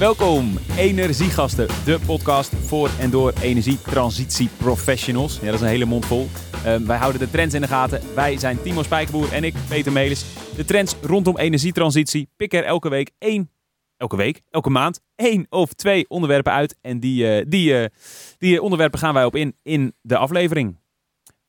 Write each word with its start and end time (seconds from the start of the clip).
Welkom, 0.00 0.58
Energiegasten, 0.76 1.66
de 1.66 1.98
podcast 2.06 2.54
voor 2.54 2.90
en 3.00 3.10
door 3.10 3.32
energietransitieprofessionals. 3.42 5.38
Ja, 5.38 5.44
dat 5.44 5.54
is 5.54 5.60
een 5.60 5.66
hele 5.66 5.84
mond 5.84 6.06
vol. 6.06 6.28
Ehm, 6.64 6.86
wij 6.86 6.96
houden 6.96 7.20
de 7.20 7.30
trends 7.30 7.54
in 7.54 7.60
de 7.60 7.66
gaten. 7.66 8.14
Wij 8.14 8.38
zijn 8.38 8.62
Timo 8.62 8.82
Spijkerboer 8.82 9.32
en 9.32 9.44
ik, 9.44 9.54
Peter 9.68 9.92
Melis. 9.92 10.24
De 10.56 10.64
trends 10.64 10.94
rondom 11.02 11.38
energietransitie 11.38 12.28
pikken 12.36 12.58
er 12.58 12.64
elke 12.64 12.88
week 12.88 13.10
één, 13.18 13.50
elke 13.96 14.16
week, 14.16 14.40
elke 14.50 14.70
maand, 14.70 15.00
één 15.14 15.46
of 15.48 15.72
twee 15.72 16.08
onderwerpen 16.08 16.52
uit. 16.52 16.78
En 16.80 17.00
die, 17.00 17.34
eh, 17.34 17.46
die, 17.48 17.78
eh, 17.78 17.88
die 18.38 18.62
onderwerpen 18.62 18.98
gaan 18.98 19.14
wij 19.14 19.24
op 19.24 19.36
in 19.36 19.56
in 19.62 19.94
de 20.00 20.16
aflevering. 20.16 20.78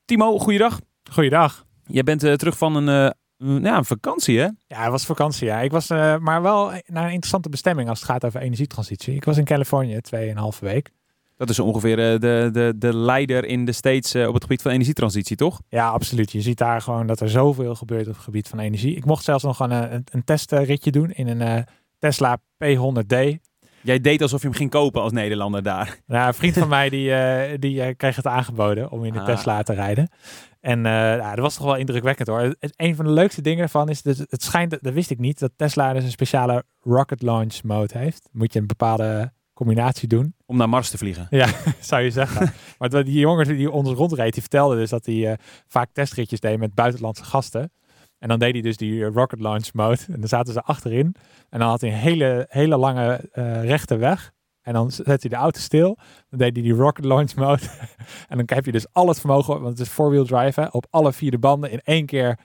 Timo, 0.06 0.40
goeiedag. 0.40 0.80
Goeiedag. 1.12 1.66
Jij 1.86 2.04
bent 2.04 2.24
eh, 2.24 2.34
terug 2.34 2.58
van 2.58 2.76
een, 2.76 3.16
ja, 3.42 3.78
een 3.78 3.86
vakantie, 3.86 4.40
hè? 4.40 4.48
Ja, 4.68 4.82
het 4.82 4.92
was 4.92 5.06
vakantie. 5.06 5.48
Ja. 5.48 5.60
Ik 5.60 5.72
was 5.72 5.90
eh, 5.90 6.18
maar 6.18 6.42
wel 6.42 6.72
naar 6.86 7.04
een 7.04 7.12
interessante 7.12 7.50
bestemming 7.50 7.90
als 7.90 8.00
het 8.00 8.10
gaat 8.10 8.26
over 8.26 8.42
energietransitie. 8.42 9.16
Ik 9.16 9.24
was 9.24 9.38
in 9.38 9.44
Californië 9.44 10.02
tweeënhalve 10.02 10.66
week. 10.66 10.92
Dat 11.38 11.50
is 11.50 11.60
ongeveer 11.60 12.14
eh, 12.14 12.20
de, 12.20 12.50
de, 12.52 12.74
de 12.78 12.96
leider 12.96 13.46
in 13.46 13.66
de 13.66 13.72
States 13.72 14.14
eh, 14.14 14.28
op 14.28 14.34
het 14.34 14.44
gebied 14.44 14.62
van 14.62 14.72
energietransitie, 14.72 15.36
toch? 15.36 15.62
Ja, 15.70 15.90
absoluut. 15.90 16.32
Je 16.32 16.42
ziet 16.42 16.58
daar 16.58 16.82
gewoon 16.82 17.08
dat 17.08 17.20
er 17.20 17.30
zoveel 17.30 17.76
gebeurt 17.76 18.08
op 18.08 18.14
het 18.14 18.24
gebied 18.24 18.48
van 18.48 18.60
energie. 18.60 18.96
Ik 18.96 19.06
mocht 19.06 19.24
zelfs 19.24 19.44
nog 19.44 19.60
een, 19.60 19.72
een, 19.72 20.04
een 20.12 20.24
testritje 20.24 20.92
doen 20.92 21.12
in 21.12 21.28
een 21.28 21.66
Tesla 22.00 22.38
P100D. 22.38 23.18
Jij 23.84 24.02
deed 24.02 24.22
alsof 24.22 24.42
je 24.42 24.48
hem 24.48 24.56
ging 24.56 24.70
kopen 24.70 25.02
als 25.02 25.12
Nederlander 25.12 25.64
daar. 25.64 25.98
Nou, 26.06 26.28
een 26.28 26.34
vriend 26.34 26.58
van 26.58 26.68
mij 26.78 26.90
die, 26.90 27.14
eh, 27.14 27.58
die 27.60 27.82
eh, 27.82 27.96
kreeg 27.98 28.16
het 28.16 28.28
aangeboden 28.28 28.92
om 28.92 29.06
in 29.06 29.14
de 29.14 29.20
Ah. 29.20 29.26
Tesla 29.26 29.64
te 29.64 29.74
rijden. 29.74 30.10
En 30.60 30.86
eh 30.86 30.92
ja, 30.92 31.30
dat 31.36 31.44
was 31.44 31.56
toch 31.56 31.66
wel 31.66 31.76
indrukwekkend 31.76 32.28
hoor. 32.28 32.40
Het, 32.40 32.74
een 32.76 32.96
van 32.96 33.06
de 33.06 33.12
leukste 33.12 33.42
dingen 33.42 33.64
ervan 33.64 33.90
is, 33.90 34.02
dat 34.02 34.18
het 34.18 34.44
schijnt, 34.44 34.78
dat 34.82 34.94
wist 34.94 35.10
ik 35.10 35.20
niet, 35.20 35.40
dat 35.40 35.52
Tesla 35.56 35.94
dus 35.94 36.04
een 36.04 36.12
speciale 36.12 36.64
rocket 36.80 37.22
launch 37.22 37.64
mode 37.64 37.98
heeft. 37.98 38.30
Moet 38.32 38.54
je 38.54 38.60
een 38.60 38.68
bepaalde 38.68 39.32
combinatie 39.54 40.08
doen. 40.08 40.36
Om 40.46 40.58
naar 40.58 40.70
Mars 40.70 40.90
te 40.90 40.98
vliegen. 40.98 41.28
Ja, 41.30 41.48
zou 41.80 42.02
je 42.02 42.12
zeggen. 42.12 42.54
maar 42.80 42.90
die 42.90 43.20
jongen 43.20 43.48
die 43.48 43.72
ons 43.72 43.90
rondreed, 43.90 44.34
die 44.34 44.42
vertelde 44.42 44.76
dus 44.76 44.90
dat 44.90 45.06
hij 45.06 45.38
vaak 45.68 45.90
testritjes 45.94 46.40
deed 46.40 46.60
met 46.60 46.74
buitenlandse 46.74 47.24
gasten. 47.24 47.72
En 48.22 48.28
dan 48.28 48.40
deed 48.40 48.54
hij 48.54 48.62
dus 48.62 48.78
die 48.78 49.06
eh, 49.06 49.12
rocket 49.14 49.40
launch 49.40 49.74
mode. 49.74 50.02
En 50.08 50.20
dan 50.20 50.28
zaten 50.28 50.54
ze 50.54 50.62
achterin. 50.62 51.16
En 51.50 51.60
dan 51.60 51.70
had 51.70 51.82
hij 51.82 51.90
een 51.90 51.96
hele, 51.96 52.46
hele 52.50 52.78
lange 52.78 53.30
eh, 53.32 53.64
rechte 53.64 53.98
weg. 53.98 54.32
En 54.62 54.74
dan 54.74 54.92
zette 54.92 55.28
hij 55.28 55.30
de 55.30 55.36
auto 55.36 55.60
stil. 55.60 55.98
Dan 56.30 56.40
deed 56.40 56.54
hij 56.54 56.64
die 56.64 56.74
rocket 56.74 57.06
launch 57.06 57.36
mode. 57.36 57.62
en 58.30 58.38
dan 58.38 58.46
heb 58.46 58.66
je 58.66 58.72
dus 58.72 58.94
al 58.94 59.08
het 59.08 59.20
vermogen, 59.20 59.62
want 59.62 59.78
het 59.78 59.88
is 59.88 59.94
four-wheel 59.94 60.26
drive, 60.26 60.62
hè, 60.62 60.68
op 60.72 60.88
alle 60.90 61.14
vier 61.14 61.32
de 61.32 61.40
banden 61.40 61.72
in 61.72 61.82
één 61.84 62.06
keer 62.06 62.40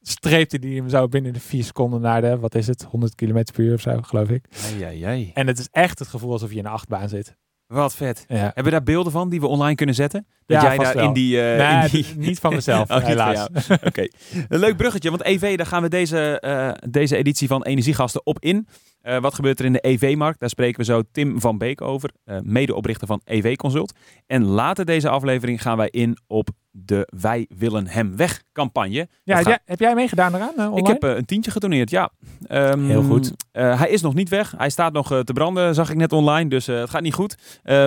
streepte 0.00 0.56
hij 0.60 0.70
hem 0.70 0.88
zo 0.88 1.08
binnen 1.08 1.32
de 1.32 1.40
vier 1.40 1.64
seconden 1.64 2.00
naar 2.00 2.20
de, 2.20 2.38
wat 2.38 2.54
is 2.54 2.66
het, 2.66 2.82
100 2.82 3.14
km 3.14 3.44
per 3.52 3.64
uur 3.64 3.74
of 3.74 3.80
zo, 3.80 4.02
geloof 4.02 4.28
ik. 4.28 4.44
Ai, 4.64 4.82
ai, 4.82 5.02
ai. 5.02 5.30
En 5.34 5.46
het 5.46 5.58
is 5.58 5.68
echt 5.70 5.98
het 5.98 6.08
gevoel 6.08 6.32
alsof 6.32 6.50
je 6.50 6.58
in 6.58 6.64
een 6.64 6.70
achtbaan 6.70 7.08
zit. 7.08 7.36
Wat 7.66 7.94
vet. 7.94 8.24
Ja. 8.28 8.34
Hebben 8.36 8.64
we 8.64 8.70
daar 8.70 8.82
beelden 8.82 9.12
van 9.12 9.28
die 9.28 9.40
we 9.40 9.46
online 9.46 9.74
kunnen 9.74 9.94
zetten? 9.94 10.26
Dat 10.50 10.62
Ja, 10.62 10.74
jij 10.74 10.84
daar 10.84 11.04
in 11.04 11.12
die... 11.12 11.42
eh, 11.42 11.58
Nee, 11.58 11.82
in 11.82 11.88
die... 11.90 12.02
d- 12.04 12.16
niet 12.16 12.38
van 12.38 12.54
mezelf, 12.54 12.90
Oh, 12.96 13.04
helaas. 13.04 13.46
Oké. 13.84 14.06
Een 14.48 14.58
leuk 14.58 14.76
bruggetje, 14.76 15.10
want 15.10 15.22
EV, 15.24 15.56
daar 15.56 15.66
gaan 15.66 15.82
we 15.82 15.88
deze, 15.88 16.40
eh, 16.40 16.70
deze 16.90 17.16
editie 17.16 17.48
van 17.48 17.62
Energiegasten 17.64 18.26
op 18.26 18.36
in. 18.40 18.66
Eh, 19.00 19.20
wat 19.20 19.34
gebeurt 19.34 19.58
er 19.58 19.64
in 19.64 19.72
de 19.72 19.86
EV-markt? 19.86 20.40
Daar 20.40 20.48
spreken 20.48 20.78
we 20.80 20.84
zo 20.84 21.02
Tim 21.12 21.40
van 21.40 21.58
Beek 21.58 21.80
over, 21.80 22.10
medeoprichter 22.42 23.06
van 23.06 23.20
EV 23.24 23.56
Consult. 23.56 23.92
En 24.26 24.44
later 24.44 24.84
deze 24.84 25.08
aflevering 25.08 25.62
gaan 25.62 25.76
wij 25.76 25.88
in 25.90 26.18
op 26.26 26.48
de 26.72 27.08
Wij 27.20 27.46
willen 27.56 27.86
hem 27.86 28.16
weg 28.16 28.42
campagne. 28.52 29.08
Ja, 29.24 29.36
heb, 29.36 29.36
gaat- 29.36 29.46
jij, 29.46 29.58
heb 29.64 29.78
jij 29.80 29.94
meegedaan 29.94 30.34
eraan 30.34 30.76
Ik 30.76 30.86
heb 30.86 31.02
een 31.02 31.24
tientje 31.24 31.50
getoneerd, 31.50 31.90
ja. 31.90 32.10
Ehm, 32.46 32.84
Heel 32.84 33.02
goed. 33.02 33.32
hij 33.52 33.88
is 33.90 34.00
nog 34.02 34.14
niet 34.14 34.28
weg. 34.28 34.54
Hij 34.56 34.70
staat 34.70 34.92
nog 34.92 35.08
te 35.08 35.32
branden, 35.32 35.74
zag 35.74 35.90
ik 35.90 35.96
net 35.96 36.12
online. 36.12 36.48
Dus 36.50 36.66
het 36.66 36.90
gaat 36.90 37.02
niet 37.02 37.14
goed. 37.14 37.36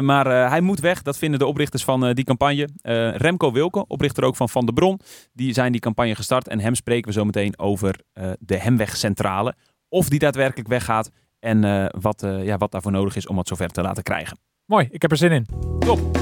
Maar 0.01 0.49
hij 0.49 0.61
moet 0.61 0.79
weg. 0.79 1.01
Dat 1.01 1.17
vinden 1.17 1.39
de 1.39 1.45
oprichters 1.45 1.83
van 1.83 2.13
die 2.13 2.23
campagne. 2.25 2.52
Eh, 2.61 3.15
Remco 3.15 3.51
Wilke, 3.51 3.87
oprichter 3.87 4.23
ook 4.23 4.35
van 4.35 4.49
Van 4.49 4.65
der 4.65 4.73
Bron. 4.73 4.99
Die 5.33 5.53
zijn 5.53 5.71
die 5.71 5.81
campagne 5.81 6.15
gestart. 6.15 6.47
En 6.47 6.59
hem 6.59 6.75
spreken 6.75 7.07
we 7.07 7.13
zo 7.13 7.25
meteen 7.25 7.59
over 7.59 7.99
eh, 8.13 8.31
de 8.39 8.57
Hemwegcentrale. 8.57 9.55
Of 9.89 10.09
die 10.09 10.19
daadwerkelijk 10.19 10.69
weggaat. 10.69 11.11
En 11.39 11.63
eh, 11.63 11.85
wat, 11.99 12.21
ja, 12.41 12.57
wat 12.57 12.71
daarvoor 12.71 12.91
nodig 12.91 13.15
is 13.15 13.27
om 13.27 13.37
het 13.37 13.47
zover 13.47 13.69
te 13.69 13.81
laten 13.81 14.03
krijgen. 14.03 14.37
Mooi, 14.65 14.87
ik 14.91 15.01
heb 15.01 15.11
er 15.11 15.17
zin 15.17 15.31
in. 15.31 15.45
Top. 15.79 16.21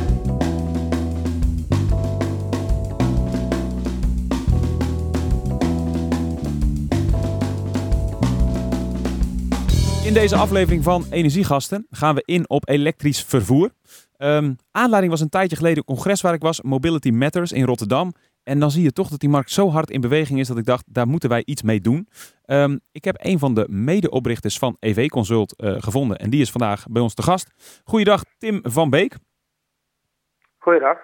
In 10.11 10.13
deze 10.13 10.35
aflevering 10.35 10.83
van 10.83 11.05
Energiegasten 11.09 11.87
gaan 11.89 12.15
we 12.15 12.23
in 12.25 12.49
op 12.49 12.69
elektrisch 12.69 13.23
vervoer. 13.23 13.71
Ehm, 14.21 14.53
aanleiding 14.71 15.11
was 15.11 15.21
een 15.21 15.29
tijdje 15.29 15.55
geleden 15.55 15.77
een 15.77 15.95
congres 15.95 16.21
waar 16.21 16.33
ik 16.33 16.41
was, 16.41 16.61
Mobility 16.61 17.09
Matters 17.09 17.51
in 17.51 17.65
Rotterdam. 17.65 18.13
En 18.43 18.59
dan 18.59 18.71
zie 18.71 18.83
je 18.83 18.91
toch 18.91 19.07
dat 19.07 19.19
die 19.19 19.29
markt 19.29 19.51
zo 19.51 19.69
hard 19.69 19.89
in 19.89 20.01
beweging 20.01 20.39
is 20.39 20.47
dat 20.47 20.57
ik 20.57 20.65
dacht, 20.65 20.83
daar 20.87 21.07
moeten 21.07 21.29
wij 21.29 21.41
iets 21.45 21.61
mee 21.61 21.81
doen. 21.81 22.07
Ehm, 22.45 22.77
ik 22.91 23.03
heb 23.03 23.15
een 23.19 23.39
van 23.39 23.53
de 23.53 23.65
medeoprichters 23.69 24.57
van 24.57 24.77
EV 24.79 25.07
Consult 25.07 25.55
eh, 25.55 25.75
gevonden 25.77 26.17
en 26.17 26.29
die 26.29 26.41
is 26.41 26.51
vandaag 26.51 26.85
bij 26.89 27.01
ons 27.01 27.13
te 27.13 27.21
gast. 27.21 27.51
Goeiedag 27.83 28.23
Tim 28.37 28.59
van 28.63 28.89
Beek. 28.89 29.15
Goeiedag. 30.57 30.97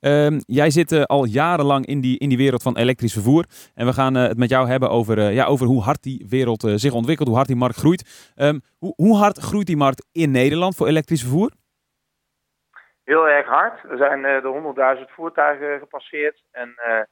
Ehm, 0.00 0.40
jij 0.46 0.70
zit 0.70 0.92
eh, 0.92 1.02
al 1.02 1.24
jarenlang 1.24 1.86
in 1.86 2.00
die, 2.00 2.18
in 2.18 2.28
die 2.28 2.38
wereld 2.38 2.62
van 2.62 2.76
elektrisch 2.76 3.12
vervoer. 3.12 3.44
En 3.74 3.86
we 3.86 3.92
gaan 3.92 4.16
eh, 4.16 4.28
het 4.28 4.38
met 4.38 4.50
jou 4.50 4.68
hebben 4.68 4.90
over, 4.90 5.30
ja, 5.30 5.44
over 5.44 5.66
hoe 5.66 5.82
hard 5.82 6.02
die 6.02 6.26
wereld 6.28 6.72
zich 6.74 6.92
ontwikkelt, 6.92 7.28
hoe 7.28 7.36
hard 7.36 7.48
die 7.48 7.56
markt 7.56 7.76
groeit. 7.76 8.32
Hoe, 8.78 8.92
hoe 8.96 9.16
hard 9.16 9.38
groeit 9.38 9.66
die 9.66 9.76
markt 9.76 10.06
in 10.12 10.30
Nederland 10.30 10.76
voor 10.76 10.86
elektrisch 10.86 11.20
vervoer? 11.20 11.50
Heel 13.10 13.28
erg 13.28 13.46
hard. 13.46 13.82
Er 13.90 13.96
zijn 13.96 14.24
eh, 14.24 14.42
de 14.42 14.98
100.000 14.98 15.12
voertuigen 15.12 15.78
gepasseerd. 15.78 16.42
En 16.50 16.72
eh, 16.76 17.02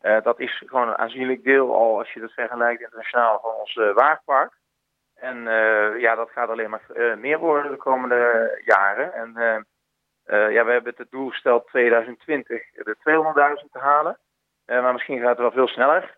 eh, 0.00 0.24
dat 0.24 0.40
is 0.40 0.62
gewoon 0.66 0.88
een 0.88 0.98
aanzienlijk 0.98 1.44
deel 1.44 1.74
al, 1.74 1.98
als 1.98 2.12
je 2.12 2.20
dat 2.20 2.32
vergelijkt 2.32 2.80
internationaal, 2.80 3.40
van 3.40 3.50
ons 3.54 3.74
wagenpark. 3.74 4.52
En 5.14 5.42
ja, 5.98 6.14
dat 6.14 6.30
gaat 6.30 6.48
alleen 6.48 6.70
maar 6.70 6.82
meer 7.18 7.38
worden 7.38 7.70
de 7.70 7.76
komende 7.76 8.60
jaren. 8.64 9.12
En 9.12 9.32
ja, 10.52 10.64
we 10.64 10.70
hebben 10.70 10.94
het 10.96 11.10
doel 11.10 11.28
gesteld 11.28 11.66
2020 11.66 12.62
de 12.72 12.96
200.000 13.62 13.70
te 13.72 13.78
halen. 13.78 14.18
Maar 14.66 14.92
misschien 14.92 15.20
gaat 15.20 15.28
het 15.28 15.38
wel 15.38 15.50
veel 15.50 15.68
sneller, 15.68 16.16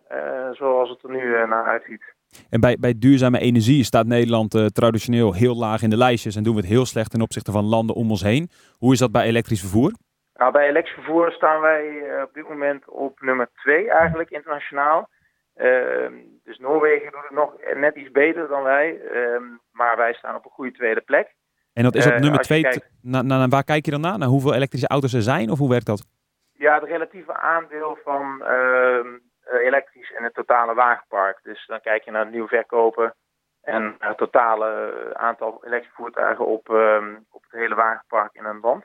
zoals 0.51 0.89
het 0.89 1.03
er 1.03 1.09
nu 1.09 1.45
naar 1.45 1.65
uitziet. 1.65 2.12
En 2.49 2.59
bij, 2.59 2.77
bij 2.79 2.93
duurzame 2.97 3.39
energie 3.39 3.83
staat 3.83 4.05
Nederland 4.05 4.55
eh, 4.55 4.65
traditioneel 4.65 5.33
heel 5.33 5.55
laag 5.55 5.81
in 5.81 5.89
de 5.89 5.97
lijstjes 5.97 6.35
en 6.35 6.43
doen 6.43 6.55
we 6.55 6.59
het 6.61 6.69
heel 6.69 6.85
slecht 6.85 7.11
ten 7.11 7.21
opzichte 7.21 7.51
van 7.51 7.63
landen 7.65 7.95
om 7.95 8.09
ons 8.09 8.21
heen. 8.23 8.49
Hoe 8.77 8.93
is 8.93 8.99
dat 8.99 9.11
bij 9.11 9.25
elektrisch 9.25 9.59
vervoer? 9.59 9.91
Nou, 10.35 10.51
bij 10.51 10.67
elektrisch 10.69 10.93
vervoer 10.95 11.31
staan 11.31 11.61
wij 11.61 11.85
eh, 12.09 12.21
op 12.23 12.33
dit 12.33 12.49
moment 12.49 12.89
op 12.89 13.21
nummer 13.21 13.49
2 13.55 13.89
eigenlijk 13.91 14.29
internationaal. 14.29 15.09
Ehm, 15.55 16.13
dus 16.43 16.57
Noorwegen 16.59 17.11
doet 17.11 17.21
het 17.23 17.31
nog 17.37 17.53
net 17.75 17.95
iets 17.95 18.11
beter 18.11 18.47
dan 18.47 18.63
wij. 18.63 18.99
ehm, 19.13 19.43
maar 19.71 19.97
wij 19.97 20.13
staan 20.13 20.35
op 20.35 20.45
een 20.45 20.51
goede 20.51 20.71
tweede 20.71 21.01
plek. 21.01 21.35
En 21.73 21.83
dat 21.83 21.95
is 21.95 22.05
op 22.05 22.11
Eh, 22.11 22.19
nummer 22.19 22.37
als 22.37 22.47
je 22.47 22.53
twee. 22.53 22.61
kijkt- 22.71 22.77
t- 22.85 22.89
na, 23.01 23.21
na, 23.21 23.37
na- 23.37 23.47
waar 23.47 23.63
kijk 23.63 23.85
je 23.85 23.91
dan 23.91 24.01
naar? 24.01 24.17
Naar 24.17 24.27
hoeveel 24.27 24.53
elektrische 24.53 24.87
auto's 24.87 25.13
er 25.13 25.21
zijn 25.21 25.49
of 25.49 25.57
hoe 25.59 25.69
werkt 25.69 25.85
dat? 25.85 26.05
Ja, 26.51 26.73
het 26.79 26.83
relatieve 26.89 27.33
aandeel 27.33 27.97
van 28.03 28.41
ehm, 28.41 29.07
eh, 29.07 29.11
elektrisch 29.51 30.09
in 30.09 30.23
het 30.23 30.33
totale 30.33 30.73
wagenpark. 30.73 31.39
Dus 31.43 31.65
dan 31.65 31.81
kijk 31.81 32.03
je 32.03 32.11
naar 32.11 32.27
nieuw 32.27 32.47
verkopen 32.47 33.15
en 33.61 33.95
het 33.99 34.17
totale 34.17 34.91
eh, 34.91 35.11
aantal 35.11 35.63
elektrische 35.65 35.95
voertuigen 35.95 36.45
op, 36.45 36.69
ehm, 36.69 37.15
op 37.31 37.43
het 37.43 37.51
hele 37.51 37.75
wagenpark 37.75 38.33
in 38.33 38.45
een 38.45 38.59
land. 38.59 38.83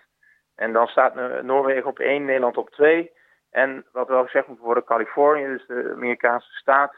En 0.59 0.73
dan 0.73 0.87
staat 0.87 1.17
eh, 1.17 1.43
Noorwegen 1.43 1.87
op 1.87 1.99
1, 1.99 2.25
Nederland 2.25 2.57
op 2.57 2.71
2. 2.71 3.13
En 3.51 3.87
wat 3.93 4.09
wel 4.09 4.25
gezegd 4.25 4.47
moet 4.47 4.59
worden, 4.59 4.85
Californië, 4.85 5.47
dus 5.47 5.67
de 5.67 5.93
Amerikaanse 5.95 6.53
staat, 6.53 6.95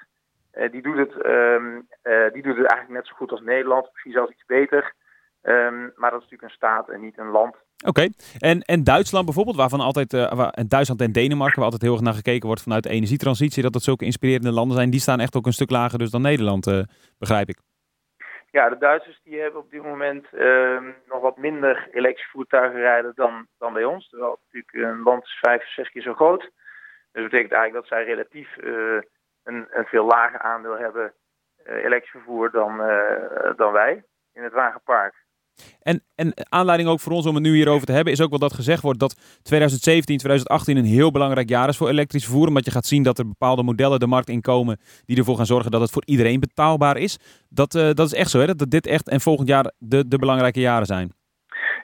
eh, 0.51 0.71
die, 0.71 0.83
doet 0.83 0.97
het, 0.97 1.23
eh, 1.23 2.33
die 2.33 2.43
doet 2.43 2.57
het 2.57 2.67
eigenlijk 2.67 2.89
net 2.89 3.07
zo 3.07 3.15
goed 3.15 3.31
als 3.31 3.41
Nederland, 3.41 3.89
misschien 3.91 4.13
zelfs 4.13 4.33
iets 4.33 4.45
beter. 4.47 4.95
Ehm, 5.43 5.81
maar 5.97 6.11
dat 6.11 6.23
is 6.23 6.29
natuurlijk 6.31 6.43
een 6.43 6.57
staat 6.57 6.89
en 6.89 7.01
niet 7.01 7.19
een 7.19 7.31
land. 7.31 7.57
Oké. 7.87 8.09
En, 8.39 8.61
en 8.61 8.85
Duitsland 8.85 9.25
bijvoorbeeld, 9.25 9.57
waarvan 9.57 9.81
altijd, 9.81 10.13
eh, 10.13 10.33
waar, 10.33 10.51
en 10.51 10.69
Duitsland 10.69 11.01
en 11.01 11.13
Denemarken, 11.13 11.57
waar 11.57 11.65
altijd 11.65 11.83
heel 11.83 11.93
erg 11.93 12.03
naar 12.03 12.15
gekeken 12.15 12.47
wordt 12.47 12.63
vanuit 12.63 12.83
de 12.83 12.89
energietransitie, 12.89 13.63
dat 13.63 13.73
dat 13.73 13.83
zulke 13.83 14.05
inspirerende 14.05 14.53
landen 14.53 14.77
zijn, 14.77 14.91
die 14.91 15.01
staan 15.01 15.21
echt 15.21 15.37
ook 15.37 15.47
een 15.47 15.53
stuk 15.53 15.71
lager 15.71 15.99
dus 15.99 16.11
dan 16.11 16.23
Nederland, 16.23 16.67
eh, 16.67 16.83
begrijp 17.19 17.49
ik. 17.49 17.59
Ja, 18.51 18.69
de 18.69 18.79
Duitsers 18.79 19.21
die 19.25 19.41
hebben 19.41 19.61
op 19.61 19.71
dit 19.71 19.83
moment 19.83 20.27
ehm, 20.33 20.85
nog 21.07 21.21
wat 21.21 21.37
minder 21.37 21.89
elektrische 21.93 22.31
voertuigen 22.31 22.81
rijden 22.81 23.13
dan, 23.15 23.47
dan 23.59 23.73
bij 23.73 23.85
ons. 23.85 24.09
Terwijl 24.09 24.41
natuurlijk 24.45 24.93
een 24.93 25.03
land 25.03 25.25
is 25.25 25.39
vijf, 25.41 25.73
zes 25.73 25.91
keer 25.91 26.03
zo 26.03 26.15
groot. 26.15 26.41
Dus 26.41 26.51
dat 27.23 27.31
betekent 27.31 27.53
eigenlijk 27.53 27.73
dat 27.73 27.99
zij 27.99 28.05
relatief 28.05 28.57
eh, 28.57 29.01
een, 29.45 29.67
een 29.71 29.87
veel 29.87 30.07
lager 30.07 30.41
aandeel 30.41 30.79
hebben 30.79 31.13
elektrisch 31.65 32.11
vervoer 32.11 32.51
dan, 32.51 32.77
dan 33.57 33.73
wij 33.73 34.05
in 34.33 34.43
het 34.43 34.53
wagenpark. 34.53 35.15
En, 35.83 36.03
en 36.15 36.33
aanleiding 36.49 36.89
ook 36.89 37.01
voor 37.01 37.13
ons 37.13 37.27
om 37.27 37.35
het 37.35 37.43
nu 37.43 37.55
hierover 37.55 37.87
te 37.87 37.93
hebben, 37.93 38.13
is 38.13 38.23
ook 38.23 38.31
wel 38.31 38.39
dat 38.39 38.53
gezegd 38.53 38.83
wordt 38.83 38.99
dat 38.99 39.41
2017, 39.43 40.17
2018 40.17 40.77
een 40.77 40.85
heel 40.85 41.11
belangrijk 41.11 41.49
jaar 41.49 41.69
is 41.69 41.77
voor 41.77 41.89
elektrisch 41.89 42.25
vervoer. 42.25 42.49
Omdat 42.49 42.65
je 42.65 42.71
gaat 42.71 42.87
zien 42.87 43.03
dat 43.03 43.19
er 43.19 43.29
bepaalde 43.29 43.63
modellen 43.63 44.01
de 44.01 44.07
markt 44.07 44.29
inkomen 44.29 44.81
die 45.05 45.19
ervoor 45.19 45.37
gaan 45.37 45.47
zorgen 45.47 45.71
dat 45.71 45.81
het 45.81 45.91
voor 45.91 46.03
iedereen 46.05 46.41
betaalbaar 46.41 46.97
is. 46.97 47.19
Dat, 47.49 47.75
uh, 47.75 47.83
dat 47.83 48.07
is 48.07 48.15
echt 48.15 48.31
zo, 48.31 48.39
hè? 48.39 48.55
dat 48.55 48.71
dit 48.71 48.87
echt 48.87 49.09
en 49.09 49.21
volgend 49.21 49.49
jaar 49.49 49.73
de, 49.79 50.09
de 50.09 50.19
belangrijke 50.19 50.61
jaren 50.61 50.87
zijn. 50.87 51.13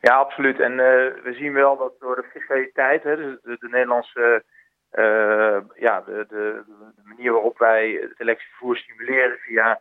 Ja, 0.00 0.14
absoluut. 0.14 0.60
En 0.60 0.72
uh, 0.72 0.78
we 1.24 1.34
zien 1.38 1.52
wel 1.52 1.76
dat 1.76 1.92
door 2.00 2.16
de 2.16 2.28
fiscaliteit, 2.32 3.02
hè, 3.02 3.16
de, 3.16 3.38
de, 3.42 3.56
de 3.60 3.68
Nederlandse 3.68 4.44
uh, 4.92 5.58
ja, 5.74 6.00
de, 6.00 6.24
de, 6.28 6.62
de, 6.66 7.02
manier 7.04 7.32
waarop 7.32 7.58
wij 7.58 7.98
het 8.02 8.20
elektrisch 8.20 8.48
vervoer 8.48 8.76
stimuleren 8.76 9.38
via 9.38 9.80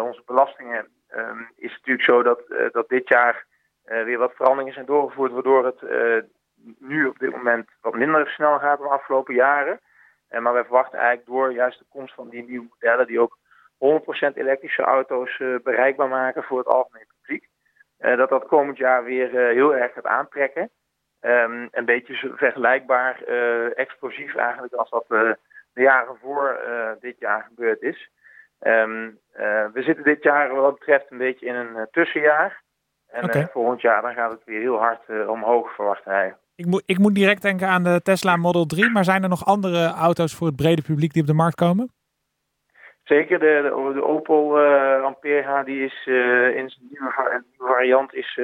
onze 0.00 0.22
belastingen 0.26 0.86
um, 1.16 1.48
is 1.56 1.72
het 1.72 1.86
natuurlijk 1.86 2.08
zo 2.08 2.22
dat, 2.22 2.40
uh, 2.48 2.70
dat 2.70 2.88
dit 2.88 3.08
jaar 3.08 3.44
uh, 3.86 4.04
weer 4.04 4.18
wat 4.18 4.34
veranderingen 4.34 4.74
zijn 4.74 4.86
doorgevoerd, 4.86 5.32
waardoor 5.32 5.64
het 5.64 5.82
uh, 5.82 6.22
nu 6.78 7.06
op 7.06 7.18
dit 7.18 7.30
moment 7.30 7.68
wat 7.80 7.94
minder 7.94 8.28
snel 8.28 8.58
gaat 8.58 8.78
dan 8.78 8.86
de 8.86 8.92
afgelopen 8.92 9.34
jaren. 9.34 9.80
maar 10.28 10.52
wij 10.52 10.64
verwachten 10.64 10.98
eigenlijk 10.98 11.28
door 11.28 11.52
juist 11.52 11.78
de 11.78 11.84
komst 11.88 12.14
van 12.14 12.28
die 12.28 12.42
nieuwe 12.42 12.66
modellen, 12.70 13.06
die 13.06 13.20
ook 13.20 13.38
100% 14.32 14.34
elektrische 14.34 14.82
auto's 14.82 15.36
bereikbaar 15.62 16.08
maken 16.08 16.42
voor 16.42 16.58
het 16.58 16.66
algemeen 16.66 17.06
publiek, 17.20 17.48
dat 17.96 18.28
dat 18.28 18.46
komend 18.46 18.76
jaar 18.76 19.04
weer 19.04 19.30
heel 19.30 19.76
erg 19.76 19.92
gaat 19.92 20.06
aantrekken. 20.06 20.70
Um, 21.20 21.68
een 21.70 21.84
beetje 21.84 22.32
vergelijkbaar 22.36 23.22
explosief 23.74 24.34
eigenlijk 24.34 24.72
als 24.72 24.90
dat 24.90 25.08
de 25.08 25.36
jaren 25.72 26.16
voor 26.16 26.60
dit 27.00 27.18
jaar 27.18 27.42
gebeurd 27.48 27.82
is. 27.82 28.10
Um, 28.60 29.18
uh, 29.36 29.66
we 29.72 29.82
zitten 29.82 30.04
dit 30.04 30.22
jaar 30.22 30.54
wat 30.54 30.78
betreft 30.78 31.10
een 31.10 31.18
beetje 31.18 31.46
in 31.46 31.54
een 31.54 31.76
uh, 31.76 31.82
tussenjaar. 31.90 32.62
En 33.06 33.24
okay. 33.24 33.42
uh, 33.42 33.48
volgend 33.48 33.80
jaar 33.80 34.02
dan 34.02 34.14
gaat 34.14 34.30
het 34.30 34.44
weer 34.44 34.60
heel 34.60 34.78
hard 34.78 35.28
omhoog, 35.28 35.74
verwacht 35.74 36.04
hij. 36.04 36.34
Ik 36.54 36.66
moet, 36.66 36.82
ik 36.86 36.98
moet 36.98 37.14
direct 37.14 37.42
denken 37.42 37.68
aan 37.68 37.82
de 37.82 38.00
Tesla 38.02 38.36
Model 38.36 38.66
3, 38.66 38.90
maar 38.90 39.04
zijn 39.04 39.22
er 39.22 39.28
nog 39.28 39.44
andere 39.44 39.86
auto's 39.86 40.34
voor 40.34 40.46
het 40.46 40.56
brede 40.56 40.82
publiek 40.82 41.12
die 41.12 41.22
op 41.22 41.28
de 41.28 41.34
markt 41.34 41.54
komen? 41.54 41.92
Zeker, 43.02 43.38
de, 43.38 43.60
de, 43.62 43.92
de 43.94 44.04
Opel 44.04 44.60
Ampera 45.04 45.62
die 45.62 45.84
is 45.84 46.06
in 46.56 46.70
zijn 46.70 46.86
nieuwe, 46.90 47.42
variant 47.58 48.14
is 48.14 48.40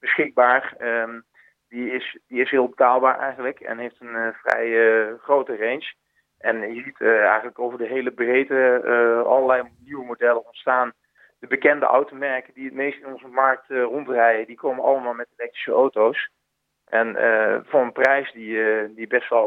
beschikbaar. 0.00 0.74
Um, 0.80 1.24
die, 1.68 1.90
is, 1.90 2.18
die 2.28 2.40
is 2.40 2.50
heel 2.50 2.68
betaalbaar 2.68 3.18
eigenlijk 3.18 3.60
en 3.60 3.78
heeft 3.78 4.00
een 4.00 4.34
vrij 4.42 5.06
grote 5.18 5.56
range. 5.56 5.94
En 6.40 6.74
je 6.74 6.82
ziet 6.82 7.00
uh, 7.00 7.24
eigenlijk 7.24 7.58
over 7.58 7.78
de 7.78 7.86
hele 7.86 8.10
breedte 8.10 8.82
uh, 8.84 9.22
allerlei 9.22 9.62
nieuwe 9.84 10.04
modellen 10.04 10.46
ontstaan. 10.46 10.92
De 11.38 11.46
bekende 11.46 11.86
automerken 11.86 12.54
die 12.54 12.64
het 12.64 12.74
meest 12.74 12.98
in 12.98 13.12
onze 13.12 13.28
markt 13.28 13.70
uh, 13.70 13.82
rondrijden, 13.82 14.46
die 14.46 14.56
komen 14.56 14.84
allemaal 14.84 15.14
met 15.14 15.28
elektrische 15.36 15.72
auto's. 15.72 16.30
En 16.84 17.14
voor 17.66 17.80
een 17.80 17.92
prijs 17.92 18.32
die, 18.32 18.94
die 18.94 19.06
best 19.06 19.28
wel 19.28 19.44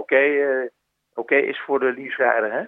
oké 1.14 1.36
is 1.36 1.62
voor 1.62 1.80
de 1.80 1.94
leaserijder. 1.94 2.52
Hè? 2.52 2.64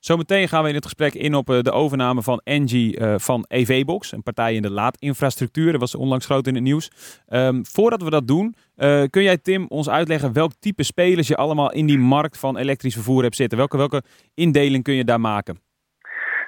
Zometeen 0.00 0.48
gaan 0.48 0.62
we 0.62 0.68
in 0.68 0.74
het 0.74 0.84
gesprek 0.84 1.14
in 1.14 1.34
op 1.34 1.46
de 1.46 1.72
overname 1.72 2.22
van 2.22 2.40
Engie 2.44 3.00
uh, 3.00 3.14
van 3.18 3.44
EVBox, 3.48 4.12
een 4.12 4.22
partij 4.22 4.54
in 4.54 4.62
de 4.62 4.70
laadinfrastructuur. 4.70 5.70
Dat 5.70 5.80
was 5.80 5.94
onlangs 5.94 6.26
groot 6.26 6.46
in 6.46 6.54
het 6.54 6.62
nieuws. 6.62 6.90
Um, 7.28 7.66
voordat 7.66 8.02
we 8.02 8.10
dat 8.10 8.26
doen, 8.26 8.54
uh, 8.76 9.02
kun 9.10 9.22
jij 9.22 9.38
Tim 9.38 9.66
ons 9.68 9.90
uitleggen 9.90 10.32
welk 10.32 10.52
type 10.60 10.82
spelers 10.82 11.28
je 11.28 11.36
allemaal 11.36 11.72
in 11.72 11.86
die 11.86 11.98
markt 11.98 12.38
van 12.38 12.56
elektrisch 12.56 12.94
vervoer 12.94 13.22
hebt 13.22 13.36
zitten? 13.36 13.58
Welke, 13.58 13.76
welke 13.76 14.02
indeling 14.34 14.84
kun 14.84 14.94
je 14.94 15.04
daar 15.04 15.20
maken? 15.20 15.60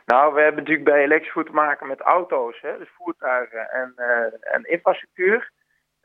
Nou, 0.07 0.35
we 0.35 0.41
hebben 0.41 0.61
natuurlijk 0.61 0.89
bij 0.89 1.03
elektrisch 1.03 1.33
vervoer 1.33 1.51
te 1.51 1.57
maken 1.57 1.87
met 1.87 2.01
auto's, 2.01 2.61
hè, 2.61 2.79
dus 2.79 2.89
voertuigen 2.97 3.71
en, 3.71 3.93
uh, 3.97 4.55
en 4.55 4.65
infrastructuur. 4.65 5.51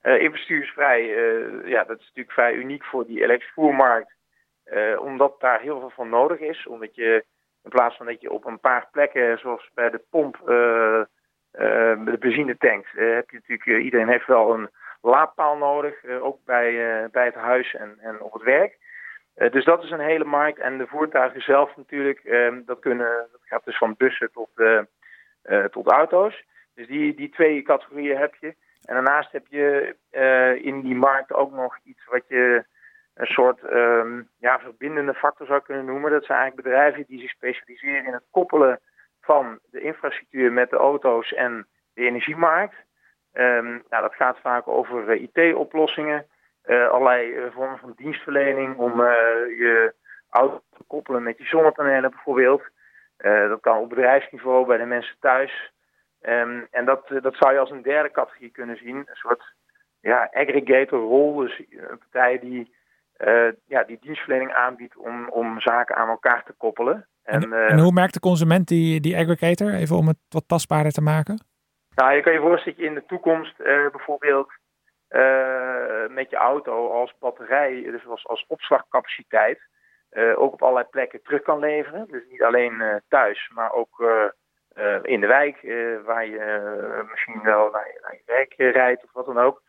infrastructuur 0.02 0.64
is 0.64 0.70
vrij, 0.70 1.04
ja, 1.66 1.84
dat 1.84 2.00
is 2.00 2.06
natuurlijk 2.06 2.32
vrij 2.32 2.54
uniek 2.54 2.84
voor 2.84 3.06
die 3.06 3.24
elektrisch 3.24 3.54
vervoermarkt. 3.54 4.16
omdat 5.00 5.40
daar 5.40 5.62
heel 5.62 5.80
veel 5.80 5.92
van 5.96 6.10
nodig 6.10 6.40
is, 6.40 6.68
omdat 6.68 6.96
je 6.96 7.26
in 7.68 7.74
plaats 7.74 7.98
van 7.98 8.06
dat 8.06 8.22
je 8.22 8.32
op 8.32 8.46
een 8.46 8.60
paar 8.60 8.88
plekken, 8.92 9.40
zoals 9.40 9.70
bij 9.74 9.90
de 9.90 10.02
pomp, 10.10 10.38
uh, 10.42 11.04
de 12.06 12.18
benzinetank, 12.20 12.86
uh, 12.96 13.16
heb 13.16 13.30
je 13.30 13.40
natuurlijk, 13.48 13.84
iedereen 13.84 14.08
heeft 14.08 14.28
wel 14.28 14.54
een 14.54 14.70
laadpaal 15.02 15.58
nodig, 15.58 16.06
ook 16.06 16.40
bij, 16.46 16.72
bij 17.12 17.26
het 17.26 17.36
huis 17.36 17.76
en, 17.76 17.98
en 18.00 18.22
op 18.22 18.34
het 18.34 18.44
werk. 18.44 18.78
dus 19.52 19.66
dat 19.66 19.84
is 19.84 19.92
een 19.92 20.00
hele 20.00 20.26
markt. 20.26 20.60
En 20.60 20.78
de 20.78 20.88
voertuigen 20.88 21.42
zelf 21.42 21.76
natuurlijk, 21.76 22.20
ehm, 22.20 22.62
dat, 22.66 22.80
kunnen, 22.80 23.28
dat 23.32 23.42
gaat 23.44 23.66
dus 23.66 23.78
van 23.78 23.96
bussen 23.98 24.32
tot, 24.32 24.50
tot 25.72 25.88
auto's. 25.88 26.44
Dus 26.76 26.88
die, 26.88 27.16
die 27.16 27.30
twee 27.30 27.62
categorieën 27.62 28.18
heb 28.18 28.36
je. 28.36 28.48
En 28.86 28.94
daarnaast 28.94 29.32
heb 29.32 29.46
je 29.50 29.96
in 30.62 30.82
die 30.82 30.96
markt 30.96 31.34
ook 31.34 31.52
nog 31.52 31.78
iets 31.84 32.06
wat 32.06 32.24
je 32.28 32.66
een 33.18 33.26
soort 33.26 33.64
um, 33.72 34.30
ja, 34.40 34.60
verbindende 34.60 35.14
factor 35.14 35.48
zou 35.48 35.62
kunnen 35.62 35.86
noemen. 35.86 36.12
Dat 36.12 36.26
zijn 36.26 36.40
eigenlijk 36.40 36.68
bedrijven 36.68 37.04
die 37.08 37.20
zich 37.20 37.30
specialiseren 37.30 38.06
in 38.06 38.14
het 38.14 38.28
koppelen 38.32 38.80
van 39.22 39.60
de 39.72 39.82
infrastructuur 39.82 40.52
met 40.52 40.70
de 40.70 40.76
auto's 40.76 41.34
en 41.34 41.68
de 41.94 42.02
energiemarkt. 42.02 42.76
Um, 43.34 43.84
nou, 43.90 44.02
dat 44.04 44.16
gaat 44.16 44.40
vaak 44.42 44.68
over 44.68 45.20
uh, 45.20 45.22
IT-oplossingen, 45.22 46.26
uh, 46.66 46.90
allerlei 46.90 47.32
uh, 47.32 47.52
vormen 47.52 47.80
van 47.80 47.94
dienstverlening 47.96 48.76
om 48.76 49.02
je 49.02 49.94
auto 50.30 50.62
te 50.78 50.84
koppelen 50.88 51.24
met 51.24 51.38
je 51.38 51.46
zonnepanelen 51.46 52.10
bijvoorbeeld. 52.10 52.64
dat 53.18 53.60
kan 53.62 53.78
op 53.78 53.90
bedrijfsniveau 53.90 54.66
bij 54.66 54.78
de 54.78 54.86
mensen 54.86 55.16
thuis. 55.20 55.72
Um, 56.22 56.68
en 56.72 56.86
dat, 56.86 57.08
dat 57.22 57.36
zou 57.36 57.54
je 57.54 57.60
als 57.60 57.72
een 57.72 57.82
derde 57.82 58.12
categorie 58.12 58.52
kunnen 58.52 58.78
zien. 58.78 58.96
Een 58.96 59.16
soort 59.16 59.44
ja, 60.02 60.30
aggregator 60.32 61.00
rol. 61.00 61.36
Dus 61.36 61.64
een 61.70 61.98
partij 61.98 62.40
die 62.40 62.76
ja, 63.66 63.84
die 63.84 63.98
dienstverlening 64.02 64.54
aanbiedt 64.54 64.98
om, 64.98 65.30
om 65.30 65.62
zaken 65.62 65.96
aan 65.96 66.10
elkaar 66.10 66.44
te 66.44 66.54
koppelen. 66.58 67.08
En, 67.24 67.54
en, 67.54 67.68
en, 67.68 67.80
hoe 67.80 67.92
merkt 67.92 68.14
de 68.14 68.20
consument 68.20 68.68
die, 68.68 69.00
die 69.00 69.18
aggregator, 69.18 69.74
even 69.74 69.96
om 69.96 70.08
het 70.08 70.18
wat 70.30 70.48
tastbaarder 70.48 70.92
te 70.92 71.02
maken? 71.02 71.46
Nou, 71.96 72.14
je 72.14 72.22
kan 72.22 72.34
je 72.34 72.40
voorstellen 72.40 72.78
dat 72.78 72.86
je 72.86 72.90
in 72.90 72.96
de 72.96 73.06
toekomst 73.06 73.60
uh, 73.60 73.66
bijvoorbeeld 73.92 74.52
met 76.10 76.30
je 76.30 76.36
auto 76.36 76.92
als 76.92 77.14
batterij, 77.20 77.82
dus 77.92 78.08
als, 78.08 78.28
als 78.28 78.46
opslagcapaciteit, 78.48 79.60
ook 80.36 80.54
op 80.54 80.62
allerlei 80.62 80.86
plekken 80.90 81.22
terug 81.24 81.42
kan 81.42 81.60
leveren. 81.60 82.08
Dus 82.08 82.24
niet 82.30 82.44
alleen 82.44 83.02
thuis, 83.08 83.52
maar 83.54 83.72
ook 83.72 84.04
in 85.02 85.22
de 85.22 85.28
wijk, 85.28 85.62
waar 86.06 86.26
je 86.26 87.06
misschien 87.12 87.42
wel 87.44 87.70
naar 87.72 87.88
je, 87.88 88.00
naar 88.02 88.14
je 88.14 88.22
werk 88.26 88.54
rijdt 88.58 89.04
of 89.04 89.12
wat 89.14 89.26
dan 89.26 89.40
ook. 89.40 89.62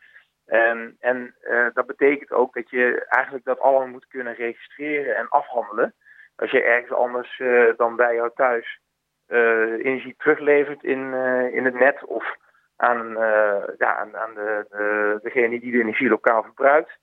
Um, 0.51 0.95
en 0.99 1.35
uh, 1.41 1.67
dat 1.73 1.85
betekent 1.85 2.31
ook 2.31 2.53
dat 2.53 2.69
je 2.69 3.05
eigenlijk 3.09 3.45
dat 3.45 3.59
allemaal 3.59 3.87
moet 3.87 4.07
kunnen 4.07 4.33
registreren 4.33 5.15
en 5.15 5.29
afhandelen. 5.29 5.95
Als 6.35 6.51
je 6.51 6.63
ergens 6.63 6.91
anders 6.91 7.39
uh, 7.39 7.73
dan 7.77 7.95
bij 7.95 8.15
jou 8.15 8.31
thuis 8.35 8.79
uh, 9.27 9.71
energie 9.71 10.15
teruglevert 10.17 10.83
in, 10.83 11.13
in 11.53 11.65
het 11.65 11.73
net 11.73 12.05
of 12.05 12.35
aan, 12.75 13.13
ja, 13.77 13.95
aan, 13.95 14.17
aan 14.17 14.33
de, 14.33 14.65
de, 14.69 15.19
degene 15.21 15.59
die 15.59 15.71
de 15.71 15.79
energie 15.79 16.09
lokaal 16.09 16.43
verbruikt, 16.43 16.97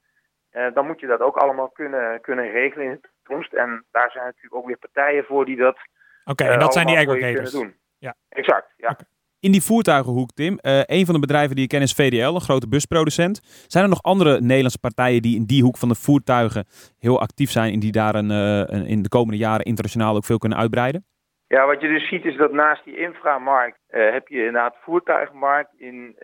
dan 0.50 0.86
moet 0.86 1.00
je 1.00 1.06
dat 1.06 1.20
ook 1.20 1.36
allemaal 1.36 1.68
kunnen, 1.68 2.20
kunnen 2.20 2.50
regelen 2.50 2.86
in 2.86 2.92
de 2.92 3.08
toekomst. 3.22 3.52
En 3.52 3.84
daar 3.90 4.10
zijn 4.10 4.24
natuurlijk 4.24 4.54
ook 4.54 4.66
weer 4.66 4.78
partijen 4.78 5.24
voor 5.24 5.44
die 5.44 5.56
dat. 5.56 5.78
Oké, 6.24 6.42
okay, 6.42 6.52
en 6.52 6.58
dat 6.58 6.72
zijn 6.72 6.86
die 6.86 6.96
aggregators. 6.96 7.50
Doen. 7.50 7.76
Ja. 7.98 8.14
Exact, 8.28 8.72
ja. 8.76 8.90
Okay. 8.90 9.06
In 9.46 9.52
die 9.52 9.62
voertuigenhoek, 9.62 10.30
Tim, 10.30 10.52
uh, 10.52 10.80
een 10.86 11.04
van 11.04 11.14
de 11.14 11.20
bedrijven 11.20 11.54
die 11.54 11.64
je 11.64 11.70
kent 11.70 11.82
is 11.82 11.92
VDL, 11.92 12.34
een 12.34 12.48
grote 12.48 12.68
busproducent. 12.68 13.40
Zijn 13.66 13.84
er 13.84 13.90
nog 13.90 14.02
andere 14.02 14.40
Nederlandse 14.40 14.78
partijen 14.78 15.22
die 15.22 15.36
in 15.36 15.44
die 15.44 15.62
hoek 15.62 15.76
van 15.76 15.88
de 15.88 15.94
voertuigen 15.94 16.64
heel 16.98 17.20
actief 17.20 17.50
zijn 17.50 17.72
en 17.72 17.80
die 17.80 17.92
daar 17.92 18.14
een, 18.14 18.30
een, 18.30 18.86
in 18.86 19.02
de 19.02 19.08
komende 19.08 19.36
jaren 19.36 19.64
internationaal 19.64 20.16
ook 20.16 20.24
veel 20.24 20.38
kunnen 20.38 20.58
uitbreiden? 20.58 21.04
Ja, 21.46 21.66
wat 21.66 21.80
je 21.80 21.88
dus 21.88 22.08
ziet 22.08 22.24
is 22.24 22.36
dat 22.36 22.52
naast 22.52 22.84
die 22.84 22.96
inframarkt 22.96 23.78
uh, 23.90 24.12
heb 24.12 24.28
je 24.28 24.38
inderdaad 24.38 24.76
voertuigenmarkt. 24.80 25.70
In 25.76 26.16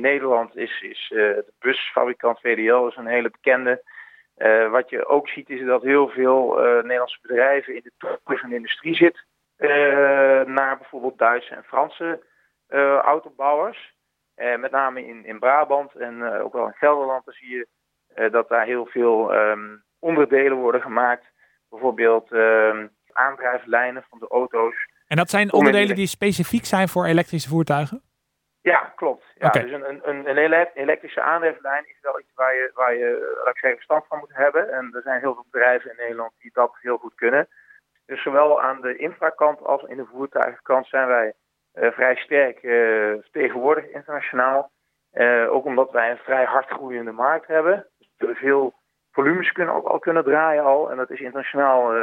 Nederland 0.00 0.56
is, 0.56 0.80
is 0.80 1.06
de 1.08 1.44
busfabrikant 1.58 2.40
VDL 2.40 2.86
is 2.86 2.96
een 2.96 3.16
hele 3.16 3.30
bekende. 3.30 3.82
wat 4.70 4.90
je 4.90 5.06
ook 5.06 5.28
ziet 5.28 5.50
is 5.50 5.64
dat 5.66 5.82
heel 5.82 6.08
veel 6.08 6.54
Nederlandse 6.82 7.18
bedrijven 7.22 7.74
in 7.74 7.80
de 7.84 7.92
toekomstige 7.98 8.54
industrie 8.54 8.94
zitten. 8.94 9.22
naar 10.54 10.76
bijvoorbeeld 10.78 11.18
Duitse 11.18 11.54
en 11.54 11.64
Franse 11.64 12.30
autobouwers. 13.00 13.94
Uh, 14.36 14.56
met 14.56 14.70
name 14.70 15.06
in, 15.06 15.24
in 15.24 15.38
Brabant 15.38 15.94
en 15.94 16.18
uh, 16.18 16.44
ook 16.44 16.52
wel 16.52 16.66
in 16.66 16.72
Gelderland 16.72 17.24
dan 17.24 17.34
zie 17.34 17.48
je 17.48 17.66
dat 18.30 18.48
daar 18.48 18.64
heel 18.64 18.86
veel 18.86 19.34
um, 19.34 19.84
onderdelen 19.98 20.56
worden 20.56 20.80
gemaakt. 20.80 21.24
Bijvoorbeeld 21.68 22.32
um, 22.32 22.90
aandrijflijnen 23.12 24.04
van 24.08 24.18
de 24.18 24.28
auto's. 24.28 24.74
En 25.06 25.16
dat 25.16 25.30
zijn 25.30 25.52
onderdelen 25.52 25.96
die 25.96 26.06
specifiek 26.06 26.64
zijn 26.64 26.88
voor 26.88 27.06
elektrische 27.06 27.48
voertuigen? 27.48 28.02
Ja, 28.60 28.92
klopt. 28.96 29.24
Ja, 29.34 29.46
okay. 29.46 29.62
Dus 29.62 29.72
een, 29.72 30.08
een, 30.08 30.28
een 30.28 30.68
elektrische 30.74 31.22
aandrijflijn 31.22 31.84
is 31.86 31.98
wel 32.00 32.20
iets 32.20 32.32
waar 32.34 32.54
je, 32.54 32.70
waar 32.74 32.94
je 32.94 33.40
laat 33.44 33.54
ik 33.54 33.60
zeggen, 33.60 33.80
verstand 33.80 34.06
van 34.06 34.18
moet 34.18 34.34
hebben. 34.34 34.72
En 34.72 34.90
er 34.94 35.02
zijn 35.02 35.20
heel 35.20 35.34
veel 35.34 35.46
bedrijven 35.50 35.90
in 35.90 35.96
Nederland 35.96 36.32
die 36.38 36.50
dat 36.54 36.76
heel 36.80 36.96
goed 36.96 37.14
kunnen. 37.14 37.48
Dus 38.06 38.22
zowel 38.22 38.62
aan 38.62 38.80
de 38.80 38.96
infrakant 38.96 39.64
als 39.64 39.82
in 39.82 39.96
de 39.96 40.06
voertuigenkant 40.12 40.86
zijn 40.86 41.06
wij 41.06 41.34
vrij 41.74 42.16
sterk 42.16 42.58
vertegenwoordigd 43.22 43.88
internationaal. 43.88 44.70
ook 45.48 45.64
omdat 45.64 45.90
wij 45.90 46.10
een 46.10 46.16
vrij 46.16 46.44
hard 46.44 46.68
groeiende 46.68 47.12
markt 47.12 47.46
hebben. 47.46 47.86
Dus 48.18 48.38
veel 48.38 48.74
volumes 49.12 49.52
kunnen 49.52 49.74
ook 49.74 49.86
al 49.86 49.98
kunnen 49.98 50.24
draaien 50.24 50.64
al. 50.64 50.90
En 50.90 50.96
dat 50.96 51.10
is 51.10 51.20
internationaal 51.20 51.94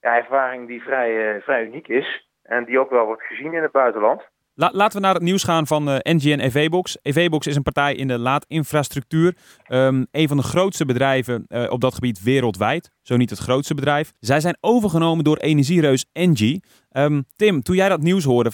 ja, 0.00 0.16
ervaring 0.16 0.66
die 0.66 0.82
vrij, 0.82 1.40
vrij 1.40 1.64
uniek 1.64 1.88
is. 1.88 2.28
En 2.42 2.64
die 2.64 2.78
ook 2.78 2.90
wel 2.90 3.06
wordt 3.06 3.22
gezien 3.22 3.52
in 3.52 3.62
het 3.62 3.72
buitenland. 3.72 4.22
Laten 4.70 5.00
we 5.00 5.06
naar 5.06 5.14
het 5.14 5.22
nieuws 5.22 5.44
gaan 5.44 5.66
van 5.66 5.88
uh, 5.88 5.96
NGN 6.02 6.40
EVBox. 6.40 6.98
EVBox 7.02 7.46
is 7.46 7.56
een 7.56 7.62
partij 7.62 7.94
in 7.94 8.08
de 8.08 8.18
laadinfrastructuur. 8.18 9.36
Um, 9.68 10.06
een 10.10 10.28
van 10.28 10.36
de 10.36 10.42
grootste 10.42 10.84
bedrijven 10.86 11.44
uh, 11.48 11.70
op 11.70 11.80
dat 11.80 11.94
gebied 11.94 12.22
wereldwijd. 12.22 12.90
Zo 13.02 13.16
niet 13.16 13.30
het 13.30 13.38
grootste 13.38 13.74
bedrijf. 13.74 14.12
Zij 14.18 14.40
zijn 14.40 14.56
overgenomen 14.60 15.24
door 15.24 15.36
energiereus 15.36 16.06
Engie. 16.12 16.64
Um, 16.96 17.24
Tim, 17.36 17.62
toen 17.62 17.76
jij 17.76 17.88
dat 17.88 18.00
nieuws 18.00 18.24
hoorde, 18.24 18.50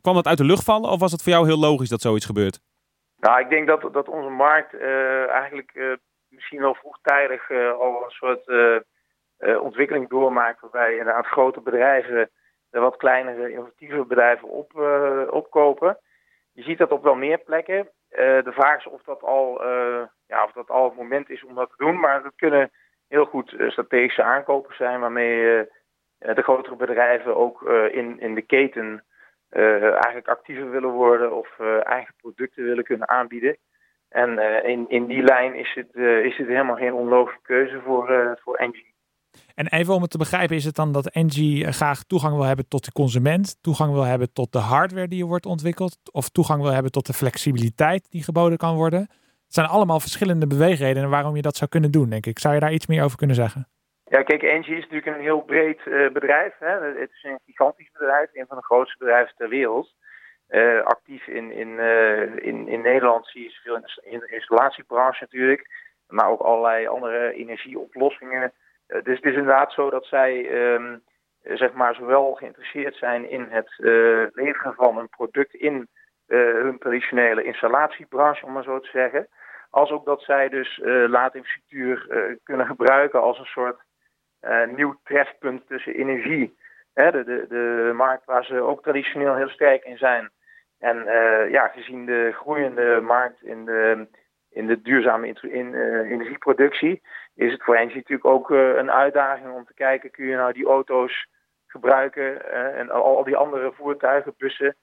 kwam 0.00 0.14
dat 0.14 0.26
uit 0.26 0.38
de 0.38 0.44
lucht 0.44 0.64
vallen? 0.64 0.90
Of 0.90 1.00
was 1.00 1.12
het 1.12 1.22
voor 1.22 1.32
jou 1.32 1.46
heel 1.46 1.58
logisch 1.58 1.88
dat 1.88 2.00
zoiets 2.00 2.26
gebeurt? 2.26 2.60
Nou, 3.16 3.40
ik 3.40 3.48
denk 3.48 3.66
dat, 3.66 3.92
dat 3.92 4.08
onze 4.08 4.28
markt 4.28 4.74
uh, 4.74 5.28
eigenlijk 5.28 5.98
misschien 6.28 6.60
wel 6.60 6.74
vroegtijdig 6.74 7.50
al 7.80 8.04
een 8.04 8.10
soort 8.10 8.44
ontwikkeling 9.60 10.08
doormaakt. 10.08 10.60
Waarbij 10.60 10.90
inderdaad 10.90 11.26
grote 11.26 11.60
bedrijven 11.60 12.30
de 12.72 12.80
wat 12.80 12.96
kleinere 12.96 13.50
innovatieve 13.50 14.04
bedrijven 14.04 14.48
op, 14.48 14.72
uh, 14.76 15.22
opkopen. 15.30 15.98
Je 16.52 16.62
ziet 16.62 16.78
dat 16.78 16.90
op 16.92 17.02
wel 17.02 17.14
meer 17.14 17.38
plekken. 17.38 17.78
Uh, 17.78 18.18
de 18.18 18.52
vraag 18.52 18.78
is 18.78 18.86
of 18.86 19.02
dat, 19.02 19.22
al, 19.22 19.64
uh, 19.66 20.02
ja, 20.26 20.44
of 20.44 20.52
dat 20.52 20.70
al 20.70 20.84
het 20.84 20.96
moment 20.96 21.30
is 21.30 21.44
om 21.44 21.54
dat 21.54 21.70
te 21.70 21.84
doen. 21.84 22.00
Maar 22.00 22.24
het 22.24 22.32
kunnen 22.36 22.70
heel 23.08 23.24
goed 23.24 23.54
strategische 23.68 24.22
aankopen 24.22 24.74
zijn 24.74 25.00
waarmee 25.00 25.68
de 26.18 26.42
grotere 26.42 26.76
bedrijven 26.76 27.36
ook 27.36 27.62
in, 27.92 28.20
in 28.20 28.34
de 28.34 28.42
keten 28.42 29.04
eigenlijk 29.50 30.28
actiever 30.28 30.70
willen 30.70 30.90
worden 30.90 31.32
of 31.32 31.58
eigen 31.82 32.14
producten 32.20 32.64
willen 32.64 32.84
kunnen 32.84 33.08
aanbieden. 33.08 33.56
En 34.08 34.38
in, 34.64 34.88
in 34.88 35.06
die 35.06 35.22
lijn 35.22 35.54
is 35.54 35.74
het, 35.74 35.94
is 36.24 36.36
het 36.36 36.46
helemaal 36.46 36.76
geen 36.76 36.92
onlogische 36.92 37.40
keuze 37.42 37.80
voor, 37.80 38.38
voor 38.42 38.54
Engie. 38.54 38.91
En 39.54 39.66
even 39.66 39.94
om 39.94 40.02
het 40.02 40.10
te 40.10 40.18
begrijpen, 40.18 40.56
is 40.56 40.64
het 40.64 40.74
dan 40.74 40.92
dat 40.92 41.10
Engie 41.10 41.64
eh, 41.64 41.72
graag 41.72 42.02
toegang 42.02 42.34
wil 42.34 42.44
hebben 42.44 42.68
tot 42.68 42.84
de 42.84 42.92
consument, 42.92 43.62
toegang 43.62 43.92
wil 43.92 44.02
hebben 44.02 44.32
tot 44.32 44.52
de 44.52 44.58
hardware 44.58 45.08
die 45.08 45.22
er 45.22 45.28
wordt 45.28 45.46
ontwikkeld, 45.46 45.98
of 46.12 46.28
toegang 46.28 46.62
wil 46.62 46.72
hebben 46.72 46.92
tot 46.92 47.06
de 47.06 47.12
flexibiliteit 47.12 48.10
die 48.10 48.22
geboden 48.22 48.58
kan 48.58 48.74
worden? 48.74 49.00
Het 49.00 49.60
zijn 49.60 49.66
allemaal 49.66 50.00
verschillende 50.00 50.46
beweegredenen 50.46 51.10
waarom 51.10 51.36
je 51.36 51.42
dat 51.42 51.56
zou 51.56 51.70
kunnen 51.70 51.90
doen, 51.90 52.10
denk 52.10 52.26
ik. 52.26 52.38
Zou 52.38 52.54
je 52.54 52.60
daar 52.60 52.72
iets 52.72 52.86
meer 52.86 53.04
over 53.04 53.16
kunnen 53.16 53.36
zeggen? 53.36 53.68
Ja, 54.04 54.22
kijk, 54.22 54.42
Engie 54.42 54.76
is 54.76 54.82
natuurlijk 54.88 55.16
een 55.16 55.22
heel 55.22 55.40
breed 55.40 55.80
uh, 55.84 56.12
bedrijf. 56.12 56.54
Hè. 56.58 56.84
Het 57.00 57.10
is 57.10 57.22
een 57.22 57.38
gigantisch 57.46 57.90
bedrijf, 57.92 58.28
een 58.32 58.46
van 58.48 58.56
de 58.56 58.64
grootste 58.64 58.98
bedrijven 58.98 59.34
ter 59.36 59.48
wereld. 59.48 59.94
Uh, 60.48 60.82
actief 60.82 61.26
in, 61.26 61.52
in, 61.52 61.78
in, 62.42 62.68
in 62.68 62.82
Nederland 62.82 63.26
zie 63.26 63.42
je 63.42 63.60
veel 63.62 63.76
in 64.02 64.18
de 64.18 64.32
installatiebranche 64.34 65.18
natuurlijk. 65.20 65.66
Maar 66.12 66.30
ook 66.30 66.40
allerlei 66.40 66.86
andere 66.86 67.32
energieoplossingen 67.32 68.42
eh, 68.42 68.50
dus 69.02 69.16
het 69.16 69.24
is 69.24 69.34
inderdaad 69.34 69.72
zo 69.72 69.90
dat 69.90 70.04
zij 70.04 70.48
ehm, 70.48 70.96
zeg 71.42 71.72
maar 71.72 71.94
zowel 71.94 72.34
geïnteresseerd 72.34 72.96
zijn 72.96 73.30
in 73.30 73.46
het 73.50 73.74
uh, 73.78 74.26
leveren 74.32 74.74
van 74.74 74.98
een 74.98 75.08
product 75.08 75.54
in 75.54 75.88
hun 76.26 76.78
traditionele 76.78 77.44
installatiebranche, 77.44 78.46
om 78.46 78.52
maar 78.52 78.62
zo 78.62 78.80
te 78.80 78.88
zeggen. 78.92 79.28
Als 79.70 79.90
ook 79.90 80.04
dat 80.04 80.22
zij 80.22 80.48
dus 80.48 80.78
uh, 80.78 81.08
laadinfrastructuur 81.08 82.06
kunnen 82.42 82.66
gebruiken 82.66 83.20
als 83.20 83.38
een 83.38 83.44
soort 83.44 83.80
nieuw 84.76 85.00
trefpunt 85.04 85.66
tussen 85.66 85.94
energie. 85.94 86.56
Hè, 86.94 87.10
de, 87.10 87.24
de, 87.24 87.46
de 87.48 87.92
markt 87.94 88.24
waar 88.24 88.44
ze 88.44 88.60
ook 88.60 88.82
traditioneel 88.82 89.34
heel 89.34 89.48
sterk 89.48 89.84
in 89.84 89.96
zijn. 89.98 90.30
En 90.78 91.04
ja, 91.50 91.68
gezien 91.68 92.06
de 92.06 92.32
groeiende 92.34 93.00
markt 93.00 93.42
in 93.42 93.64
de, 93.64 94.08
in 94.52 94.66
de 94.66 94.82
duurzame 94.82 95.34
in, 95.40 95.74
energieproductie, 95.74 97.02
is 97.34 97.52
het 97.52 97.62
voor 97.62 97.76
Engie 97.76 97.96
natuurlijk 97.96 98.28
ook 98.28 98.50
uh, 98.50 98.76
een 98.76 98.90
uitdaging 98.90 99.54
om 99.54 99.64
te 99.64 99.74
kijken, 99.74 100.10
kun 100.10 100.26
je 100.26 100.36
nou 100.36 100.52
die 100.52 100.66
auto's 100.66 101.26
gebruiken 101.66 102.22
uh, 102.22 102.78
en 102.78 102.90
al, 102.90 103.16
al, 103.16 103.24
die 103.24 103.36
andere 103.36 103.72
voertuigen, 103.72 104.34
bussen, 104.36 104.76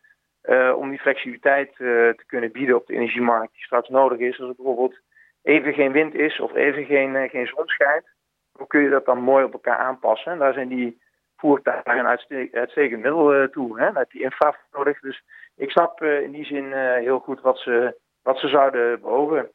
om 0.76 0.90
die 0.90 1.00
flexibiliteit 1.00 1.76
te 1.76 2.24
kunnen 2.26 2.52
bieden 2.52 2.76
op 2.76 2.88
de 2.88 2.94
energiemarkt 2.94 3.54
die 3.54 3.64
straks 3.64 3.90
nodig 3.90 4.20
is. 4.20 4.40
Als 4.40 4.50
er 4.50 4.56
bijvoorbeeld 4.56 5.00
even 5.44 5.74
geen 5.74 5.92
wind 5.92 6.14
is 6.14 6.40
of 6.40 6.56
even 6.56 6.86
geen, 6.86 7.30
geen 7.30 7.48
zon 7.48 7.68
schijnt, 7.68 8.06
hoe 8.52 8.68
kun 8.68 8.82
je 8.82 8.90
dat 8.90 9.06
dan 9.06 9.22
mooi 9.22 9.44
op 9.44 9.54
elkaar 9.54 9.78
aanpassen? 9.78 10.32
En 10.32 10.38
daar 10.38 10.54
zijn 10.54 10.68
die 10.68 11.02
voertuigen 11.38 12.00
een 12.00 12.52
uitstekend 12.54 13.02
middel 13.02 13.50
toe. 13.50 13.80
Hè? 13.80 13.90
Heb 13.94 14.12
je 14.12 14.22
infra 14.22 14.56
nodig. 14.72 15.00
Dus 15.00 15.24
ik 15.56 15.72
snap 15.72 16.04
in 16.04 16.32
die 16.32 16.46
zin 16.46 16.74
heel 16.74 17.20
goed 17.20 17.42
wat 17.42 17.58
ze, 17.58 17.98
wat 18.24 18.40
ze 18.40 18.48
zouden 18.48 19.02
beogen. 19.02 19.50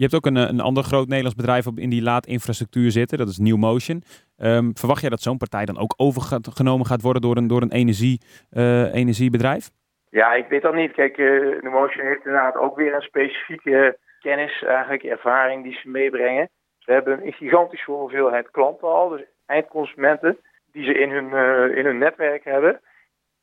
Je 0.00 0.06
hebt 0.06 0.18
ook 0.18 0.26
een, 0.26 0.48
een 0.48 0.60
ander 0.60 0.82
groot 0.82 1.06
Nederlands 1.06 1.36
bedrijf 1.36 1.66
op 1.66 1.78
in 1.78 1.90
die 1.90 2.02
laadinfrastructuur 2.02 2.90
zitten. 2.90 3.18
Dat 3.18 3.28
is 3.28 3.38
New 3.38 3.56
Motion. 3.56 4.02
Um, 4.38 4.70
verwacht 4.76 5.00
jij 5.00 5.10
dat 5.10 5.20
zo'n 5.20 5.36
partij 5.36 5.64
dan 5.64 5.78
ook 5.78 5.94
overgenomen 5.96 6.86
gaat 6.86 7.02
worden 7.02 7.22
door 7.22 7.36
een, 7.36 7.46
door 7.46 7.62
een 7.62 7.72
energie, 7.72 8.20
uh, 8.52 8.94
energiebedrijf? 8.94 9.70
Ja, 10.10 10.32
ik 10.32 10.48
weet 10.48 10.62
dat 10.62 10.74
niet. 10.74 10.92
Kijk, 10.92 11.18
uh, 11.18 11.62
New 11.62 11.72
Motion 11.72 12.06
heeft 12.06 12.24
inderdaad 12.24 12.56
ook 12.56 12.76
weer 12.76 12.94
een 12.94 13.00
specifieke 13.00 13.98
kennis, 14.20 14.62
eigenlijk 14.62 15.02
ervaring 15.02 15.62
die 15.62 15.78
ze 15.82 15.88
meebrengen. 15.88 16.48
Ze 16.78 16.92
hebben 16.92 17.26
een 17.26 17.32
gigantische 17.32 17.90
hoeveelheid 17.90 18.50
klanten 18.50 18.88
al, 18.88 19.08
dus 19.08 19.24
eindconsumenten, 19.46 20.38
die 20.72 20.84
ze 20.84 20.98
in 20.98 21.10
hun, 21.10 21.32
in 21.76 21.84
hun 21.84 21.98
netwerk 21.98 22.44
hebben. 22.44 22.80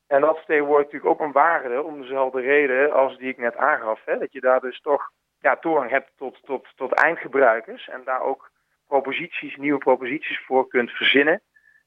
En 0.06 0.20
dat 0.20 0.36
vertegenwoordigt 0.36 0.92
natuurlijk 0.92 1.20
ook 1.20 1.26
een 1.26 1.42
waarde 1.42 1.82
om 1.82 2.00
dezelfde 2.00 2.40
reden 2.40 2.92
als 2.92 3.18
die 3.18 3.28
ik 3.28 3.38
net 3.38 3.56
aangaf. 3.56 4.00
Hè? 4.04 4.18
Dat 4.18 4.32
je 4.32 4.40
daar 4.40 4.60
dus 4.60 4.80
toch 4.80 5.10
ja, 5.40 5.56
toegang 5.56 5.90
hebt 5.90 6.10
tot, 6.16 6.38
tot, 6.42 6.68
tot 6.76 6.92
eindgebruikers 6.92 7.88
en 7.88 8.02
daar 8.04 8.20
ook 8.20 8.50
proposities, 8.86 9.56
nieuwe 9.56 9.78
proposities 9.78 10.40
voor 10.40 10.68
kunt 10.68 10.90
verzinnen, 10.90 11.40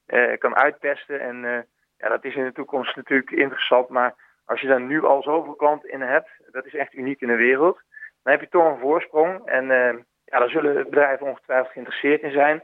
uh, 0.08 0.38
kan 0.38 0.56
uittesten. 0.56 1.20
En 1.20 1.44
uh, 1.44 1.60
ja, 1.98 2.10
dat 2.10 2.26
is 2.26 2.36
in 2.36 2.44
de 2.44 2.52
toekomst 2.52 2.96
natuurlijk 2.96 3.32
interessant, 3.32 3.90
maar 3.90 4.16
als 4.46 4.62
je 4.62 4.68
daar 4.68 4.82
nu 4.82 5.04
al 5.04 5.22
zoveel 5.22 5.56
klanten 5.56 5.90
in 5.90 6.02
hebt, 6.02 6.30
dat 6.52 6.66
is 6.66 6.74
echt 6.74 6.94
uniek 6.94 7.22
in 7.22 7.28
de 7.28 7.36
wereld, 7.36 7.82
dan 8.24 8.34
heb 8.34 8.42
je 8.42 8.50
toch 8.50 8.66
een 8.66 8.80
voorsprong. 8.80 9.46
En 9.46 9.64
uh, 9.64 9.94
ja, 10.26 10.40
daar 10.40 10.50
zullen 10.50 10.84
bedrijven 10.84 11.28
ongetwijfeld 11.28 11.72
geïnteresseerd 11.72 12.22
in 12.22 12.32
zijn. 12.32 12.64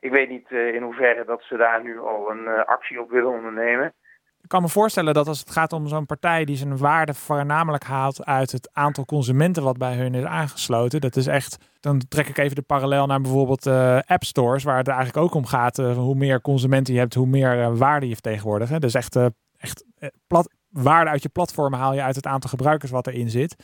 Ik 0.00 0.10
weet 0.10 0.28
niet 0.28 0.50
in 0.50 0.82
hoeverre 0.82 1.24
dat 1.24 1.42
ze 1.42 1.56
daar 1.56 1.82
nu 1.82 1.98
al 1.98 2.30
een 2.30 2.48
actie 2.64 3.00
op 3.00 3.10
willen 3.10 3.30
ondernemen. 3.30 3.94
Ik 4.40 4.48
kan 4.48 4.62
me 4.62 4.68
voorstellen 4.68 5.14
dat 5.14 5.28
als 5.28 5.38
het 5.38 5.50
gaat 5.50 5.72
om 5.72 5.88
zo'n 5.88 6.06
partij 6.06 6.44
die 6.44 6.56
zijn 6.56 6.76
waarde 6.76 7.14
voornamelijk 7.14 7.84
haalt 7.84 8.24
uit 8.24 8.52
het 8.52 8.70
aantal 8.72 9.04
consumenten 9.04 9.62
wat 9.62 9.78
bij 9.78 9.96
hun 9.96 10.14
is 10.14 10.24
aangesloten. 10.24 11.00
Dat 11.00 11.16
is 11.16 11.26
echt, 11.26 11.56
dan 11.80 12.02
trek 12.08 12.28
ik 12.28 12.38
even 12.38 12.54
de 12.54 12.62
parallel 12.62 13.06
naar 13.06 13.20
bijvoorbeeld 13.20 13.66
uh, 13.66 13.98
app 14.06 14.24
stores, 14.24 14.62
waar 14.62 14.76
het 14.76 14.88
eigenlijk 14.88 15.18
ook 15.18 15.34
om 15.34 15.46
gaat. 15.46 15.78
Uh, 15.78 15.96
hoe 15.96 16.14
meer 16.14 16.40
consumenten 16.40 16.94
je 16.94 17.00
hebt, 17.00 17.14
hoe 17.14 17.26
meer 17.26 17.58
uh, 17.58 17.76
waarde 17.76 18.08
je 18.08 18.12
vertegenwoordigt. 18.12 18.80
Dus 18.80 18.94
echt, 18.94 19.18
echt 19.56 19.84
plat, 20.26 20.50
waarde 20.68 21.10
uit 21.10 21.22
je 21.22 21.28
platform 21.28 21.72
haal 21.72 21.94
je 21.94 22.02
uit 22.02 22.16
het 22.16 22.26
aantal 22.26 22.50
gebruikers 22.50 22.90
wat 22.90 23.06
erin 23.06 23.30
zit. 23.30 23.56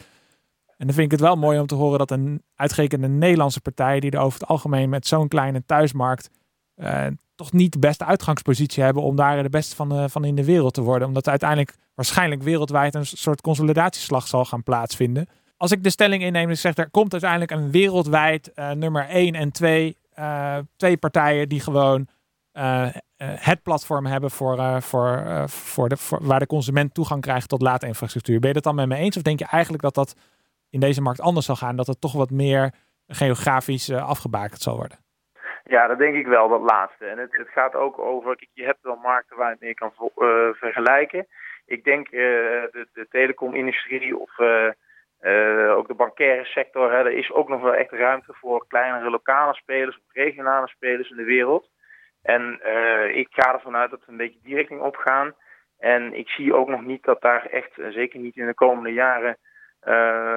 En 0.77 0.87
dan 0.87 0.95
vind 0.95 1.13
ik 1.13 1.19
het 1.19 1.29
wel 1.29 1.37
mooi 1.37 1.59
om 1.59 1.67
te 1.67 1.75
horen 1.75 1.99
dat 1.99 2.11
een 2.11 2.43
uitgerekende 2.55 3.09
Nederlandse 3.09 3.61
partij, 3.61 4.01
die 4.01 4.11
er 4.11 4.21
over 4.21 4.41
het 4.41 4.49
algemeen 4.49 4.89
met 4.89 5.07
zo'n 5.07 5.29
kleine 5.29 5.63
thuismarkt 5.67 6.31
toch 7.35 7.53
niet 7.53 7.73
de 7.73 7.79
beste 7.79 8.05
uitgangspositie 8.05 8.83
hebben 8.83 9.03
om 9.03 9.17
daar 9.17 9.43
de 9.43 9.49
beste 9.49 9.77
van, 9.77 9.89
de, 9.89 10.09
van 10.09 10.25
in 10.25 10.35
de 10.35 10.45
wereld 10.45 10.75
te 10.75 10.81
worden. 10.81 11.09
Omdat 11.09 11.29
uiteindelijk 11.29 11.77
waarschijnlijk 11.95 12.43
wereldwijd 12.43 12.95
een 12.95 13.07
soort 13.07 13.41
consolidatieslag 13.41 14.27
zal 14.27 14.45
gaan 14.45 14.63
plaatsvinden. 14.63 15.29
Als 15.57 15.71
ik 15.71 15.83
de 15.83 15.91
stelling 15.91 16.23
inneem, 16.23 16.49
dus 16.49 16.61
zeg 16.61 16.77
er 16.77 16.91
komt 16.91 17.13
uiteindelijk 17.13 17.51
een 17.51 17.71
wereldwijd 17.71 18.53
uh, 18.55 18.71
nummer 18.71 19.09
1 19.09 19.35
en 19.35 19.53
2, 19.53 19.97
uh, 20.19 20.57
eh, 20.57 20.65
twee 20.77 20.97
partijen 20.97 21.49
die 21.49 21.61
gewoon 21.61 22.09
het 23.17 23.63
platform 23.63 24.07
hebben 24.07 24.31
voor, 24.31 24.83
voor, 24.83 25.49
voor 25.49 25.89
de, 25.89 25.97
waar 26.09 26.39
de 26.39 26.47
consument 26.47 26.95
toegang 26.95 27.21
krijgt 27.21 27.49
tot 27.49 27.63
laadinfrastructuur. 27.63 28.39
Ben 28.39 28.49
je 28.49 28.55
dat 28.55 28.63
dan 28.63 28.75
met 28.75 28.89
me 28.89 28.97
eens? 28.97 29.17
Of 29.17 29.23
denk 29.23 29.39
je 29.39 29.45
eigenlijk 29.45 29.83
dat 29.83 29.95
dat 29.95 30.15
in 30.71 30.81
deze 30.81 31.01
markt 31.01 31.21
anders 31.21 31.47
zal 31.47 31.57
gaan? 31.57 31.77
Dat 31.77 31.87
het 31.87 32.01
toch 32.01 32.13
wat 32.13 32.31
meer 32.31 32.75
geografisch 33.07 33.91
afgebakend 33.91 34.63
zal 34.63 34.77
worden? 34.77 35.04
Ja, 35.67 35.87
dat 35.87 35.99
denk 35.99 36.15
ik 36.15 36.27
wel, 36.27 36.49
dat 36.49 36.61
laatste. 36.61 37.07
En 37.07 37.19
het, 37.19 37.37
het 37.37 37.49
gaat 37.49 37.75
ook 37.75 37.99
over, 37.99 38.37
kijk, 38.37 38.51
je 38.53 38.65
hebt 38.65 38.83
wel 38.83 38.97
markten 38.97 39.37
waar 39.37 39.47
je 39.47 39.53
het 39.53 39.63
mee 39.63 39.75
kan 39.75 39.93
uh, 39.99 40.49
vergelijken. 40.53 41.27
Ik 41.67 41.85
denk 41.85 42.07
uh, 42.07 42.21
de, 42.71 42.89
de 42.93 43.09
telecomindustrie 43.09 44.17
of 44.17 44.39
uh, 44.39 45.77
ook 45.77 45.89
de 45.89 45.95
bankaire 45.95 46.45
sector, 46.45 46.93
hè, 46.93 46.99
er 46.99 47.13
is 47.13 47.33
ook 47.33 47.49
nog 47.49 47.61
wel 47.61 47.75
echt 47.75 47.91
ruimte 47.91 48.33
voor 48.33 48.67
kleinere 48.69 49.11
lokale 49.11 49.55
spelers 49.55 49.97
of 49.97 50.03
regionale 50.13 50.69
spelers 50.69 51.11
in 51.11 51.17
de 51.17 51.25
wereld. 51.25 51.71
En 52.23 52.61
ik 53.15 53.29
ga 53.31 53.53
ervan 53.53 53.77
uit 53.77 53.91
dat 53.91 54.05
we 54.05 54.11
een 54.13 54.17
beetje 54.17 54.41
die 54.43 54.55
richting 54.55 54.81
opgaan. 54.81 55.35
En 55.79 56.15
ik 56.15 56.29
zie 56.29 56.55
ook 56.55 56.69
nog 56.69 56.83
niet 56.83 57.05
dat 57.05 57.21
daar 57.21 57.47
echt, 57.47 57.73
zeker 57.89 58.21
niet 58.21 58.37
in 58.37 58.47
de 58.47 58.55
komende 58.55 58.93
jaren, 58.93 59.39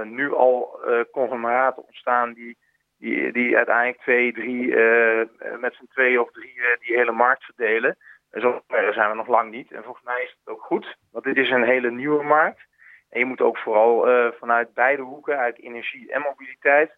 nu 0.04 0.34
al 0.34 0.80
conglomeraten 1.12 1.84
ontstaan 1.84 2.34
die 2.34 2.58
die, 3.00 3.32
die 3.32 3.58
uiteindelijk 3.58 4.02
twee, 4.02 4.34
drie, 4.34 4.66
uh, 4.68 5.26
met 5.60 5.74
z'n 5.76 5.88
twee 5.90 6.22
of 6.22 6.32
drie 6.32 6.56
uh, 6.56 6.66
die 6.80 6.96
hele 6.96 7.12
markt 7.12 7.44
verdelen. 7.44 7.98
Zover 8.32 8.94
zijn 8.94 9.10
we 9.10 9.16
nog 9.16 9.28
lang 9.28 9.52
niet. 9.52 9.72
En 9.72 9.84
volgens 9.84 10.06
mij 10.06 10.22
is 10.24 10.38
het 10.40 10.56
ook 10.56 10.62
goed, 10.62 10.98
want 11.12 11.26
dit 11.26 11.38
is 11.38 11.50
een 11.50 11.64
hele 11.64 11.92
nieuwe 11.92 12.24
markt. 12.24 12.66
En 13.10 13.20
je 13.20 13.26
moet 13.26 13.42
ook 13.42 13.58
vooral 13.58 14.10
uh, 14.10 14.32
vanuit 14.40 14.74
beide 14.74 15.02
hoeken, 15.02 15.38
uit 15.38 15.62
energie 15.62 16.12
en 16.12 16.22
mobiliteit, 16.22 16.92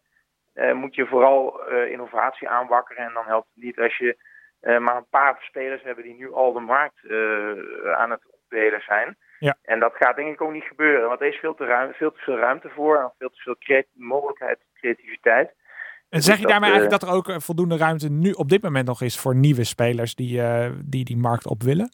uh, 0.55 0.73
moet 0.73 0.95
je 0.95 1.05
vooral 1.05 1.71
uh, 1.71 1.91
innovatie 1.91 2.49
aanwakkeren. 2.49 3.05
En 3.05 3.13
dan 3.13 3.25
helpt 3.25 3.47
het 3.53 3.63
niet 3.63 3.79
als 3.79 3.97
je 3.97 4.17
maar 4.61 4.95
een 4.95 5.09
paar 5.09 5.37
spelers 5.39 5.83
hebben 5.83 6.03
die 6.03 6.15
nu 6.15 6.33
al 6.33 6.53
de 6.53 6.59
markt 6.59 7.09
aan 7.95 8.11
het 8.11 8.21
opdelen 8.31 8.81
zijn. 8.81 9.17
Ja. 9.39 9.57
En 9.63 9.79
dat 9.79 9.95
gaat 9.95 10.15
denk 10.15 10.33
ik 10.33 10.41
ook 10.41 10.51
niet 10.51 10.63
gebeuren, 10.63 11.07
want 11.07 11.21
er 11.21 11.27
is 11.27 11.39
veel 11.39 11.55
te, 11.55 11.65
ruim, 11.65 11.93
veel 11.93 12.11
te 12.11 12.19
veel 12.19 12.37
ruimte 12.37 12.69
voor 12.69 12.97
en 12.97 13.13
veel 13.17 13.29
te 13.29 13.41
veel 13.41 13.57
creat 13.57 13.85
mogelijkheid, 13.93 14.59
creativiteit. 14.73 15.53
En 16.09 16.21
zeg 16.21 16.37
je 16.37 16.47
daarmee 16.47 16.71
eigenlijk 16.71 17.01
dat 17.01 17.09
er 17.09 17.15
ook 17.15 17.41
voldoende 17.41 17.77
ruimte 17.77 18.09
nu 18.09 18.31
op 18.31 18.49
dit 18.49 18.61
moment 18.61 18.87
nog 18.87 19.01
is 19.01 19.19
voor 19.19 19.35
nieuwe 19.35 19.63
spelers 19.63 20.15
die 20.15 20.41
die, 20.85 21.05
die 21.05 21.17
markt 21.17 21.47
op 21.47 21.63
willen? 21.63 21.89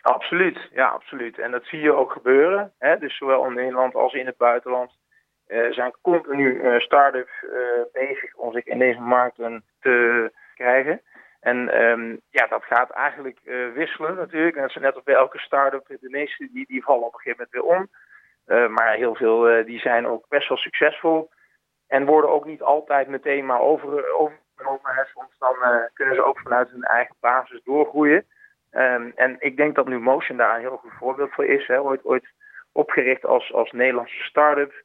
Absoluut, 0.00 0.68
ja, 0.72 0.86
absoluut. 0.86 1.38
En 1.38 1.50
dat 1.50 1.64
zie 1.64 1.80
je 1.80 1.92
ook 1.92 2.12
gebeuren. 2.12 2.72
Hè? 2.78 2.98
Dus 2.98 3.16
zowel 3.16 3.46
in 3.46 3.54
Nederland 3.54 3.94
als 3.94 4.12
in 4.12 4.26
het 4.26 4.36
buitenland 4.36 4.98
uh, 5.48 5.72
zijn 5.72 5.94
continu 6.00 6.54
uh, 6.54 6.78
start-ups 6.78 7.42
uh, 7.42 7.50
bezig 7.92 8.34
om 8.34 8.52
zich 8.52 8.64
in 8.64 8.78
deze 8.78 9.00
markten 9.00 9.64
te 9.80 10.30
krijgen. 10.54 11.00
En 11.40 11.82
um, 11.82 12.20
ja, 12.30 12.46
dat 12.46 12.64
gaat 12.64 12.90
eigenlijk 12.90 13.38
wisselen 13.74 14.14
natuurlijk. 14.14 14.56
En 14.56 14.82
net 14.82 14.94
als 14.94 15.04
bij 15.04 15.14
elke 15.14 15.38
start-up. 15.38 15.86
De 15.86 16.10
meeste 16.10 16.48
die, 16.52 16.66
die 16.66 16.84
vallen 16.84 17.06
op 17.06 17.14
een 17.14 17.20
gegeven 17.20 17.48
moment 17.52 17.66
weer 17.66 17.88
om. 18.58 18.70
maar 18.72 18.94
heel 18.94 19.14
veel 19.14 19.64
die 19.64 19.78
zijn 19.78 20.06
ook 20.06 20.28
best 20.28 20.48
wel 20.48 20.58
succesvol. 20.58 21.30
En 21.86 22.04
worden 22.04 22.30
ook 22.30 22.44
niet 22.44 22.62
altijd 22.62 23.08
meteen 23.08 23.46
maar 23.46 23.60
over, 23.60 24.14
overgenomen. 24.14 25.06
Soms 25.14 25.38
dan 25.38 25.56
kunnen 25.92 26.14
ze 26.14 26.24
ook 26.24 26.38
vanuit 26.38 26.70
hun 26.70 26.82
eigen 26.82 27.16
basis 27.20 27.62
doorgroeien. 27.64 28.26
Um, 28.72 29.12
en 29.14 29.36
ik 29.38 29.56
denk 29.56 29.74
dat 29.74 29.86
nu 29.86 29.98
Motion 29.98 30.36
daar 30.36 30.54
een 30.54 30.60
heel 30.60 30.76
goed 30.76 30.92
voorbeeld 30.98 31.32
voor 31.32 31.44
is. 31.44 31.66
Hè. 31.66 31.80
Ooit, 31.80 32.04
ooit 32.04 32.28
opgericht 32.72 33.24
als, 33.24 33.52
als 33.52 33.72
Nederlandse 33.72 34.22
start-up. 34.22 34.82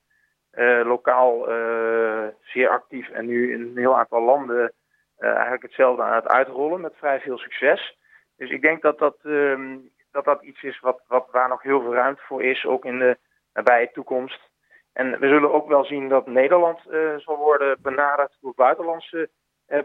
Uh, 0.53 0.85
lokaal 0.85 1.51
uh, 1.51 2.27
zeer 2.41 2.69
actief 2.69 3.09
en 3.09 3.25
nu 3.25 3.53
in 3.53 3.61
een 3.61 3.77
heel 3.77 3.97
aantal 3.97 4.21
landen 4.21 4.73
eigenlijk 5.17 5.61
hetzelfde 5.61 6.03
aan 6.03 6.15
het 6.15 6.27
uitrollen 6.27 6.81
met 6.81 6.93
vrij 6.97 7.19
veel 7.19 7.37
succes. 7.37 7.97
Dus 8.37 8.49
ik 8.49 8.61
denk 8.61 8.81
dat 8.81 8.99
dat, 8.99 9.17
um, 9.23 9.89
dat, 10.11 10.25
dat 10.25 10.41
iets 10.41 10.63
is 10.63 10.79
wat, 10.79 11.01
wat, 11.07 11.27
waar 11.31 11.49
nog 11.49 11.61
heel 11.61 11.81
veel 11.81 11.93
ruimte 11.93 12.21
voor 12.21 12.43
is, 12.43 12.65
ook 12.65 12.85
in 12.85 12.99
de 12.99 13.17
nabije 13.53 13.91
toekomst. 13.91 14.49
En 14.93 15.19
we 15.19 15.27
zullen 15.27 15.53
ook 15.53 15.67
wel 15.67 15.86
zien 15.86 16.10
dat 16.10 16.27
Nederland 16.27 16.79
zal 17.17 17.38
worden 17.38 17.77
benaderd 17.81 18.38
door 18.41 18.53
buitenlandse 18.55 19.29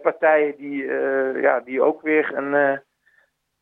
partijen 0.02 0.56
die, 0.56 0.84
ja, 1.40 1.60
die 1.60 1.82
ook 1.82 2.02
weer 2.02 2.34
een 2.34 2.82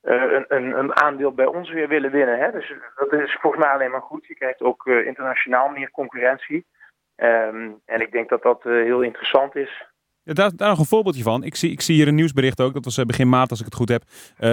een, 0.03 0.45
een, 0.49 0.79
een, 0.79 0.97
aandeel 0.97 1.33
bij 1.33 1.47
ons 1.47 1.71
weer 1.71 1.89
willen 1.89 2.11
winnen. 2.11 2.39
Hè? 2.39 2.51
Dus 2.51 2.75
dat 2.95 3.13
is 3.13 3.37
volgens 3.41 3.65
mij 3.65 3.73
alleen 3.73 3.91
maar 3.91 4.01
goed. 4.01 4.27
Je 4.27 4.35
krijgt 4.35 4.61
ook 4.61 4.87
internationaal 4.87 5.69
meer 5.69 5.91
concurrentie. 5.91 6.67
Um, 7.17 7.81
en 7.85 8.01
ik 8.01 8.13
denk 8.13 8.29
dat 8.29 8.43
dat 8.43 8.63
heel 8.63 9.03
interessant 9.03 9.57
is. 9.57 9.92
Ja, 10.25 10.33
daar, 10.33 10.57
daar 10.57 10.69
nog 10.69 10.79
een 10.79 10.85
voorbeeldje 10.85 11.23
van. 11.23 11.45
Ik 11.45 11.55
zie, 11.55 11.71
ik 11.71 11.81
zie 11.81 11.95
hier 11.95 12.09
een 12.09 12.15
nieuwsbericht 12.15 12.61
ook, 12.61 12.75
dat 12.75 12.85
was 12.85 13.05
begin 13.05 13.29
maart 13.29 13.51
als 13.51 13.59
ik 13.59 13.65
het 13.65 13.75
goed 13.75 13.89
heb, 13.89 14.03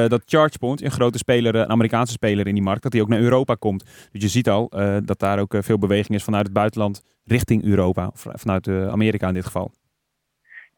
dat 0.09 0.21
ChargePoint, 0.25 0.81
een 0.81 0.91
grote 0.91 1.17
speler, 1.17 1.55
een 1.55 1.69
Amerikaanse 1.69 2.13
speler 2.13 2.47
in 2.47 2.53
die 2.53 2.63
markt, 2.63 2.83
dat 2.83 2.91
die 2.91 3.01
ook 3.01 3.07
naar 3.07 3.19
Europa 3.19 3.55
komt. 3.55 4.09
Dus 4.11 4.21
je 4.21 4.27
ziet 4.27 4.49
al 4.49 4.69
dat 5.03 5.19
daar 5.19 5.39
ook 5.39 5.53
veel 5.59 5.77
beweging 5.77 6.17
is 6.17 6.23
vanuit 6.23 6.45
het 6.45 6.53
buitenland 6.53 7.03
richting 7.25 7.63
Europa, 7.63 8.07
of 8.07 8.25
vanuit 8.33 8.67
Amerika 8.67 9.27
in 9.27 9.33
dit 9.33 9.45
geval 9.45 9.71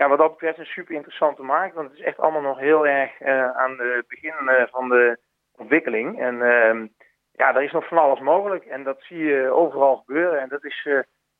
ja, 0.01 0.07
wat 0.07 0.17
dat 0.17 0.31
betreft 0.31 0.57
een 0.57 0.65
super 0.65 0.95
interessante 0.95 1.41
markt. 1.41 1.75
Want 1.75 1.89
het 1.89 1.99
is 1.99 2.05
echt 2.05 2.19
allemaal 2.19 2.41
nog 2.41 2.59
heel 2.59 2.87
erg 2.87 3.21
aan 3.55 3.77
het 3.77 4.07
begin 4.07 4.33
van 4.71 4.89
de 4.89 5.17
ontwikkeling. 5.51 6.19
En 6.19 6.35
uh, 6.35 6.87
ja, 7.31 7.55
er 7.55 7.63
is 7.63 7.71
nog 7.71 7.87
van 7.87 7.97
alles 7.97 8.19
mogelijk. 8.19 8.65
En 8.65 8.83
dat 8.83 9.01
zie 9.01 9.17
je 9.17 9.51
overal 9.51 9.95
gebeuren. 9.95 10.41
En 10.41 10.49
dat 10.49 10.65
is, 10.65 10.87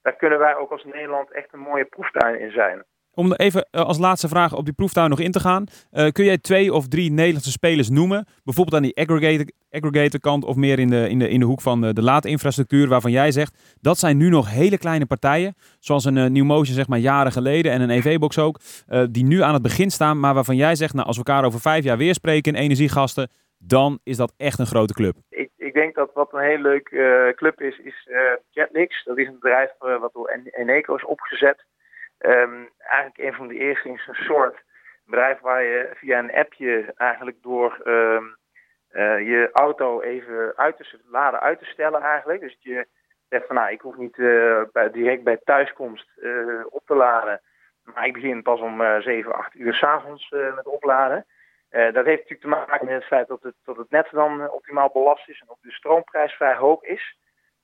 daar 0.02 0.16
kunnen 0.16 0.40
wij 0.40 0.56
ook 0.56 0.72
als 0.72 0.84
Nederland 0.84 1.32
echt 1.32 1.54
een 1.54 1.60
mooie 1.60 1.86
proeftuin 1.86 2.40
in 2.40 2.52
zijn. 2.52 2.84
Om 3.14 3.34
even 3.34 3.68
eh, 3.72 3.82
als 3.82 3.98
laatste 3.98 4.28
vraag 4.28 4.56
op 4.56 4.66
die 4.66 4.74
proeftuin 4.74 5.10
nog 5.10 5.20
in 5.20 5.32
te 5.32 5.40
gaan. 5.40 5.66
Uh, 5.92 6.08
kun 6.08 6.26
jij 6.26 6.38
twee 6.38 6.74
of 6.74 6.88
drie 6.88 7.12
Nederlandse 7.12 7.52
spelers 7.52 7.90
noemen? 7.90 8.26
Bijvoorbeeld 8.44 8.76
aan 8.76 8.82
die 8.82 8.96
aggregator, 8.96 9.46
aggregator 9.70 10.20
kant 10.20 10.46
of 10.46 10.56
meer 10.56 10.80
in 10.80 10.90
de, 10.90 11.10
in 11.10 11.20
de, 11.20 11.30
in 11.30 11.40
de 11.40 11.46
hoek 11.46 11.62
van 11.62 11.82
de, 11.82 11.94
de 11.94 12.02
laadinfrastructuur. 12.02 12.88
Waarvan 12.88 13.12
jij 13.12 13.32
zegt, 13.32 13.78
dat 13.82 13.98
zijn 13.98 14.18
nu 14.18 14.30
nog 14.30 14.50
hele 14.50 14.78
kleine 14.78 15.06
partijen. 15.06 15.56
Zoals 15.80 16.06
een 16.06 16.16
uh, 16.16 16.26
New 16.26 16.44
Motion 16.44 16.76
zeg 16.76 16.88
maar 16.88 17.00
jaren 17.00 17.32
geleden 17.32 17.72
en 17.72 17.82
een 17.82 17.90
EV-box 17.90 18.40
ook. 18.40 18.60
Die 19.10 19.26
nu 19.26 19.42
aan 19.42 19.54
het 19.54 19.62
begin 19.62 19.92
staan. 19.92 20.20
Maar 20.20 20.34
waarvan 20.34 20.56
jij 20.56 20.76
zegt, 20.76 20.94
nou, 20.94 21.08
als 21.08 21.18
we 21.18 21.24
elkaar 21.24 21.46
over 21.46 21.60
vijf 21.60 21.84
jaar 21.84 21.98
weer 21.98 22.14
spreken 22.14 22.54
in 22.56 22.62
energiegasten. 22.62 23.30
Dan 23.58 24.00
is 24.04 24.18
dat 24.18 24.34
echt 24.38 24.60
een 24.60 24.66
grote 24.66 24.94
club. 24.94 25.16
Ik, 25.30 25.50
ik 25.58 25.74
denk 25.74 25.96
dat 25.96 26.12
wat 26.14 26.34
een 26.34 26.44
hele 26.44 26.62
leuke 26.62 27.34
club 27.36 27.62
is, 27.62 27.80
is 27.84 28.08
Jetlix. 28.50 29.04
Dat 29.04 29.18
is 29.18 29.28
een 29.28 29.40
bedrijf 29.40 29.70
wat 29.80 30.14
door 30.14 30.40
Eneco 30.52 30.96
is 30.96 31.06
opgezet. 31.06 31.66
Um, 32.26 32.70
eigenlijk 32.84 33.18
een 33.18 33.34
van 33.34 33.48
de 33.48 33.58
eerste 33.58 33.90
in 33.90 33.98
zijn 33.98 34.16
soort 34.16 34.64
bedrijf 35.06 35.40
waar 35.40 35.64
je 35.64 35.90
via 35.94 36.20
een 36.20 36.34
appje 36.34 36.94
eigenlijk 36.96 37.38
door 37.42 37.82
um, 37.86 38.36
uh, 38.92 39.28
je 39.28 39.50
auto 39.54 40.02
even 40.02 40.54
uit 40.56 40.78
te 40.78 41.00
laden 41.06 41.40
uit 41.40 41.60
te 41.60 41.66
stellen 41.66 42.02
eigenlijk. 42.02 42.42
Dus 42.42 42.58
je 42.60 42.88
zegt 43.30 43.46
van 43.46 43.56
nou 43.56 43.72
ik 43.72 43.82
hoef 43.82 43.98
niet 43.98 44.18
uh, 44.18 44.62
bij, 44.72 44.92
direct 44.92 45.24
bij 45.24 45.40
thuiskomst 45.44 46.08
uh, 46.18 46.66
op 46.70 46.86
te 46.86 46.96
laden. 46.96 47.42
Maar 47.84 48.06
ik 48.06 48.14
begin 48.14 48.42
pas 48.42 48.60
om 48.60 49.02
7, 49.02 49.34
8 49.34 49.56
uur 49.56 49.74
s'avonds 49.74 50.30
met 50.30 50.66
opladen. 50.66 51.26
dat 51.70 52.06
heeft 52.06 52.30
natuurlijk 52.30 52.42
te 52.42 52.48
maken 52.48 52.86
met 52.86 52.94
het 52.94 53.04
feit 53.04 53.28
dat 53.28 53.44
het, 53.44 53.56
dat 53.64 53.78
het 53.78 53.90
net 53.90 54.08
dan 54.12 54.50
optimaal 54.50 54.90
belast 54.94 55.30
is 55.30 55.42
en 55.42 55.50
ook 55.50 55.62
de 55.62 55.72
stroomprijs 55.72 56.34
vrij 56.34 56.56
hoog 56.56 56.84
is. 56.84 57.18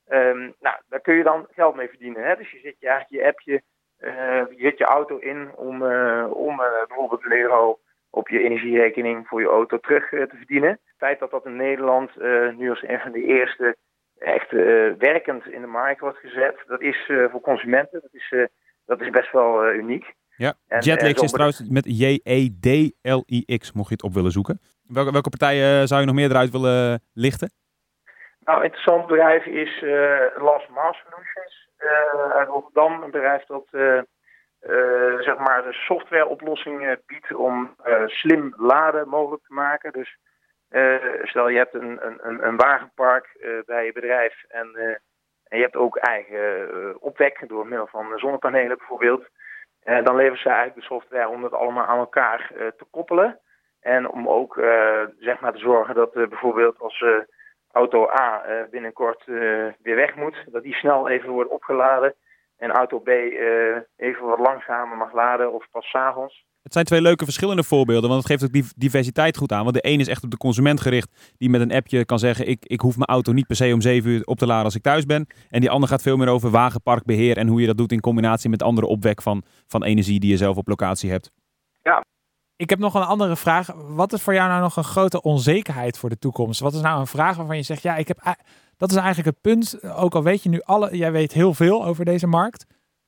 Um, 0.10 0.56
nou, 0.60 0.78
daar 0.90 1.00
kun 1.00 1.16
je 1.16 1.24
dan 1.24 1.48
geld 1.52 1.76
mee 1.76 1.90
verdienen. 1.90 2.24
Hè? 2.24 2.36
Dus 2.36 2.52
je 2.52 2.60
zet 2.60 2.80
je 2.80 2.88
eigenlijk 2.88 3.24
je 3.24 3.30
appje 3.30 3.64
je 4.00 4.58
zet 4.58 4.78
je 4.78 4.84
auto 4.84 5.18
in 5.18 5.52
om, 5.56 5.82
uh, 5.82 6.28
om 6.34 6.60
uh, 6.60 6.86
bijvoorbeeld 6.88 7.26
een 7.26 7.38
euro 7.38 7.80
op 8.10 8.30
je 8.30 8.40
energierekening 8.40 9.28
voor 9.28 9.42
je 9.42 9.48
auto 9.48 9.78
terug 9.78 10.10
te 10.10 10.36
verdienen. 10.36 10.70
Het 10.70 10.98
feit 10.98 11.20
dat 11.20 11.32
dat 11.32 11.46
in 11.46 11.56
Nederland 11.56 12.12
nu 12.58 12.70
als 12.70 12.84
een 12.84 13.00
van 13.00 13.12
de 13.12 13.24
eerste 13.24 13.76
echt 14.18 14.52
werkend 14.98 15.48
in 15.48 15.62
de 15.62 15.68
markt 15.68 16.00
wordt 16.00 16.18
gezet, 16.18 16.64
dat 16.68 16.82
is 16.82 17.12
voor 17.32 17.42
consumenten 17.42 18.02
dat 18.02 18.14
is, 18.14 18.48
dat 18.86 19.02
is 19.02 19.10
best 19.10 19.32
wel 19.32 19.74
uniek. 19.74 20.14
Ja, 20.36 20.54
en, 20.68 20.80
Jetlix 20.80 21.22
is 21.22 21.32
trouwens 21.32 21.70
met 21.70 21.86
J-E-D-L-I-X, 21.86 23.72
mocht 23.74 23.88
je 23.88 23.94
het 23.94 24.04
op 24.04 24.14
willen 24.14 24.32
zoeken. 24.32 24.60
Welke, 24.88 25.12
welke 25.12 25.30
partijen 25.30 25.88
zou 25.88 26.00
je 26.00 26.06
nog 26.06 26.16
meer 26.16 26.30
eruit 26.30 26.52
willen 26.52 27.02
lichten? 27.14 27.52
Nou, 28.40 28.58
een 28.58 28.66
interessant 28.66 29.08
bedrijf 29.08 29.46
is 29.46 29.82
Last 30.38 30.70
Mass 30.70 31.04
Solutions 31.04 31.67
uh, 31.67 31.67
uit 32.34 32.48
Rotterdam. 32.48 33.04
Een 33.04 33.12
bedrijf 33.12 33.46
dat 33.46 33.68
uh, 33.72 34.02
uh, 34.62 35.20
zeg 35.20 35.38
maar 35.38 35.64
de 35.64 35.74
softwareoplossingen 35.74 37.02
biedt 37.06 37.34
om 37.34 37.76
slim 38.06 38.54
laden 38.58 39.08
mogelijk 39.10 39.44
te 39.44 39.54
maken. 39.54 39.92
Dus 39.92 40.18
stel 41.24 41.50
je 41.50 41.58
hebt 41.58 41.74
een, 41.74 42.06
een, 42.06 42.48
een 42.48 42.58
wagenpark 42.58 43.38
bij 43.66 43.86
je 43.86 43.92
bedrijf 43.92 44.44
en, 44.48 44.76
en 45.48 45.58
je 45.58 45.64
hebt 45.64 45.76
ook 45.76 45.98
eigen 45.98 47.02
opwek 47.02 47.44
door 47.48 47.68
middel 47.68 47.88
van 47.88 48.18
zonnepanelen 48.18 48.78
bijvoorbeeld. 48.78 49.28
dan 49.84 50.16
leveren 50.16 50.38
ze 50.38 50.50
eigenlijk 50.50 50.80
de 50.80 50.94
software 50.94 51.28
om 51.28 51.42
dat 51.42 51.54
allemaal 51.54 51.86
aan 51.86 51.98
elkaar 51.98 52.52
te 52.58 52.86
koppelen. 52.92 53.40
En 53.82 54.10
om 54.10 54.30
ook 54.30 54.54
zeg 55.20 55.40
maar 55.40 55.54
te 55.54 55.60
zorgen 55.60 55.96
dat 55.96 56.14
bijvoorbeeld 56.14 56.80
als 56.80 57.04
auto 57.72 58.10
A 58.10 58.44
uh, 58.48 58.70
binnenkort 58.72 59.28
uh, 59.28 59.38
weer 59.82 59.96
weg 59.96 60.16
moet, 60.16 60.36
dat 60.52 60.64
die 60.64 60.74
snel 60.74 61.10
even 61.10 61.30
wordt 61.30 61.52
opgeladen. 61.52 62.16
En 62.58 62.72
auto 62.72 63.00
B 63.00 63.08
uh, 63.08 63.78
even 63.98 64.26
wat 64.26 64.40
langzamer 64.40 64.98
mag 64.98 65.14
laden 65.14 65.54
of 65.54 65.68
pas 65.72 65.90
s'avonds. 65.90 66.46
Het 66.68 66.76
zijn 66.76 66.86
twee 66.86 67.02
leuke 67.02 67.24
verschillende 67.24 67.64
voorbeelden, 67.64 68.10
want 68.10 68.24
het 68.24 68.32
geeft 68.32 68.44
ook 68.44 68.54
die 68.54 68.72
diversiteit 68.76 69.38
goed 69.38 69.52
aan. 69.52 69.64
Want 69.64 69.76
de 69.76 69.88
een 69.88 70.00
is 70.00 70.08
echt 70.08 70.24
op 70.24 70.32
de 70.32 70.38
consument 70.38 70.82
gericht, 70.82 71.34
die 71.38 71.50
met 71.50 71.62
een 71.62 71.72
appje 71.72 72.06
kan 72.06 72.20
zeggen: 72.20 72.48
ik, 72.48 72.66
ik 72.66 72.80
hoef 72.80 72.96
mijn 72.96 73.10
auto 73.10 73.32
niet 73.32 73.48
per 73.48 73.56
se 73.56 73.74
om 73.74 73.82
7 73.82 74.10
uur 74.12 74.24
op 74.24 74.38
te 74.38 74.46
laden 74.46 74.66
als 74.66 74.76
ik 74.76 74.82
thuis 74.82 75.06
ben. 75.06 75.28
En 75.50 75.60
die 75.60 75.70
ander 75.70 75.90
gaat 75.90 76.02
veel 76.02 76.18
meer 76.18 76.28
over 76.28 76.50
wagenparkbeheer 76.50 77.38
en 77.38 77.48
hoe 77.48 77.62
je 77.62 77.68
dat 77.68 77.78
doet 77.78 77.92
in 77.92 78.00
combinatie 78.00 78.50
met 78.50 78.64
andere 78.64 78.88
opwek 78.88 79.22
van, 79.22 79.44
van 79.68 79.84
energie 79.84 80.20
die 80.20 80.30
je 80.30 80.38
zelf 80.38 80.58
op 80.58 80.68
locatie 80.68 81.12
hebt. 81.12 81.32
Ik 82.58 82.70
heb 82.70 82.80
nog 82.80 82.94
een 82.94 83.02
andere 83.02 83.36
vraag. 83.36 83.68
Wat 83.76 84.14
is 84.14 84.24
voor 84.24 84.34
jou 84.34 84.50
nou 84.50 84.62
nog 84.62 84.76
een 84.76 84.84
grote 84.84 85.22
onzekerheid 85.22 85.98
voor 85.98 86.10
de 86.10 86.20
toekomst? 86.20 86.60
Wat 86.60 86.74
is 86.74 86.82
nou 86.82 87.00
een 87.00 87.08
vraag 87.08 87.38
waarvan 87.38 87.56
je 87.56 87.64
zegt, 87.64 87.82
ja, 87.82 87.96
ik 87.96 88.08
heb, 88.08 88.18
dat 88.78 88.90
is 88.90 88.96
eigenlijk 88.96 89.28
het 89.28 89.42
punt. 89.42 89.94
Ook 89.98 90.14
al 90.14 90.24
weet 90.24 90.44
je 90.44 90.50
nu 90.50 90.62
alle, 90.62 90.98
jij 90.98 91.12
weet 91.12 91.34
heel 91.34 91.54
veel 91.54 91.86
over 91.86 92.06
deze 92.06 92.28
markt. 92.28 92.66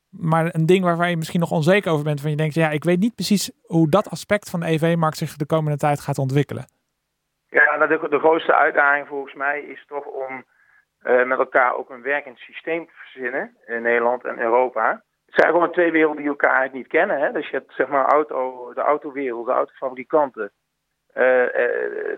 Maar 0.09 0.55
een 0.55 0.65
ding 0.65 0.83
waarvan 0.83 1.09
je 1.09 1.17
misschien 1.17 1.39
nog 1.39 1.51
onzeker 1.51 1.91
over 1.91 2.03
bent. 2.03 2.21
Van 2.21 2.29
je 2.29 2.35
denkt, 2.35 2.53
ja, 2.53 2.69
ik 2.69 2.83
weet 2.83 2.99
niet 2.99 3.15
precies 3.15 3.51
hoe 3.65 3.89
dat 3.89 4.09
aspect 4.09 4.49
van 4.49 4.59
de 4.59 4.65
EV-markt 4.65 5.17
zich 5.17 5.35
de 5.35 5.45
komende 5.45 5.77
tijd 5.77 5.99
gaat 5.99 6.17
ontwikkelen. 6.17 6.65
Ja, 7.49 7.87
de, 7.87 8.07
de 8.09 8.19
grootste 8.19 8.55
uitdaging 8.55 9.07
volgens 9.07 9.33
mij 9.33 9.61
is 9.61 9.85
toch 9.87 10.05
om 10.05 10.45
uh, 11.03 11.25
met 11.25 11.39
elkaar 11.39 11.75
ook 11.75 11.89
een 11.89 12.01
werkend 12.01 12.37
systeem 12.37 12.85
te 12.85 12.93
verzinnen 12.93 13.57
in 13.65 13.81
Nederland 13.81 14.25
en 14.25 14.39
Europa. 14.39 15.03
Het 15.29 15.41
zijn 15.41 15.53
gewoon 15.53 15.71
twee 15.71 15.91
werelden 15.91 16.17
die 16.17 16.27
elkaar 16.27 16.69
niet 16.73 16.87
kennen. 16.87 17.19
Hè? 17.19 17.31
Dus 17.31 17.49
je 17.49 17.55
hebt 17.55 17.73
zeg 17.73 17.87
maar 17.87 18.05
auto, 18.05 18.71
de 18.73 18.81
autowereld, 18.81 19.45
de 19.45 19.51
autofabrikanten. 19.51 20.51
Uh, 21.17 21.43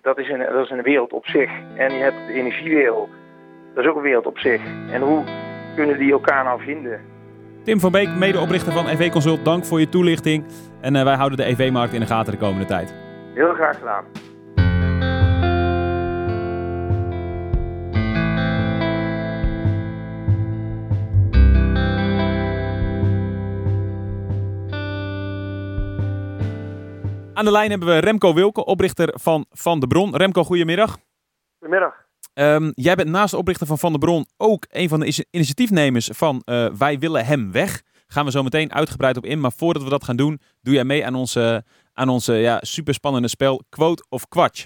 dat, 0.02 0.18
is 0.18 0.30
een, 0.30 0.40
dat 0.40 0.64
is 0.64 0.70
een 0.70 0.82
wereld 0.82 1.14
op 1.14 1.26
zich. 1.26 1.52
En 1.76 1.94
je 1.94 2.04
hebt 2.04 2.28
de 2.28 2.34
energiewereld. 2.34 3.10
Dat 3.74 3.84
is 3.84 3.90
ook 3.90 3.96
een 3.96 4.02
wereld 4.02 4.26
op 4.26 4.38
zich. 4.38 4.62
En 4.92 5.02
hoe 5.02 5.24
kunnen 5.76 5.98
die 5.98 6.12
elkaar 6.12 6.44
nou 6.44 6.62
vinden? 6.62 7.02
Tim 7.64 7.80
van 7.80 7.92
Beek, 7.92 8.10
medeoprichter 8.10 8.74
van 8.74 8.88
EV 8.88 9.12
Consult, 9.12 9.46
dank 9.46 9.66
voor 9.66 9.80
je 9.80 9.90
toelichting. 9.90 10.46
En 10.82 11.04
wij 11.04 11.16
houden 11.16 11.38
de 11.38 11.46
EV-markt 11.46 11.94
in 11.94 12.00
de 12.00 12.06
gaten 12.06 12.32
de 12.34 12.40
komende 12.40 12.66
tijd. 12.66 12.96
Heel 13.34 13.54
graag 13.54 13.78
gedaan. 13.78 14.06
Aan 27.42 27.48
de 27.48 27.54
lijn 27.54 27.70
hebben 27.70 27.88
we 27.88 27.98
Remco 27.98 28.34
Wilke, 28.34 28.66
oprichter 28.66 29.14
van 29.20 29.46
Van 29.50 29.80
de 29.80 29.88
Bron. 29.88 30.16
Remco, 30.16 30.44
goedemiddag. 30.44 30.98
Goedemiddag. 31.60 31.94
Um, 32.34 32.72
jij 32.76 32.96
bent 32.96 33.10
naast 33.10 33.32
de 33.32 33.38
oprichter 33.38 33.68
van 33.68 33.78
Van 33.78 33.92
de 33.92 33.98
Bron 33.98 34.26
ook 34.38 34.66
een 34.70 34.90
van 34.90 35.00
de 35.00 35.26
initiatiefnemers 35.30 36.10
van 36.14 36.42
uh, 36.46 36.70
Wij 36.70 37.00
willen 37.00 37.26
hem 37.26 37.52
weg. 37.52 37.82
Gaan 38.08 38.26
we 38.26 38.32
zo 38.32 38.44
meteen 38.44 38.74
uitgebreid 38.74 39.18
op 39.18 39.26
in. 39.26 39.40
Maar 39.40 39.52
voordat 39.52 39.84
we 39.84 39.90
dat 39.90 40.04
gaan 40.04 40.16
doen, 40.16 40.42
doe 40.62 40.74
jij 40.74 40.84
mee 40.84 41.06
aan 41.06 41.16
onze, 41.16 41.64
aan 41.94 42.10
onze 42.10 42.34
ja, 42.34 42.60
superspannende 42.62 43.28
spel 43.28 43.64
Quote 43.70 44.06
of 44.10 44.28
Quatsch. 44.28 44.66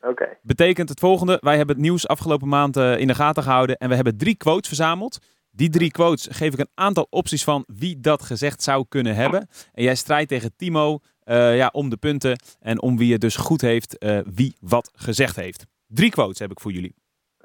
Oké. 0.00 0.28
Betekent 0.42 0.88
het 0.88 1.00
volgende. 1.00 1.38
Wij 1.40 1.56
hebben 1.56 1.74
het 1.74 1.84
nieuws 1.84 2.08
afgelopen 2.08 2.48
maand 2.48 2.76
uh, 2.76 2.98
in 2.98 3.06
de 3.06 3.14
gaten 3.14 3.42
gehouden. 3.42 3.76
En 3.76 3.88
we 3.88 3.94
hebben 3.94 4.16
drie 4.16 4.36
quotes 4.36 4.68
verzameld. 4.68 5.18
Die 5.50 5.70
drie 5.70 5.90
quotes 5.90 6.28
geef 6.30 6.52
ik 6.52 6.58
een 6.58 6.70
aantal 6.74 7.06
opties 7.10 7.44
van 7.44 7.64
wie 7.66 8.00
dat 8.00 8.22
gezegd 8.22 8.62
zou 8.62 8.84
kunnen 8.88 9.14
hebben. 9.14 9.48
En 9.72 9.82
jij 9.82 9.94
strijdt 9.94 10.28
tegen 10.28 10.56
Timo 10.56 10.98
uh, 11.24 11.56
ja, 11.56 11.70
om 11.72 11.88
de 11.88 11.96
punten 11.96 12.38
en 12.60 12.82
om 12.82 12.96
wie 12.96 13.12
het 13.12 13.20
dus 13.20 13.36
goed 13.36 13.60
heeft, 13.60 13.96
uh, 13.98 14.18
wie 14.34 14.54
wat 14.60 14.90
gezegd 14.94 15.36
heeft. 15.36 15.66
Drie 15.86 16.10
quotes 16.10 16.38
heb 16.38 16.50
ik 16.50 16.60
voor 16.60 16.72
jullie. 16.72 16.94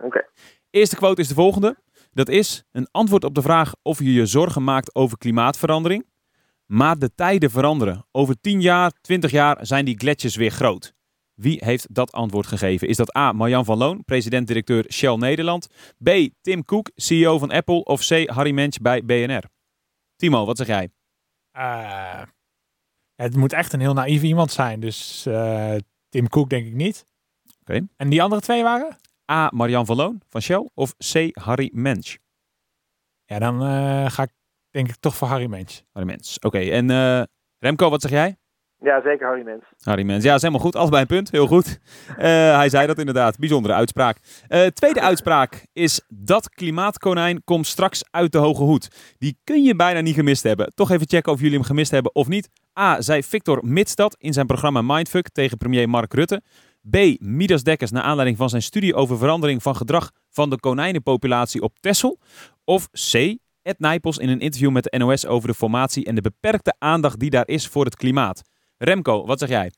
Oké. 0.02 0.26
Eerste 0.70 0.96
quote 0.96 1.22
is 1.22 1.28
de 1.28 1.34
volgende. 1.34 1.78
Dat 2.12 2.30
is 2.30 2.63
een 2.72 2.88
antwoord 2.92 3.24
op 3.24 3.36
de 3.36 3.42
vraag 3.42 3.74
of 3.82 4.00
je 4.00 4.13
je 4.13 4.26
zorgen 4.26 4.63
maakt 4.63 4.96
over 4.96 5.18
klimaatverandering. 5.18 6.06
Maar 6.65 6.98
de 6.98 7.15
tijden 7.15 7.52
veranderen. 7.52 8.06
Over 8.12 8.42
10 8.42 8.62
jaar, 8.62 8.92
20 9.02 9.32
jaar 9.32 9.58
zijn 9.62 9.86
die 9.86 9.98
gletsjers 9.98 10.36
weer 10.36 10.52
groot. 10.52 10.94
Wie 11.34 11.62
heeft 11.65 11.96
dat 11.96 12.12
antwoord 12.12 12.48
gegeven? 12.48 12.88
Is 12.88 12.98
dat 12.98 13.15
A. 13.18 13.32
Marjan 13.32 13.65
van 13.65 13.78
Loon, 13.78 14.04
president-directeur 14.06 14.86
Shell 14.92 15.15
Nederland? 15.15 15.68
B. 16.04 16.10
Tim 16.42 16.65
Cook, 16.65 16.92
CEO 16.96 17.38
van 17.38 17.52
Apple? 17.52 17.84
Of 17.84 18.08
C. 18.08 18.30
Harry 18.30 18.52
Mensch 18.52 18.78
bij 18.78 19.06
BNR? 19.06 19.44
Timo, 20.15 20.46
wat 20.46 20.58
zeg 20.58 20.68
jij? 20.68 20.89
Uh, 21.58 22.22
het 23.21 23.36
moet 23.36 23.53
echt 23.53 23.73
een 23.73 23.79
heel 23.79 23.93
naïef 23.93 24.21
iemand 24.21 24.51
zijn. 24.51 24.79
Dus 24.79 25.25
uh, 25.27 25.75
Tim 26.10 26.29
Cook 26.29 26.49
denk 26.49 26.65
ik 26.65 26.73
niet. 26.73 27.05
Oké. 27.62 27.88
En 27.95 28.10
die 28.10 28.21
andere 28.21 28.41
twee 28.41 28.63
waren? 28.63 28.97
A. 29.32 29.49
Marian 29.53 29.86
van 29.86 29.95
Loon 29.95 30.21
van 30.29 30.41
Shell 30.41 30.69
of 30.73 30.95
C. 30.97 31.38
Harry 31.39 31.69
Mensch? 31.73 32.15
Ja, 33.25 33.39
dan 33.39 33.63
uh, 33.63 34.10
ga 34.10 34.23
ik 34.23 34.32
denk 34.69 34.89
ik 34.89 34.95
toch 34.95 35.15
voor 35.15 35.27
Harry 35.27 35.45
Mensch. 35.45 35.82
Harry 35.91 36.08
Mensch. 36.08 36.38
Oké, 36.38 36.60
en 36.60 36.89
uh, 36.89 37.23
Remco, 37.58 37.89
wat 37.89 38.01
zeg 38.01 38.12
jij? 38.12 38.38
Ja, 38.82 39.02
zeker 39.02 39.28
Harry 39.28 39.44
Mens. 39.44 39.63
Harry 39.84 40.04
Mens. 40.04 40.24
Ja, 40.24 40.36
is 40.36 40.42
helemaal 40.42 40.63
goed. 40.63 40.76
Allebei 40.76 41.02
een 41.02 41.08
punt. 41.08 41.32
Heel 41.32 41.48
goed. 41.48 41.80
Uh, 42.10 42.15
hij 42.56 42.70
zei 42.70 42.88
dat 42.88 42.98
inderdaad. 42.98 43.38
Bijzondere 43.38 43.74
uitspraak. 43.74 44.18
Uh, 44.50 44.65
tweede 44.65 45.02
uitspraak 45.02 45.65
is 45.74 46.06
dat 46.08 46.50
klimaatkonijn 46.50 47.44
komt 47.44 47.68
straks 47.68 48.04
uit 48.12 48.32
de 48.32 48.38
hoge 48.38 48.63
hoed. 48.63 49.15
Die 49.18 49.39
kun 49.44 49.63
je 49.63 49.76
bijna 49.76 50.00
niet 50.00 50.15
gemist 50.15 50.44
hebben. 50.44 50.72
Toch 50.74 50.92
even 50.92 51.08
checken 51.08 51.32
of 51.32 51.39
jullie 51.39 51.56
hem 51.56 51.63
gemist 51.63 51.92
hebben 51.92 52.15
of 52.15 52.28
niet. 52.28 52.50
A. 52.80 53.02
Zei 53.02 53.24
Victor 53.24 53.60
Midstad 53.65 54.15
in 54.20 54.34
zijn 54.34 54.46
programma 54.46 54.82
Mindfuck 54.82 55.30
tegen 55.30 55.58
premier 55.58 55.89
Mark 55.89 56.13
Rutte. 56.13 56.42
B. 56.89 56.98
Midas 57.20 57.63
Dekkers 57.63 57.92
naar 57.92 58.04
aanleiding 58.04 58.38
van 58.38 58.50
zijn 58.50 58.62
studie 58.62 58.96
over 58.96 59.18
verandering 59.18 59.62
van 59.62 59.76
gedrag 59.76 60.12
van 60.30 60.50
de 60.50 60.60
konijnenpopulatie 60.60 61.62
op 61.62 61.80
Texel. 61.80 62.20
Of 62.63 62.89
C. 63.12 63.38
Ed 63.62 63.80
Nijpels 63.80 64.18
in 64.18 64.30
een 64.30 64.39
interview 64.39 64.72
met 64.72 64.84
de 64.84 64.98
NOS 64.98 65.26
over 65.26 65.48
de 65.48 65.54
formatie 65.54 66.06
en 66.06 66.15
de 66.15 66.22
beperkte 66.22 66.76
aandacht 66.78 67.20
die 67.20 67.30
daar 67.30 67.48
is 67.48 67.68
voor 67.68 67.86
het 67.86 67.96
klimaat. 67.96 68.42
Remco, 68.80 69.26
wat 69.26 69.39
zeg 69.39 69.50
jij? 69.50 69.72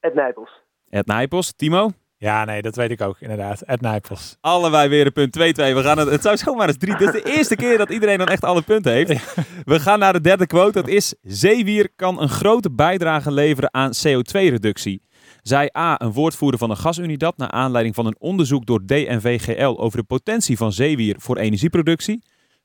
Ed 0.00 0.14
Nijpels. 0.14 0.50
Ed 0.88 1.06
Nijpels. 1.06 1.52
Timo? 1.52 1.90
Ja, 2.16 2.44
nee, 2.44 2.62
dat 2.62 2.76
weet 2.76 2.90
ik 2.90 3.00
ook 3.00 3.20
inderdaad. 3.20 3.60
Ed 3.60 3.80
Nijpels. 3.80 4.36
Allebei 4.40 4.88
weer 4.88 5.06
een 5.06 5.12
punt 5.12 5.36
2-2. 5.36 5.40
We 5.40 5.82
gaan 5.82 5.98
het, 5.98 6.10
het 6.10 6.22
zou 6.22 6.36
zomaar 6.36 6.68
eens 6.68 6.76
drie. 6.76 6.96
Dit 6.96 7.14
is 7.14 7.22
de 7.22 7.30
eerste 7.30 7.56
keer 7.56 7.78
dat 7.78 7.90
iedereen 7.90 8.18
dan 8.18 8.26
echt 8.26 8.44
alle 8.44 8.62
punten 8.62 8.92
heeft. 8.92 9.34
We 9.64 9.80
gaan 9.80 9.98
naar 9.98 10.12
de 10.12 10.20
derde 10.20 10.46
quote. 10.46 10.72
Dat 10.72 10.88
is: 10.88 11.14
Zeewier 11.22 11.88
kan 11.96 12.20
een 12.20 12.28
grote 12.28 12.70
bijdrage 12.70 13.32
leveren 13.32 13.74
aan 13.74 13.90
CO2-reductie. 13.90 15.02
Zij 15.42 15.70
A, 15.76 16.00
een 16.00 16.12
woordvoerder 16.12 16.58
van 16.58 16.70
een 16.70 16.76
gasunidad 16.76 17.36
naar 17.36 17.50
aanleiding 17.50 17.94
van 17.94 18.06
een 18.06 18.16
onderzoek 18.18 18.66
door 18.66 18.84
DNVGL 18.86 19.78
over 19.78 19.98
de 19.98 20.04
potentie 20.04 20.56
van 20.56 20.72
zeewier 20.72 21.14
voor 21.18 21.36
energieproductie. 21.36 22.22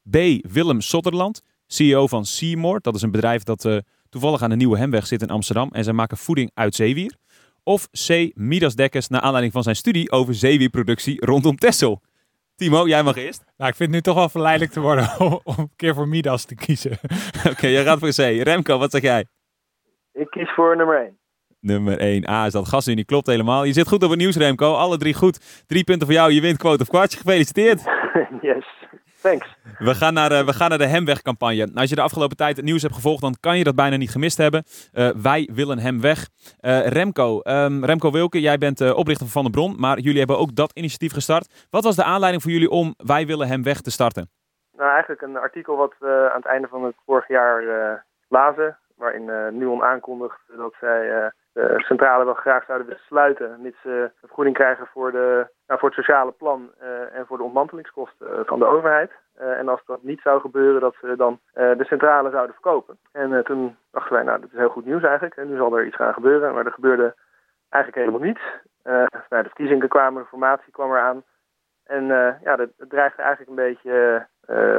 B, 0.10 0.16
Willem 0.52 0.82
Sotterland, 0.82 1.42
CEO 1.68 2.08
van 2.08 2.26
Seymour. 2.26 2.82
Dat 2.82 2.96
is 2.96 3.02
een 3.02 3.12
bedrijf 3.12 3.44
dat 3.44 3.66
uh, 3.66 3.78
toevallig 4.16 4.42
aan 4.42 4.50
de 4.50 4.56
Nieuwe 4.56 4.78
Hemweg 4.78 5.08
zit 5.08 5.22
in 5.22 5.30
Amsterdam. 5.30 5.70
En 5.72 5.84
zij 5.84 5.94
maken 5.94 6.18
voeding 6.18 6.52
uit 6.54 6.76
zeewier. 6.76 7.16
Of 7.64 7.88
C. 8.08 8.32
Midas 8.34 8.76
Dekkers 8.76 9.08
naar 9.08 9.22
aanleiding 9.22 9.54
van 9.54 9.64
zijn 9.64 9.76
studie 9.76 10.12
over 10.12 10.34
zeewierproductie 10.34 11.26
rondom 11.26 11.56
Texel. 11.56 12.02
Timo, 12.56 12.88
jij 12.88 13.04
mag 13.04 13.16
eerst. 13.16 13.44
Nou, 13.58 13.70
ik 13.70 13.76
vind 13.76 13.80
het 13.80 13.90
nu 13.90 14.02
toch 14.02 14.16
wel 14.16 14.30
verleidelijk 14.30 14.72
te 14.72 14.80
worden 14.80 15.10
om, 15.44 15.56
een 15.58 15.72
keer 15.76 15.94
voor 15.94 16.08
Midas 16.08 16.46
te 16.46 16.56
kiezen. 16.56 16.92
Oké, 17.38 17.50
okay, 17.50 17.72
jij 17.72 17.84
gaat 17.84 18.00
voor 18.00 18.10
C. 18.10 18.44
Remco, 18.44 18.78
wat 18.78 18.92
zeg 18.92 19.02
jij? 19.02 19.26
Ik 20.14 20.30
kies 20.30 20.54
voor 20.54 20.78
nummer 20.78 21.02
1. 21.02 21.18
Nummer 21.60 22.00
1 22.00 22.30
A 22.30 22.46
is 22.46 22.52
dat 22.52 22.68
gasunie. 22.68 23.06
Klopt 23.06 23.28
helemaal. 23.28 23.64
Je 23.64 23.74
zit 23.74 23.88
goed 23.88 24.04
op 24.04 24.10
het 24.10 24.20
nieuws, 24.20 24.36
Remco. 24.36 24.74
Alle 24.74 24.98
drie 24.98 25.14
goed. 25.14 25.64
Drie 25.68 25.84
punten 25.84 26.08
voor 26.08 26.16
jou. 26.16 26.32
Je 26.32 26.42
wint 26.42 26.58
quote 26.58 26.82
of 26.82 26.88
kwartje. 26.88 27.18
Gefeliciteerd. 27.18 27.84
yes. 28.42 28.66
Thanks. 29.26 29.58
We 29.78 29.96
gaan, 29.96 30.14
naar, 30.14 30.32
uh, 30.32 30.46
we 30.46 30.54
gaan 30.54 30.70
naar 30.70 30.78
de 30.78 30.86
Hemweg-campagne. 30.86 31.72
Als 31.74 31.90
je 31.90 31.96
de 31.96 32.02
afgelopen 32.02 32.38
tijd 32.38 32.56
het 32.56 32.66
nieuws 32.66 32.82
hebt 32.82 32.94
gevolgd, 32.94 33.22
dan 33.22 33.36
kan 33.40 33.58
je 33.58 33.64
dat 33.64 33.76
bijna 33.76 33.96
niet 33.96 34.12
gemist 34.12 34.38
hebben. 34.38 34.64
Uh, 34.94 35.10
wij 35.22 35.50
willen 35.54 35.80
hem 35.80 36.02
weg. 36.02 36.30
Uh, 36.62 36.88
Remco, 36.88 37.40
um, 37.44 37.86
Remco 37.86 38.12
Wilke, 38.12 38.42
jij 38.42 38.58
bent 38.58 38.94
oprichter 38.94 39.28
van 39.28 39.44
Van 39.44 39.52
de 39.52 39.58
Bron, 39.58 39.76
maar 39.80 40.00
jullie 40.00 40.18
hebben 40.18 40.38
ook 40.38 40.56
dat 40.56 40.72
initiatief 40.74 41.14
gestart. 41.14 41.68
Wat 41.70 41.84
was 41.84 41.96
de 41.96 42.04
aanleiding 42.04 42.44
voor 42.44 42.52
jullie 42.52 42.70
om 42.70 42.94
Wij 42.98 43.26
willen 43.26 43.48
hem 43.48 43.64
weg 43.64 43.82
te 43.82 43.92
starten? 43.92 44.30
Nou, 44.78 44.90
eigenlijk 44.90 45.22
een 45.22 45.38
artikel 45.38 45.76
wat 45.76 45.94
we 46.00 46.30
aan 46.32 46.42
het 46.42 46.52
einde 46.52 46.68
van 46.68 46.84
het 46.84 46.96
vorig 47.06 47.28
jaar 47.28 48.06
lazen, 48.28 48.78
waarin 48.96 49.26
Nuon 49.58 49.84
aankondigt 49.84 50.40
dat 50.58 50.74
zij 50.80 51.32
de 51.56 51.84
centrale 51.84 52.26
wel 52.26 52.34
graag 52.34 52.66
zouden 52.66 52.88
willen 52.88 53.02
sluiten, 53.06 53.62
mits 53.62 53.82
ze 53.82 54.12
vergoeding 54.20 54.56
krijgen 54.56 54.88
voor, 54.88 55.12
de, 55.12 55.48
nou, 55.68 55.80
voor 55.80 55.90
het 55.90 55.98
sociale 55.98 56.32
plan 56.32 56.72
uh, 56.82 57.16
en 57.16 57.26
voor 57.26 57.38
de 57.38 57.44
ontmantelingskosten 57.44 58.46
van 58.46 58.60
de 58.60 58.66
overheid. 58.66 59.12
En 59.36 59.68
als 59.68 59.82
dat 59.86 60.04
niet 60.04 60.22
zou 60.22 60.42
gebeuren, 60.42 60.82
dat 60.82 60.96
ze 61.02 61.16
dan 61.16 61.40
de 61.54 61.86
centrale 61.86 62.30
zouden 62.30 62.54
verkopen. 62.54 62.98
En 63.12 63.44
toen 63.44 63.78
dachten 63.92 64.14
wij, 64.14 64.24
nou, 64.24 64.40
dat 64.40 64.50
is 64.52 64.58
heel 64.58 64.70
goed 64.70 64.86
nieuws 64.86 65.04
eigenlijk. 65.04 65.38
En 65.38 65.50
nu 65.50 65.56
zal 65.56 65.78
er 65.78 65.86
iets 65.86 65.96
gaan 65.96 66.14
gebeuren. 66.14 66.54
Maar 66.54 66.66
er 66.66 66.72
gebeurde 66.72 67.16
eigenlijk 67.70 68.06
helemaal 68.06 68.28
niets. 68.28 68.42
nou, 69.30 69.44
de 69.44 69.44
verkiezingen 69.44 69.88
kwamen, 69.88 70.22
de 70.22 70.28
formatie 70.28 70.72
kwam 70.72 70.92
eraan. 70.92 71.24
En 71.86 72.06
ja, 72.44 72.56
dat, 72.56 72.70
dat 72.78 72.90
dreigde 72.90 73.22
eigenlijk 73.22 73.50
een 73.50 73.66
beetje 73.66 74.28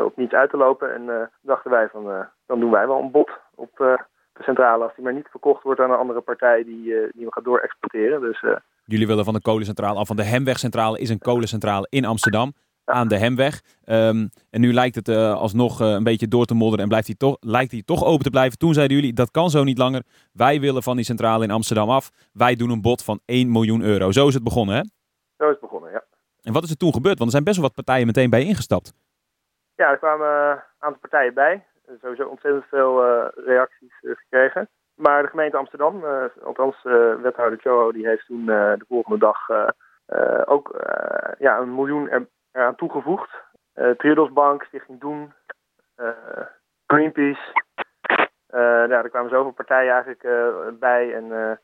op 0.05 0.17
niets 0.17 0.35
uit 0.35 0.51
te 0.51 0.57
lopen. 0.57 0.95
En 0.95 1.31
dachten 1.41 1.71
wij 1.71 1.89
van, 1.89 2.29
dan 2.47 2.61
doen 2.61 2.71
wij 2.71 2.87
wel 2.87 3.01
een 3.01 3.11
bod 3.11 3.31
op 3.55 4.07
centrale 4.43 4.85
als 4.85 4.95
die 4.95 5.05
maar 5.05 5.15
niet 5.15 5.29
verkocht 5.31 5.63
wordt 5.63 5.81
aan 5.81 5.91
een 5.91 5.99
andere 5.99 6.21
partij 6.21 6.65
die, 6.65 6.85
uh, 6.85 7.09
die 7.13 7.23
hem 7.23 7.33
gaat 7.33 7.45
doorexporteren. 7.45 8.21
Dus, 8.21 8.43
uh, 8.43 8.57
Jullie 8.85 9.07
willen 9.07 9.25
van 9.25 9.35
de 9.35 9.41
kolencentrale 9.41 9.99
af. 9.99 10.07
Van 10.07 10.17
de 10.17 10.25
Hemwegcentrale 10.25 10.99
is 10.99 11.09
een 11.09 11.19
kolencentrale 11.19 11.87
in 11.91 12.05
Amsterdam. 12.05 12.53
Aan 12.85 13.09
de 13.09 13.19
Hemweg. 13.19 13.61
Um, 13.85 14.31
en 14.51 14.61
nu 14.61 14.73
lijkt 14.73 14.95
het 14.95 15.09
uh, 15.09 15.35
alsnog 15.35 15.81
een 15.81 16.05
beetje 16.05 16.29
door 16.29 16.45
te 16.45 16.55
modderen 16.55 16.83
en 16.83 16.89
blijft 16.89 17.07
die 17.07 17.17
toch, 17.17 17.37
lijkt 17.41 17.71
die 17.71 17.85
toch 17.85 18.05
open 18.05 18.25
te 18.25 18.31
blijven. 18.31 18.59
Toen 18.59 18.75
zeiden 18.75 18.97
jullie, 18.97 19.13
dat 19.13 19.31
kan 19.31 19.51
zo 19.51 19.65
niet 19.65 19.79
langer. 19.79 20.03
Wij 20.33 20.61
willen 20.61 20.83
van 20.83 20.97
die 20.97 21.05
centrale 21.05 21.45
in 21.45 21.51
Amsterdam 21.51 21.91
af. 21.91 22.11
Wij 22.33 22.55
doen 22.55 22.71
een 22.71 22.83
bod 22.83 23.05
van 23.05 23.21
1 23.25 23.53
miljoen 23.53 23.83
euro. 23.83 24.13
Zo 24.13 24.29
is 24.29 24.35
het 24.35 24.43
begonnen, 24.43 24.75
hè? 24.75 24.83
Zo 25.37 25.45
is 25.45 25.51
het 25.51 25.61
begonnen, 25.61 25.91
ja. 25.91 26.05
En 26.43 26.53
wat 26.53 26.63
is 26.63 26.71
er 26.71 26.77
toen 26.77 26.93
gebeurd? 26.93 27.19
Want 27.19 27.31
er 27.31 27.31
zijn 27.31 27.45
best 27.45 27.57
wel 27.57 27.67
wat 27.67 27.75
partijen 27.75 28.07
meteen 28.07 28.31
bij 28.31 28.45
ingestapt. 28.45 28.93
Ja, 29.75 29.91
er 29.91 29.99
kwamen 29.99 30.29
een 30.29 30.63
aantal 30.79 31.01
partijen 31.01 31.35
bij 31.35 31.65
sowieso 32.01 32.29
ontzettend 32.29 32.65
veel 32.65 33.07
uh, 33.07 33.27
reacties 33.35 33.93
uh, 34.03 34.17
gekregen. 34.17 34.69
Maar 34.95 35.23
de 35.23 35.29
gemeente 35.29 35.57
Amsterdam, 35.57 36.05
uh, 36.05 36.25
althans 36.45 36.83
wethouder 37.23 37.59
Choho, 37.59 37.93
die 37.93 38.07
heeft 38.07 38.27
toen 38.27 38.47
de 38.47 38.85
volgende 38.89 39.19
dag 39.19 39.49
ook 40.45 40.77
ja, 41.39 41.59
een 41.59 41.75
miljoen 41.75 42.09
er, 42.09 42.29
eraan 42.53 42.75
toegevoegd. 42.75 43.31
Triodos 43.97 44.33
Bank, 44.33 44.63
Stichting 44.63 45.01
Doen, 45.01 45.33
Greenpeace. 46.87 47.53
nou, 48.51 48.93
er 48.93 49.09
kwamen 49.09 49.31
zoveel 49.31 49.53
partijen 49.53 49.93
eigenlijk 49.93 50.23
bij. 50.79 51.15
En 51.15 51.59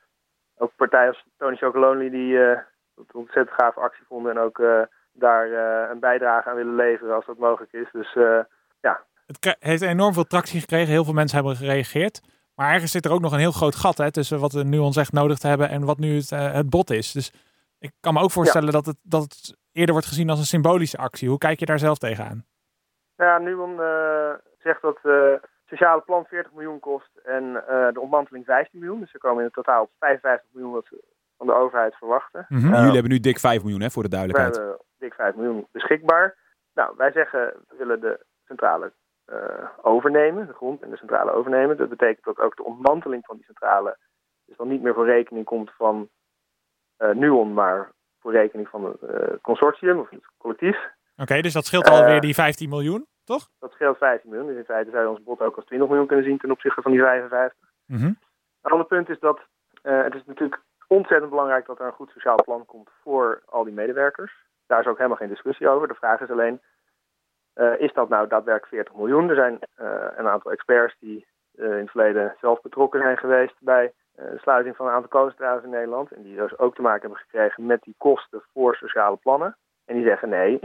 ook 0.59 0.73
partijen 0.77 1.09
als 1.09 1.25
Tony 1.37 1.57
Chocolonely 1.57 2.11
die 2.11 2.37
het 2.39 3.13
ontzettend 3.13 3.61
gaaf 3.61 3.79
actie 3.79 4.05
vonden. 4.07 4.33
En 4.33 4.39
ook 4.39 4.63
daar 5.13 5.51
een 5.91 6.01
bijdrage 6.01 6.49
aan 6.49 6.57
willen 6.57 6.75
leveren 6.75 7.15
als 7.15 7.27
dat 7.27 7.39
mogelijk 7.39 7.73
is. 7.73 7.91
Dus 7.93 8.17
het 9.41 9.57
heeft 9.59 9.83
enorm 9.83 10.13
veel 10.13 10.25
tractie 10.25 10.61
gekregen. 10.61 10.93
Heel 10.93 11.05
veel 11.05 11.13
mensen 11.13 11.37
hebben 11.37 11.57
gereageerd. 11.57 12.21
Maar 12.55 12.73
ergens 12.73 12.91
zit 12.91 13.05
er 13.05 13.13
ook 13.13 13.21
nog 13.21 13.33
een 13.33 13.39
heel 13.39 13.53
groot 13.53 13.75
gat 13.75 13.99
hè, 13.99 14.13
tussen 14.13 14.41
wat 14.41 14.53
we 14.53 14.65
nu 14.65 14.79
ons 14.79 14.97
echt 14.97 15.13
nodig 15.13 15.39
te 15.39 15.47
hebben 15.47 15.69
en 15.69 15.85
wat 15.85 15.99
nu 15.99 16.17
het, 16.17 16.31
uh, 16.31 16.53
het 16.53 16.71
bot 16.71 16.91
is. 16.91 17.13
Dus 17.13 17.33
ik 17.79 17.93
kan 18.01 18.15
me 18.15 18.21
ook 18.21 18.31
voorstellen 18.31 18.73
dat, 18.73 18.87
het, 18.87 18.97
dat 19.03 19.23
het 19.23 19.57
eerder 19.73 19.93
wordt 19.93 20.09
gezien 20.09 20.31
als 20.31 20.39
een 20.39 20.45
symbolische 20.45 20.97
actie. 20.97 21.29
Hoe 21.29 21.39
kijk 21.39 21.59
je 21.59 21.67
daar 21.67 21.79
zelf 21.79 21.99
tegenaan? 21.99 22.45
Ja, 23.17 23.39
Nuon 23.39 23.71
uh, 23.71 24.33
zegt 24.59 24.83
dat 24.83 24.99
het 25.03 25.41
sociale 25.67 26.01
plan 26.01 26.25
40 26.25 26.53
miljoen 26.53 26.81
kost 26.81 27.11
en 27.25 27.53
de 27.93 28.01
ontmanteling 28.01 28.45
15 28.45 28.81
miljoen. 28.81 29.01
Dus 29.01 29.11
ze 29.11 29.19
komen 29.19 29.39
in 29.39 29.45
het 29.45 29.55
totaal 29.55 29.83
op 29.83 29.91
55 29.99 30.49
miljoen 30.53 30.73
wat 30.73 30.87
ze 30.87 31.05
van 31.37 31.47
de 31.47 31.63
overheid 31.63 31.95
verwachten. 31.95 32.47
Mm 32.49 32.59
-hmm. 32.59 32.75
Jullie 32.75 32.93
hebben 32.93 33.11
nu 33.11 33.21
dik 33.21 33.39
5 33.39 33.63
miljoen 33.63 33.81
hè, 33.81 33.91
voor 33.91 34.03
de 34.03 34.09
duidelijkheid. 34.09 34.57
We 34.57 34.63
hebben 34.63 34.85
dik 34.99 35.15
5 35.15 35.35
miljoen 35.35 35.67
beschikbaar. 35.73 36.37
Nou, 36.75 36.95
wij 36.97 37.13
zeggen 37.13 37.55
we 37.69 37.77
willen 37.77 38.01
de 38.01 38.25
centrale 38.45 38.87
uh, 38.87 38.93
overnemen, 39.83 40.47
de 40.47 40.53
grond 40.53 40.83
en 40.83 40.91
de 40.91 40.97
centrale 40.97 41.33
overnemen. 41.33 41.77
Dat 41.77 41.89
betekent 41.89 42.25
dat 42.25 42.39
ook 42.39 42.57
de 42.57 42.65
ontmanteling 42.65 43.25
van 43.25 43.37
die 43.37 43.45
centrale 43.45 43.97
dus 44.47 44.57
dan 44.57 44.69
niet 44.69 44.83
meer 44.83 44.95
voor 44.95 45.07
rekening 45.07 45.45
komt 45.45 45.71
van 45.77 46.09
uh, 46.99 47.11
Nuon, 47.11 47.55
maar 47.55 47.93
voor 48.19 48.33
rekening 48.33 48.69
van 48.69 48.85
het 48.85 49.03
uh, 49.03 49.37
consortium 49.41 49.99
of 49.99 50.11
het 50.11 50.27
collectief. 50.39 50.77
Oké, 50.77 51.23
okay, 51.23 51.43
dus 51.43 51.53
dat 51.53 51.65
scheelt 51.65 51.89
alweer 51.89 52.21
die 52.21 52.35
15 52.35 52.69
miljoen, 52.69 53.07
toch? 53.25 53.49
Dat 53.59 53.73
scheelt 53.73 53.99
15 53.99 54.31
miljoen. 54.31 54.49
Dus 54.49 54.57
in 54.57 54.65
feite 54.65 54.91
zou 54.91 55.03
je 55.03 55.09
ons 55.09 55.23
bod 55.23 55.41
ook 55.41 55.57
als 55.57 55.65
20 55.65 55.89
miljoen 55.89 56.07
kunnen 56.07 56.25
zien 56.25 56.39
ten 56.39 56.51
opzichte 56.51 56.83
van 56.83 56.93
die 56.93 57.01
55. 57.01 57.59
Mm 57.87 57.99
-hmm. 57.99 58.19
Een 58.63 58.71
ander 58.71 58.87
punt 58.87 59.09
is 59.09 59.19
dat 59.19 59.41
het 59.83 60.15
is 60.15 60.25
natuurlijk 60.25 60.63
ontzettend 60.87 61.31
belangrijk 61.31 61.67
dat 61.67 61.79
er 61.79 61.87
een 61.87 61.93
goed 61.93 62.11
sociaal 62.11 62.43
plan 62.45 62.65
komt 62.67 62.91
voor 63.03 63.43
al 63.47 63.65
die 63.65 63.73
medewerkers. 63.73 64.33
Daar 64.67 64.81
is 64.81 64.87
ook 64.87 64.97
helemaal 64.97 65.17
geen 65.17 65.29
discussie 65.29 65.69
over. 65.69 65.89
De 65.89 65.95
vraag 65.95 66.21
is 66.21 66.31
alleen, 66.31 66.61
uh, 67.55 67.81
is 67.81 67.93
dat 67.93 68.09
nou 68.09 68.29
daadwerkelijk 68.29 68.75
40 68.75 68.95
miljoen? 68.95 69.29
Er 69.29 69.35
zijn 69.35 69.59
uh, 69.81 70.05
een 70.17 70.29
aantal 70.29 70.51
experts 70.51 70.97
die 70.99 71.27
uh, 71.55 71.67
in 71.67 71.79
het 71.79 71.91
verleden 71.91 72.35
zelf 72.41 72.61
betrokken 72.61 73.01
zijn 73.01 73.19
geweest 73.19 73.55
bij 73.59 73.93
de 74.15 74.39
sluiting 74.41 74.77
van 74.77 74.87
een 74.87 74.93
aantal 74.93 75.09
kolencentrales 75.09 75.65
in 75.65 75.71
Nederland. 75.71 76.13
En 76.13 76.23
die 76.23 76.37
dus 76.37 76.59
ook 76.59 76.75
te 76.75 76.83
maken 76.83 77.01
hebben 77.01 77.19
gekregen 77.19 77.67
met 77.67 77.83
die 77.83 77.95
kosten 77.99 78.43
voor 78.53 78.75
sociale 78.75 79.17
plannen. 79.17 79.57
En 79.85 79.95
die 79.95 80.05
zeggen 80.05 80.29
nee, 80.29 80.61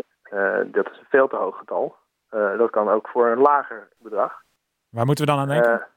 dat 0.66 0.92
is 0.92 0.98
een 1.00 1.06
veel 1.10 1.28
te 1.28 1.36
hoog 1.36 1.58
getal. 1.58 1.96
dat 2.30 2.70
kan 2.70 2.90
ook 2.90 3.08
voor 3.08 3.28
een 3.28 3.42
lager 3.42 3.88
bedrag. 3.98 4.42
Waar 4.90 5.06
moeten 5.06 5.26
we 5.26 5.32
dan 5.32 5.40
aan 5.40 5.48
denken? 5.48 5.88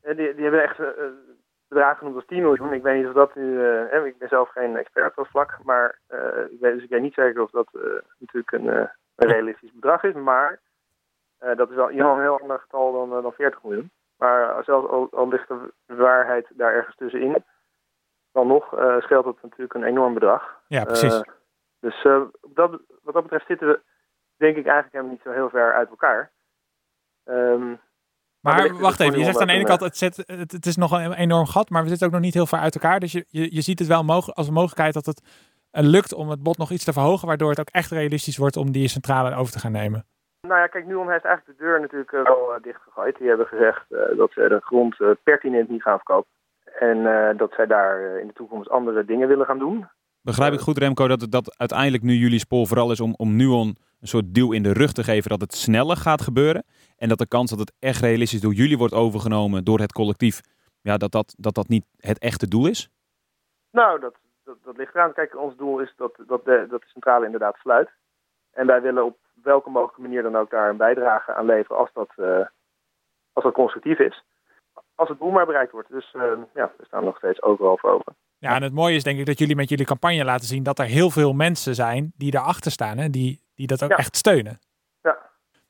die, 0.00 0.34
die 0.34 0.42
hebben 0.42 0.62
echt 0.62 0.78
bedragen 1.72 1.96
genoemd 1.96 2.16
als 2.16 2.26
10 2.26 2.42
miljoen. 2.42 2.72
Ik 2.72 2.82
weet 2.82 2.96
niet 2.96 3.06
of 3.06 3.12
dat 3.12 3.34
nu. 3.34 3.44
Uh, 3.44 4.06
ik 4.06 4.18
ben 4.18 4.28
zelf 4.28 4.50
geen 4.50 4.76
expert 4.76 5.08
op 5.08 5.16
dat 5.16 5.28
vlak. 5.28 5.58
Maar 5.62 5.98
uh, 6.10 6.18
ik 6.50 6.60
weet, 6.60 6.74
dus 6.74 6.82
ik 6.82 6.88
weet 6.88 7.02
niet 7.02 7.14
zeker 7.14 7.42
of 7.42 7.50
dat 7.50 7.68
uh, 7.72 7.82
natuurlijk 8.18 8.52
een, 8.52 8.90
een, 9.16 9.28
realistisch 9.28 9.72
bedrag 9.72 10.02
is. 10.02 10.14
Maar 10.14 10.60
dat 11.38 11.70
is 11.70 11.76
wel 11.76 11.88
een 11.90 12.20
heel 12.20 12.40
ander 12.40 12.58
getal 12.58 12.92
dan, 12.92 13.22
dan 13.22 13.32
40 13.32 13.62
miljoen. 13.62 13.90
Maar 14.16 14.64
zelfs 14.64 14.88
al, 14.88 15.08
al, 15.12 15.28
ligt 15.28 15.48
de 15.48 15.72
waarheid 15.86 16.46
daar 16.50 16.72
ergens 16.72 16.96
tussenin. 16.96 17.44
Dan 18.32 18.46
nog 18.46 18.64
scheelt 18.98 19.24
het 19.24 19.42
natuurlijk 19.42 19.74
een 19.74 19.84
enorm 19.84 20.14
bedrag. 20.14 20.60
Ja, 20.66 20.84
precies. 20.84 21.22
dus 21.80 22.02
dat, 22.54 22.80
wat 23.02 23.14
dat 23.14 23.22
betreft 23.22 23.46
zitten 23.46 23.68
we 23.68 23.80
denk 24.36 24.56
ik 24.56 24.66
eigenlijk 24.66 24.92
helemaal 24.92 25.12
niet 25.12 25.22
zo 25.24 25.30
heel 25.30 25.50
ver 25.50 25.74
uit 25.74 25.88
elkaar. 25.88 26.30
Um, 27.24 27.80
maar, 28.40 28.78
wacht 28.78 29.00
even, 29.00 29.18
je 29.18 29.24
zegt 29.24 29.40
aan 29.40 29.46
de 29.46 29.52
ene 29.52 29.64
kant, 29.64 29.80
het, 29.80 29.96
zet, 29.96 30.16
het, 30.16 30.52
het, 30.52 30.66
is 30.66 30.76
nog 30.76 30.90
een 30.92 31.12
enorm 31.12 31.46
gat, 31.46 31.70
maar 31.70 31.82
we 31.82 31.88
zitten 31.88 32.06
ook 32.06 32.12
nog 32.12 32.22
niet 32.22 32.34
heel 32.34 32.46
ver 32.46 32.58
uit 32.58 32.74
elkaar. 32.74 33.00
Dus 33.00 33.12
je, 33.12 33.24
je, 33.28 33.54
je 33.54 33.60
ziet 33.60 33.78
het 33.78 33.88
wel 33.88 34.04
mogelijk, 34.04 34.38
als 34.38 34.46
een 34.46 34.52
mogelijkheid 34.52 34.94
dat 34.94 35.06
het 35.06 35.22
uh, 35.24 35.30
lukt 35.72 36.14
om 36.14 36.28
het 36.28 36.42
bod 36.42 36.58
nog 36.58 36.70
iets 36.70 36.84
te 36.84 36.92
verhogen, 36.92 37.28
waardoor 37.28 37.50
het 37.50 37.60
ook 37.60 37.70
echt 37.70 37.90
realistisch 37.90 38.36
wordt 38.36 38.56
om 38.56 38.72
die 38.72 38.88
centrale 38.88 39.34
over 39.34 39.52
te 39.52 39.58
gaan 39.58 39.72
nemen. 39.72 40.04
Nou 40.40 40.60
ja, 40.60 40.66
kijk, 40.66 40.86
Nuon 40.86 41.10
heeft 41.10 41.24
eigenlijk 41.24 41.58
de 41.58 41.64
deur 41.64 41.80
natuurlijk 41.80 42.12
uh, 42.12 42.22
wel 42.22 42.54
uh, 42.54 42.62
dichtgegooid. 42.62 43.18
Die 43.18 43.28
hebben 43.28 43.46
gezegd 43.46 43.84
dat 44.16 44.32
ze 44.32 44.48
de 44.48 44.60
grond 44.62 44.96
pertinent 45.22 45.68
niet 45.68 45.82
gaan 45.82 45.96
verkopen. 45.96 46.30
En 46.78 47.36
dat 47.36 47.52
zij 47.52 47.66
daar 47.66 48.18
in 48.20 48.26
de 48.26 48.32
toekomst 48.32 48.70
andere 48.70 49.04
dingen 49.04 49.28
willen 49.28 49.46
gaan 49.46 49.58
doen. 49.58 49.88
Begrijp 50.22 50.52
ik 50.52 50.60
goed, 50.60 50.78
Remco, 50.78 51.08
dat, 51.08 51.20
het, 51.20 51.32
dat 51.32 51.58
uiteindelijk 51.58 52.02
nu 52.02 52.14
jullie 52.14 52.38
spoor 52.38 52.66
vooral 52.66 52.90
is 52.90 53.00
om, 53.00 53.14
om 53.16 53.36
Nuon 53.36 53.76
een 54.00 54.08
soort 54.08 54.34
duw 54.34 54.52
in 54.52 54.62
de 54.62 54.72
rug 54.72 54.92
te 54.92 55.04
geven 55.04 55.30
dat 55.30 55.40
het 55.40 55.54
sneller 55.54 55.96
gaat 55.96 56.22
gebeuren. 56.22 56.64
En 56.96 57.08
dat 57.08 57.18
de 57.18 57.26
kans 57.26 57.50
dat 57.50 57.58
het 57.58 57.72
echt 57.78 58.00
realistisch 58.00 58.40
door 58.40 58.52
jullie 58.52 58.78
wordt 58.78 58.94
overgenomen 58.94 59.64
door 59.64 59.78
het 59.78 59.92
collectief, 59.92 60.40
ja, 60.80 60.96
dat, 60.96 61.12
dat, 61.12 61.34
dat 61.38 61.54
dat 61.54 61.68
niet 61.68 61.84
het 61.96 62.18
echte 62.18 62.48
doel 62.48 62.66
is? 62.66 62.90
Nou, 63.70 64.00
dat, 64.00 64.14
dat, 64.44 64.56
dat 64.64 64.76
ligt 64.76 64.94
eraan. 64.94 65.12
Kijk, 65.12 65.36
ons 65.36 65.56
doel 65.56 65.78
is 65.78 65.92
dat, 65.96 66.14
dat, 66.26 66.44
de, 66.44 66.66
dat 66.68 66.80
de 66.80 66.86
centrale 66.86 67.24
inderdaad 67.24 67.56
sluit. 67.56 67.90
En 68.52 68.66
wij 68.66 68.82
willen 68.82 69.04
op 69.04 69.18
welke 69.42 69.70
mogelijke 69.70 70.00
manier 70.00 70.22
dan 70.22 70.36
ook 70.36 70.50
daar 70.50 70.68
een 70.68 70.76
bijdrage 70.76 71.34
aan 71.34 71.46
leveren 71.46 71.78
als 71.78 71.90
dat, 71.92 72.10
uh, 72.16 72.46
als 73.32 73.44
dat 73.44 73.52
constructief 73.52 73.98
is. 73.98 74.24
Als 74.94 75.08
het 75.08 75.18
doel 75.18 75.30
maar 75.30 75.46
bereikt 75.46 75.72
wordt. 75.72 75.90
Dus 75.90 76.14
uh, 76.14 76.22
ja, 76.54 76.72
we 76.76 76.84
staan 76.84 77.04
nog 77.04 77.16
steeds 77.16 77.42
overal 77.42 77.78
voor 77.78 77.90
open. 77.90 78.16
Ja, 78.38 78.54
en 78.54 78.62
het 78.62 78.72
mooie 78.72 78.94
is 78.94 79.02
denk 79.02 79.18
ik 79.18 79.26
dat 79.26 79.38
jullie 79.38 79.56
met 79.56 79.68
jullie 79.68 79.86
campagne 79.86 80.24
laten 80.24 80.46
zien 80.46 80.62
dat 80.62 80.78
er 80.78 80.84
heel 80.84 81.10
veel 81.10 81.32
mensen 81.32 81.74
zijn 81.74 82.12
die 82.16 82.30
daarachter 82.30 82.70
staan. 82.70 82.98
Hè? 82.98 83.10
Die, 83.10 83.40
die 83.54 83.66
dat 83.66 83.82
ook 83.82 83.90
ja. 83.90 83.96
echt 83.96 84.16
steunen. 84.16 84.58
Ja. 85.02 85.18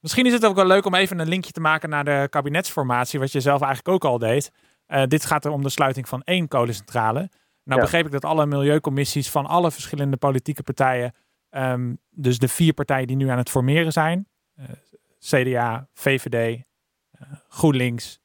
Misschien 0.00 0.26
is 0.26 0.32
het 0.32 0.46
ook 0.46 0.54
wel 0.54 0.66
leuk 0.66 0.84
om 0.84 0.94
even 0.94 1.18
een 1.18 1.28
linkje 1.28 1.52
te 1.52 1.60
maken 1.60 1.88
naar 1.88 2.04
de 2.04 2.26
kabinetsformatie, 2.30 3.18
wat 3.18 3.32
je 3.32 3.40
zelf 3.40 3.62
eigenlijk 3.62 3.94
ook 3.94 4.10
al 4.10 4.18
deed. 4.18 4.52
Uh, 4.88 5.04
dit 5.04 5.24
gaat 5.24 5.44
er 5.44 5.50
om 5.50 5.62
de 5.62 5.68
sluiting 5.68 6.08
van 6.08 6.22
één 6.22 6.48
kolencentrale. 6.48 7.28
Nou 7.64 7.78
Ja. 7.80 7.84
begreep 7.86 8.06
ik 8.06 8.12
dat 8.12 8.24
alle 8.24 8.46
milieucommissies 8.46 9.30
van 9.30 9.46
alle 9.46 9.70
verschillende 9.70 10.16
politieke 10.16 10.62
partijen, 10.62 11.14
ehm, 11.50 11.94
dus 12.10 12.38
de 12.38 12.48
vier 12.48 12.72
partijen 12.72 13.06
die 13.06 13.16
nu 13.16 13.28
aan 13.28 13.38
het 13.38 13.50
formeren 13.50 13.92
zijn, 13.92 14.28
eh, 14.54 14.64
CDA, 15.18 15.88
VVD, 15.94 16.34
eh, 17.10 17.20
GroenLinks 17.48 18.20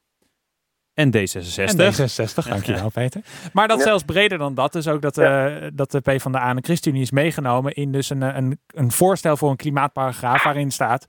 En 0.93 1.11
D66. 1.11 1.65
en 1.65 1.93
D66, 1.93 2.47
dankjewel 2.49 2.89
Peter. 2.89 3.21
Maar 3.53 3.67
dat 3.67 3.77
Ja. 3.77 3.83
zelfs 3.83 4.03
breder 4.03 4.37
dan 4.37 4.53
dat, 4.53 4.73
dus 4.73 4.87
ook 4.87 5.01
dat, 5.01 5.17
eh 5.17 5.67
dat 5.73 5.91
de 5.91 5.99
PvdA 6.01 6.49
en 6.49 6.55
de 6.55 6.61
ChristenUnie 6.61 7.01
is 7.03 7.11
meegenomen 7.11 7.73
in 7.73 7.91
dus 7.91 8.09
een, 8.09 8.21
een, 8.21 8.59
een 8.67 8.91
voorstel 8.91 9.37
voor 9.37 9.49
een 9.49 9.55
klimaatparagraaf 9.55 10.43
waarin 10.43 10.71
staat 10.71 11.07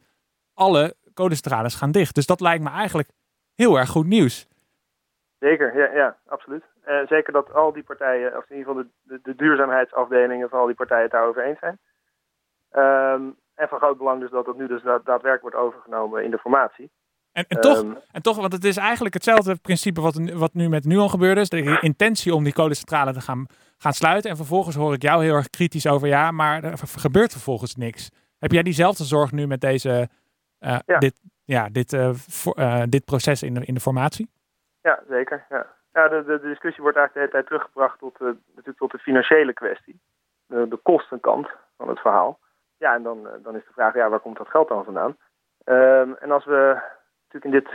alle 0.54 0.96
kolencentrales 1.14 1.74
gaan 1.74 1.90
dicht. 1.92 2.14
Dus 2.14 2.26
dat 2.26 2.40
lijkt 2.40 2.62
me 2.64 2.70
eigenlijk 2.70 3.10
heel 3.54 3.78
erg 3.78 3.88
goed 3.88 4.06
nieuws. 4.06 4.46
Zeker, 5.38 5.76
ja, 5.78 5.92
ja 6.00 6.16
absoluut. 6.26 6.62
Eh, 6.88 7.06
zeker 7.06 7.32
dat 7.32 7.52
al 7.52 7.72
die 7.72 7.82
partijen, 7.82 8.36
of 8.36 8.50
in 8.50 8.56
ieder 8.56 8.72
geval 8.72 8.82
de, 8.82 8.88
de, 9.02 9.20
de 9.22 9.34
duurzaamheidsafdelingen 9.36 10.48
van 10.48 10.58
al 10.60 10.66
die 10.66 10.74
partijen 10.74 11.02
het 11.02 11.12
daarover 11.12 11.44
eens 11.44 11.58
zijn. 11.58 11.78
Ehm, 12.70 13.22
en 13.54 13.68
van 13.68 13.78
groot 13.78 13.98
belang 13.98 14.20
dus 14.20 14.30
dat 14.30 14.46
het 14.46 14.56
nu 14.56 14.66
dus 14.66 14.82
daad- 14.82 15.04
daadwerkelijk 15.04 15.42
wordt 15.54 15.56
overgenomen 15.56 16.24
in 16.24 16.30
de 16.30 16.38
formatie. 16.38 16.90
En, 17.32 17.44
en, 17.48 17.60
toch, 17.60 17.82
Ehm, 17.82 17.92
en 18.12 18.22
toch, 18.22 18.36
want 18.36 18.52
het 18.52 18.64
is 18.64 18.76
eigenlijk 18.76 19.14
hetzelfde 19.14 19.56
principe 19.56 20.00
wat, 20.00 20.14
nu- 20.14 20.34
wat 20.36 20.54
nu 20.54 20.68
met 20.68 20.84
Nuon 20.84 21.10
gebeurde. 21.10 21.40
is 21.40 21.48
de 21.48 21.78
intentie 21.80 22.34
om 22.34 22.44
die 22.44 22.52
kolencentrale 22.52 23.12
te 23.12 23.20
gaan, 23.20 23.46
gaan 23.78 23.92
sluiten. 23.92 24.30
En 24.30 24.36
vervolgens 24.36 24.76
hoor 24.76 24.92
ik 24.94 25.02
jou 25.02 25.24
heel 25.24 25.34
erg 25.34 25.50
kritisch 25.50 25.86
over, 25.86 26.08
ja, 26.08 26.30
maar 26.30 26.64
er 26.64 26.78
gebeurt 26.78 27.32
vervolgens 27.32 27.76
niks. 27.76 28.10
Heb 28.38 28.52
jij 28.52 28.62
diezelfde 28.62 29.04
zorg 29.04 29.32
nu 29.32 29.46
met 29.46 29.60
deze, 29.60 30.08
eh, 30.58 30.78
Ja. 30.86 30.98
dit, 30.98 31.20
ja, 31.44 31.68
dit, 31.68 31.96
voor- 32.28 32.54
eh, 32.54 32.82
dit 32.88 33.04
proces 33.04 33.42
in 33.42 33.54
de, 33.54 33.64
in 33.64 33.74
de 33.74 33.80
formatie? 33.80 34.30
Ja, 34.80 35.00
zeker. 35.08 35.46
Ja. 35.48 35.76
Ja, 35.98 36.08
de, 36.08 36.24
de, 36.24 36.40
discussie 36.40 36.82
wordt 36.82 36.96
eigenlijk 36.96 37.12
de 37.12 37.18
hele 37.18 37.30
tijd 37.30 37.46
teruggebracht 37.46 37.98
tot, 37.98 38.18
de, 38.18 38.36
natuurlijk 38.48 38.78
tot 38.78 38.90
de 38.90 38.98
financiële 38.98 39.52
kwestie. 39.52 40.00
De, 40.46 40.68
de 40.68 40.76
kostenkant 40.76 41.48
van 41.76 41.88
het 41.88 42.00
verhaal. 42.00 42.38
Ja, 42.76 42.94
en 42.94 43.02
dan, 43.02 43.28
eh, 43.28 43.32
dan 43.42 43.56
is 43.56 43.66
de 43.66 43.72
vraag, 43.72 43.94
ja, 43.94 44.08
waar 44.08 44.20
komt 44.20 44.36
dat 44.36 44.48
geld 44.48 44.68
dan 44.68 44.84
vandaan? 44.84 45.16
Ehm, 45.64 46.12
en 46.18 46.30
als 46.30 46.44
we 46.44 46.80
natuurlijk 47.28 47.44
in 47.44 47.50
dit, 47.50 47.68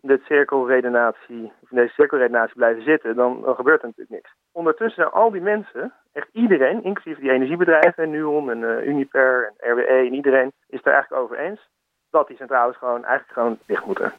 dit 0.00 0.22
cirkelredenatie, 0.22 1.52
of 1.62 1.70
in 1.70 1.76
deze 1.76 1.92
cirkelredenatie 1.92 2.56
blijven 2.56 2.82
zitten, 2.82 3.16
dan, 3.16 3.40
dan 3.42 3.54
gebeurt 3.54 3.80
er 3.80 3.86
natuurlijk 3.86 4.22
niks. 4.22 4.34
Ondertussen 4.52 5.02
zijn 5.02 5.14
al 5.22 5.30
die 5.30 5.40
mensen, 5.40 5.92
echt 6.12 6.28
iedereen, 6.32 6.82
inclusief 6.82 7.18
die 7.18 7.30
energiebedrijven, 7.30 8.10
Nuon 8.10 8.50
en 8.50 8.64
eh, 8.64 8.86
Uniper 8.86 9.52
en 9.56 9.72
RWE 9.72 9.84
en 9.84 10.14
iedereen, 10.14 10.52
is 10.66 10.76
het 10.76 10.86
er 10.86 10.92
eigenlijk 10.92 11.22
over 11.22 11.38
eens 11.38 11.68
dat 12.10 12.26
die 12.26 12.36
centrales 12.36 12.76
gewoon 12.76 13.04
eigenlijk 13.04 13.32
gewoon 13.32 13.58
dicht 13.66 13.84
moeten. 13.84 14.12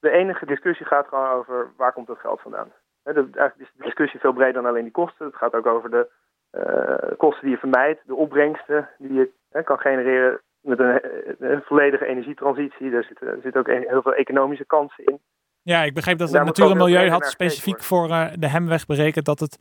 De 0.00 0.10
enige 0.10 0.46
discussie 0.46 0.86
gaat 0.86 1.08
gewoon 1.08 1.30
over 1.30 1.72
waar 1.76 1.92
komt 1.92 2.06
dat 2.06 2.18
geld 2.18 2.40
vandaan. 2.40 2.72
Hè, 3.06 3.12
de, 3.12 3.20
eigenlijk 3.20 3.58
is 3.70 3.76
de 3.76 3.82
discussie 3.84 4.20
veel 4.20 4.32
breder 4.32 4.52
dan 4.52 4.66
alleen 4.66 4.82
die 4.82 4.92
kosten. 5.02 5.26
Het 5.26 5.36
gaat 5.36 5.54
ook 5.54 5.66
over 5.66 5.90
de 5.90 6.08
eh, 6.50 7.16
kosten 7.16 7.42
die 7.42 7.50
je 7.50 7.58
vermijdt, 7.58 8.00
de 8.06 8.14
opbrengsten 8.14 8.88
die 8.98 9.12
je 9.12 9.30
hè, 9.50 9.62
kan 9.62 9.78
genereren 9.78 10.40
met 10.60 10.78
een, 10.78 11.00
eh, 11.00 11.50
een 11.50 11.62
volledige 11.62 12.06
energietransitie. 12.06 12.90
Er 12.92 13.04
zitten 13.04 13.26
er 13.28 13.38
zitten 13.42 13.60
ook 13.60 13.68
een- 13.68 13.86
heel 13.88 14.02
veel 14.02 14.14
economische 14.14 14.66
kansen 14.66 15.04
in. 15.04 15.20
Ja, 15.62 15.82
ik 15.82 15.94
begreep 15.94 16.18
dat 16.18 16.30
Daar 16.30 16.46
het 16.46 16.56
Natuur 16.58 16.70
en 16.72 16.76
Milieu 16.84 17.08
had 17.08 17.26
specifiek 17.26 17.82
voor 17.82 18.10
eh, 18.10 18.26
de 18.38 18.48
Hemweg 18.48 18.86
berekend 18.86 19.24
dat 19.24 19.40
het 19.40 19.58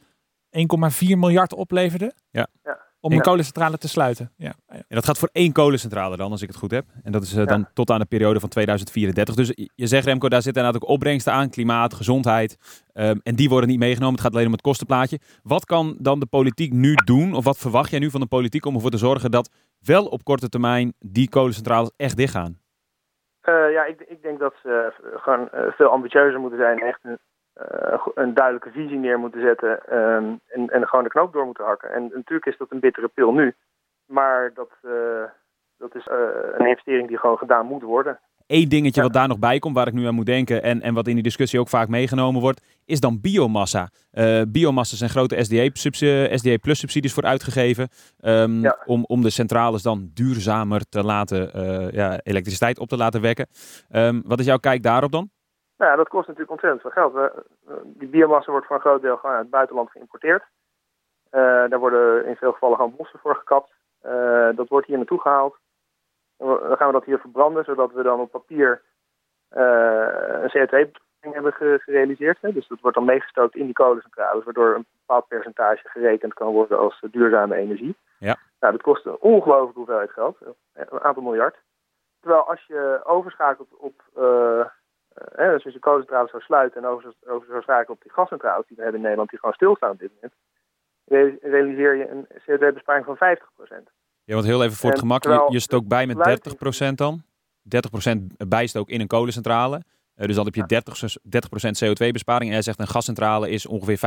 1,4 0.50 1.18
miljard 1.18 1.54
opleverde. 1.54 2.14
Ja. 2.30 2.48
Ja. 2.64 2.80
Om 3.06 3.12
een 3.12 3.22
kolencentrale 3.22 3.78
te 3.78 3.88
sluiten. 3.88 4.32
Ja. 4.38 4.54
En 4.68 4.84
dat 4.88 5.06
gaat 5.06 5.18
voor 5.18 5.30
één 5.32 5.52
kolencentrale 5.52 6.18
dan, 6.18 6.32
als 6.32 6.42
ik 6.42 6.48
het 6.48 6.58
goed 6.58 6.72
heb. 6.72 6.86
En 7.04 7.12
dat 7.12 7.24
is 7.24 7.36
eh, 7.36 7.46
dan 7.46 7.68
tot 7.74 7.90
aan 7.90 8.00
de 8.00 8.06
periode 8.06 8.40
van 8.40 8.50
2034. 8.50 9.36
Dus 9.36 9.52
je- 9.76 9.88
zegt 9.88 10.06
Remco, 10.06 10.30
daar 10.30 10.42
zitten 10.42 10.62
inderdaad 10.64 10.84
ook 10.90 10.96
opbrengsten 10.96 11.34
aan. 11.34 11.50
Klimaat, 11.50 11.94
gezondheid. 11.94 12.58
ehm, 12.94 13.18
en 13.24 13.36
die 13.36 13.50
worden 13.50 13.70
niet 13.70 13.80
meegenomen. 13.80 14.14
Het 14.16 14.24
gaat 14.24 14.34
alleen 14.34 14.46
om 14.46 14.52
het 14.52 14.62
kostenplaatje. 14.62 15.20
Wat 15.44 15.66
kan 15.66 15.96
dan 16.00 16.20
de 16.20 16.26
politiek 16.26 16.72
nu 16.74 16.94
doen? 16.96 17.34
Of 17.34 17.44
wat 17.44 17.58
verwacht 17.58 17.90
jij 17.90 18.00
nu 18.00 18.10
van 18.10 18.20
de 18.20 18.28
politiek 18.28 18.66
om 18.66 18.76
ervoor 18.76 18.90
te 18.92 18.98
zorgen 18.98 19.32
dat 19.32 19.50
wel 19.80 20.06
op 20.06 20.24
korte 20.24 20.50
termijn 20.50 20.94
die 21.00 21.30
kolencentrales 21.30 21.92
echt 21.98 22.18
dichtgaan? 22.18 22.60
Eh, 23.42 23.54
ja, 23.72 23.86
ik, 23.86 24.02
ik 24.02 24.22
denk 24.22 24.40
dat 24.40 24.54
ze 24.64 24.94
eh, 25.04 25.20
gewoon 25.22 25.50
veel 25.78 25.90
ambitieuzer 25.90 26.40
moeten 26.40 26.60
zijn 26.60 26.80
echt 26.80 27.00
een 27.04 27.20
een 28.16 28.34
duidelijke 28.34 28.72
visie 28.72 28.98
neer 28.98 29.20
moeten 29.20 29.42
zetten 29.42 29.86
ehm, 29.88 30.34
en, 30.48 30.70
en 30.70 30.88
gewoon 30.88 31.04
de 31.04 31.10
knoop 31.10 31.34
door 31.34 31.46
moeten 31.46 31.66
hakken. 31.66 31.92
En 31.92 32.02
natuurlijk 32.14 32.46
is 32.46 32.58
dat 32.58 32.72
een 32.72 32.80
bittere 32.80 33.08
pil 33.08 33.34
nu, 33.34 33.56
maar 34.06 34.52
dat, 34.54 34.70
dat 35.78 35.96
is 35.96 36.08
een 36.58 36.68
investering 36.68 37.08
die 37.08 37.18
gewoon 37.18 37.38
gedaan 37.38 37.66
moet 37.66 37.84
worden. 37.84 38.20
Eén 38.48 38.70
dingetje 38.70 39.02
wat 39.02 39.14
daar 39.14 39.28
nog 39.28 39.40
bij 39.40 39.60
komt, 39.60 39.76
waar 39.76 39.88
ik 39.88 39.94
nu 39.94 40.06
aan 40.06 40.16
moet 40.16 40.26
denken 40.26 40.64
en, 40.64 40.82
en 40.82 40.94
wat 40.94 41.08
in 41.08 41.14
die 41.14 41.24
discussie 41.24 41.60
ook 41.60 41.70
vaak 41.70 41.88
meegenomen 41.88 42.42
wordt, 42.42 42.62
is 42.86 43.00
dan 43.00 43.22
biomassa. 43.22 43.90
Uh, 44.14 44.42
biomassa 44.48 44.96
zijn 44.96 45.10
grote 45.10 45.44
SDA, 45.44 45.70
SDA 46.38 46.58
Plus 46.58 46.80
subsidies 46.80 47.14
voor 47.14 47.24
uitgegeven 47.24 47.88
um, 48.22 48.74
om, 48.86 49.04
om 49.08 49.22
de 49.22 49.30
centrales 49.30 49.82
dan 49.82 50.10
duurzamer 50.14 50.90
te 50.90 51.04
laten, 51.04 51.52
uh, 51.56 51.92
ja, 51.92 52.20
elektriciteit 52.24 52.80
op 52.80 52.88
te 52.88 52.98
laten 52.98 53.22
wekken. 53.22 53.48
Um, 53.92 54.22
wat 54.26 54.40
is 54.40 54.46
jouw 54.46 54.58
kijk 54.58 54.84
daarop 54.84 55.12
dan? 55.12 55.30
Nou 55.78 55.92
ja, 55.92 55.98
dat 55.98 56.08
kost 56.08 56.28
natuurlijk 56.28 56.52
ontzettend 56.52 56.82
veel 56.82 56.92
geld. 56.92 57.14
We, 57.14 57.44
die 57.84 58.08
biomassa 58.08 58.52
wordt 58.52 58.68
voor 58.68 58.76
een 58.76 58.82
groot 58.82 59.02
deel 59.02 59.18
gewoon 59.18 59.36
uit 59.36 59.44
het 59.44 59.52
buitenland 59.52 59.92
geïmporteerd. 59.92 60.44
Uh, 61.32 61.42
daar 61.42 61.80
worden 61.80 62.26
in 62.26 62.36
veel 62.36 62.52
gevallen 62.52 62.76
gewoon 62.76 62.96
bossen 62.96 63.20
voor 63.20 63.36
gekapt. 63.36 63.74
dat 64.56 64.68
wordt 64.68 64.88
hier 64.88 64.98
naartoe 64.98 65.22
gehaald. 65.22 65.58
Dan 66.38 66.78
gaan 66.78 66.88
we 66.88 66.94
dat 66.94 67.06
hier 67.06 67.20
verbranden, 67.20 67.64
zodat 67.64 67.94
we 67.94 68.04
dan 68.04 68.20
op 68.20 68.32
papier 68.32 68.82
uh, 69.52 70.42
een 70.42 70.90
CO2 70.90 70.92
hebben 71.20 71.54
gerealiseerd. 71.54 72.38
Hè. 72.42 72.52
Dus 72.52 72.68
dat 72.68 72.80
wordt 72.82 72.98
dan 72.98 73.06
meegestookt 73.06 73.56
in 73.56 73.66
die 73.66 73.74
kolencentrales, 73.74 74.44
waardoor 74.44 74.76
een 74.76 74.86
bepaald 75.00 75.28
percentage 75.28 75.90
gerekend 75.90 76.34
kan 76.34 76.54
worden 76.54 76.80
als 76.80 77.04
duurzame 77.12 77.56
energie. 77.56 77.96
Ja. 78.20 78.38
Nou, 78.60 78.74
dat 78.74 78.82
kost 78.82 79.06
een 79.06 79.20
ongelooflijke 79.20 79.78
hoeveelheid 79.78 80.12
geld, 80.12 80.38
een 80.74 81.02
aantal 81.02 81.24
miljard. 81.24 81.56
Terwijl 82.20 82.48
als 82.50 82.66
je 82.68 83.02
overschakelt 83.04 83.76
op, 83.78 84.02
hè, 85.36 85.52
dus 85.52 85.66
als 85.66 85.74
je 85.74 85.80
kolencentrales 85.80 86.30
zou 86.30 86.44
sluiten 86.44 86.84
en 86.84 86.88
over, 86.88 87.14
over 87.26 87.48
zou 87.48 87.62
schakelen 87.62 87.96
op 87.96 88.02
die 88.02 88.12
gascentrales 88.12 88.68
die 88.68 88.76
we 88.76 88.82
hebben 88.82 89.00
in 89.00 89.06
Nederland, 89.06 89.30
die 89.30 89.40
gewoon 89.40 89.56
stilstaan 89.56 89.92
op 89.92 90.00
dit 90.00 90.12
moment, 90.14 90.34
realiseer 91.42 91.96
je 91.96 92.10
een 92.10 92.28
CO2-besparing 92.28 93.06
van 93.06 93.18
50%. 93.18 93.94
Ja, 94.24 94.34
want 94.34 94.46
heel 94.46 94.64
even 94.64 94.78
voor 94.78 94.90
het 94.90 95.00
gemak, 95.00 95.24
je, 95.24 95.46
je 95.50 95.60
stookt 95.60 95.88
bij 95.88 96.06
met 96.06 96.40
30% 96.90 96.94
dan. 96.96 97.24
30% 98.14 98.48
bijstook 98.48 98.90
in 98.90 99.02
een 99.02 99.08
kolencentrale. 99.08 99.76
Uh, 99.76 100.26
dus 100.26 100.36
dan 100.36 100.46
heb 100.46 100.56
je 100.56 100.66
30, 100.66 101.02
30% 101.02 101.18
CO2-besparing. 101.86 102.50
En 102.50 102.54
hij 102.54 102.62
zegt 102.62 102.80
een 102.80 102.88
gascentrale 102.88 103.50
is 103.50 103.66
ongeveer 103.66 103.98
50% 103.98 104.02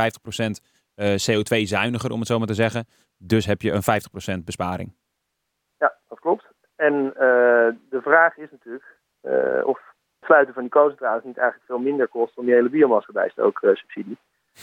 uh, 0.95 1.15
CO2-zuiniger, 1.15 2.11
om 2.11 2.19
het 2.19 2.27
zo 2.27 2.37
maar 2.37 2.47
te 2.47 2.53
zeggen. 2.53 2.85
Dus 3.17 3.45
heb 3.45 3.61
je 3.61 3.71
een 3.71 4.39
50% 4.39 4.43
besparing. 4.43 4.95
Ja, 5.77 5.93
dat 6.07 6.19
klopt. 6.19 6.45
En 6.75 6.93
uh, 7.05 7.13
de 7.89 8.01
vraag 8.01 8.37
is 8.37 8.51
natuurlijk 8.51 8.97
of 9.63 9.88
sluiten 10.29 10.53
van 10.53 10.63
die 10.63 10.71
kolencentrales 10.71 11.23
niet 11.23 11.37
eigenlijk 11.37 11.67
veel 11.67 11.79
minder 11.79 12.07
kost 12.07 12.35
dan 12.35 12.45
die 12.45 12.53
hele 12.53 12.69
biomassa 12.69 13.11
bijstook-subsidie. 13.11 14.17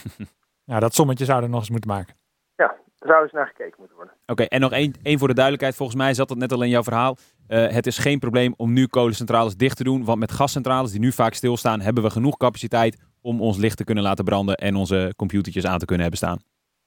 ja, 0.71 0.79
dat 0.79 0.93
sommetje 0.93 1.25
zouden 1.25 1.45
we 1.45 1.51
nog 1.51 1.63
eens 1.63 1.75
moeten 1.75 1.89
maken. 1.89 2.15
Ja, 2.55 2.67
daar 2.97 3.09
zou 3.09 3.23
eens 3.23 3.31
naar 3.31 3.47
gekeken 3.47 3.75
moeten 3.77 3.95
worden. 3.95 4.13
Oké, 4.25 4.43
en 4.43 4.59
nog 4.59 4.71
één, 4.71 4.93
één 5.03 5.19
voor 5.19 5.27
de 5.27 5.33
duidelijkheid. 5.33 5.75
Volgens 5.75 5.97
mij 5.97 6.13
zat 6.13 6.29
het 6.29 6.37
net 6.37 6.51
al 6.51 6.63
in 6.63 6.69
jouw 6.69 6.83
verhaal. 6.83 7.15
Uh, 7.47 7.67
het 7.67 7.85
is 7.87 7.97
geen 7.97 8.19
probleem 8.19 8.53
om 8.57 8.73
nu 8.73 8.87
kolencentrales 8.87 9.55
dicht 9.55 9.77
te 9.77 9.83
doen. 9.83 10.05
Want 10.05 10.19
met 10.19 10.31
gascentrales 10.31 10.91
die 10.91 10.99
nu 10.99 11.11
vaak 11.11 11.33
stilstaan, 11.33 11.81
hebben 11.81 12.03
we 12.03 12.09
genoeg 12.09 12.37
capaciteit 12.37 12.97
om 13.21 13.41
ons 13.41 13.57
licht 13.57 13.77
te 13.77 13.83
kunnen 13.83 14.03
laten 14.03 14.25
branden 14.25 14.55
en 14.55 14.75
onze 14.75 15.13
computertjes 15.15 15.67
aan 15.67 15.79
te 15.79 15.85
kunnen 15.85 16.07
hebben 16.07 16.25
staan. 16.25 16.39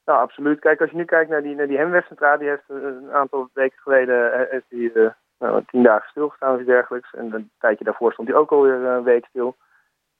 Nou, 0.05 0.19
absoluut. 0.19 0.59
Kijk, 0.59 0.81
als 0.81 0.91
je 0.91 0.97
nu 0.97 1.05
kijkt 1.05 1.29
naar 1.29 1.41
die, 1.41 1.55
naar 1.55 1.67
die 1.67 1.77
Hemwegcentrale, 1.77 2.37
die 2.37 2.49
heeft 2.49 2.63
een 2.67 3.11
aantal 3.11 3.49
weken 3.53 3.79
geleden 3.79 4.33
eh, 4.33 4.51
heeft 4.51 4.69
die, 4.69 4.91
uh, 4.93 5.09
nou, 5.41 5.63
tien 5.65 5.83
dagen 5.83 6.09
stilgestaan 6.09 6.53
of 6.53 6.59
iets 6.59 6.67
dergelijks. 6.67 7.13
En 7.13 7.33
een 7.33 7.51
tijdje 7.59 7.83
daarvoor 7.83 8.11
stond 8.13 8.27
die 8.27 8.37
ook 8.37 8.51
alweer 8.51 8.73
een 8.73 9.03
week 9.03 9.25
stil. 9.25 9.55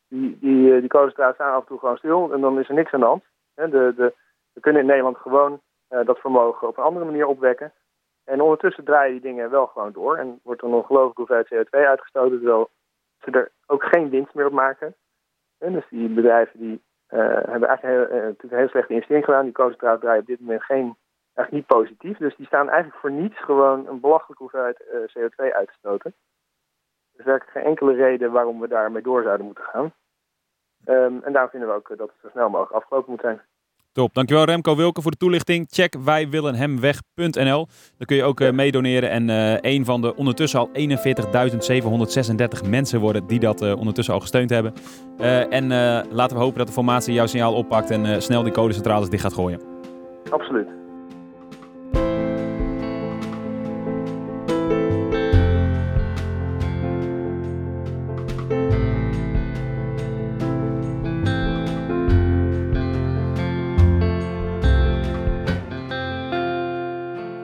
Die, 0.08 0.38
die, 0.40 0.80
die 0.80 0.90
kolencentrales 0.90 1.36
staan 1.36 1.54
af 1.54 1.62
en 1.62 1.68
toe 1.68 1.80
gewoon 1.80 1.98
stil 1.98 2.34
en 2.34 2.42
dan 2.42 2.60
is 2.60 2.70
er 2.70 2.76
niks 2.76 2.92
aan 2.92 3.00
de 3.00 3.06
hand. 3.06 3.24
De, 3.54 3.94
de, 3.96 4.14
we 4.54 4.60
kunnen 4.60 4.82
in 4.82 4.88
Nederland 4.88 5.18
gewoon 5.18 5.62
uh, 5.90 6.06
dat 6.06 6.20
vermogen 6.20 6.68
op 6.68 6.78
een 6.78 6.84
andere 6.84 7.06
manier 7.06 7.26
opwekken. 7.26 7.74
En 8.24 8.42
ondertussen 8.42 8.84
draaien 8.84 9.12
die 9.12 9.22
dingen 9.22 9.50
wel 9.50 9.68
gewoon 9.68 9.92
door. 9.92 10.18
En 10.18 10.40
wordt 10.44 10.62
er 10.62 10.68
een 10.68 10.74
ongelooflijke 10.74 11.22
hoeveelheid 11.22 11.68
CO2 11.68 11.88
uitgestoten, 11.88 12.38
terwijl 12.38 12.70
ze 13.24 13.32
er 13.32 13.52
ook 13.66 13.84
geen 13.84 14.10
winst 14.10 14.34
meer 14.34 14.46
op 14.46 14.52
maken. 14.52 14.96
En 15.58 15.74
dus 15.74 15.86
die 15.90 16.10
bedrijven 16.10 16.60
die 16.60 16.82
hebben 17.08 17.68
eigenlijk 17.68 17.82
heel, 17.84 18.20
natuurlijk 18.20 18.52
een 18.52 18.58
heel 18.58 18.68
slechte 18.68 18.94
investering 18.94 19.26
gedaan. 19.26 19.44
Die 19.44 19.54
concentraat 19.54 20.02
draaien 20.02 20.22
op 20.22 20.28
dit 20.28 20.40
moment 20.40 20.64
geen, 20.64 20.96
eigenlijk 21.42 21.52
niet 21.52 21.80
positief. 21.80 22.18
Dus 22.18 22.36
die 22.36 22.46
staan 22.46 22.70
eigenlijk 22.70 23.00
voor 23.00 23.12
niets 23.12 23.44
gewoon 23.44 23.88
een 23.88 24.00
belachelijke 24.00 24.44
hoeveelheid 24.44 24.84
CO2 24.84 25.54
uit 25.54 25.68
te 25.68 25.78
stoten. 25.78 26.14
Er 27.16 27.36
is 27.36 27.42
geen 27.52 27.64
enkele 27.64 27.94
reden 27.94 28.32
waarom 28.32 28.60
we 28.60 28.68
daarmee 28.68 29.02
door 29.02 29.24
zouden 29.24 29.46
moeten 29.46 29.64
gaan. 29.64 29.94
Um, 30.86 31.24
en 31.24 31.32
daarom 31.34 31.52
vinden 31.52 31.70
we 31.70 31.76
ook 31.76 31.88
dat 31.88 32.08
het 32.08 32.18
zo 32.22 32.30
snel 32.30 32.50
mogelijk 32.50 32.76
afgelopen 32.76 33.12
moet 33.12 33.22
zijn. 33.22 33.42
Top. 33.94 34.14
Dankjewel 34.14 34.44
Remco 34.44 34.76
Wilke 34.76 35.02
voor 35.02 35.12
de 35.12 35.18
toelichting. 35.18 35.68
Check 35.70 35.96
wijwillenhemweg.nl. 36.04 37.68
Dan 37.98 38.06
kun 38.06 38.16
je 38.16 38.24
ook 38.24 38.40
uh, 38.40 38.52
meedoneren 38.52 39.10
en 39.10 39.30
uh, 39.30 39.58
een 39.62 39.86
van 39.86 40.02
de 40.02 40.16
ondertussen 40.16 40.60
al 40.60 40.70
41.736 42.64 42.70
mensen 42.70 43.00
worden 43.00 43.28
die 43.28 43.40
dat 43.40 43.62
uh, 43.62 43.78
ondertussen 43.78 44.14
al 44.14 44.20
gesteund 44.20 44.50
hebben. 44.50 44.74
en 45.50 45.68
laten 46.12 46.38
we 46.38 46.44
hopen 46.44 46.58
dat 46.58 46.68
de 46.68 46.74
formatie 46.74 47.14
jouw 47.14 47.26
signaal 47.26 47.54
oppakt 47.54 47.90
en 47.90 48.22
snel 48.22 48.44
die 48.44 48.52
kolencentrales 48.52 49.10
dicht 49.10 49.24
gaat 49.24 49.34
gooien. 49.34 49.62
Absoluut. 50.30 50.81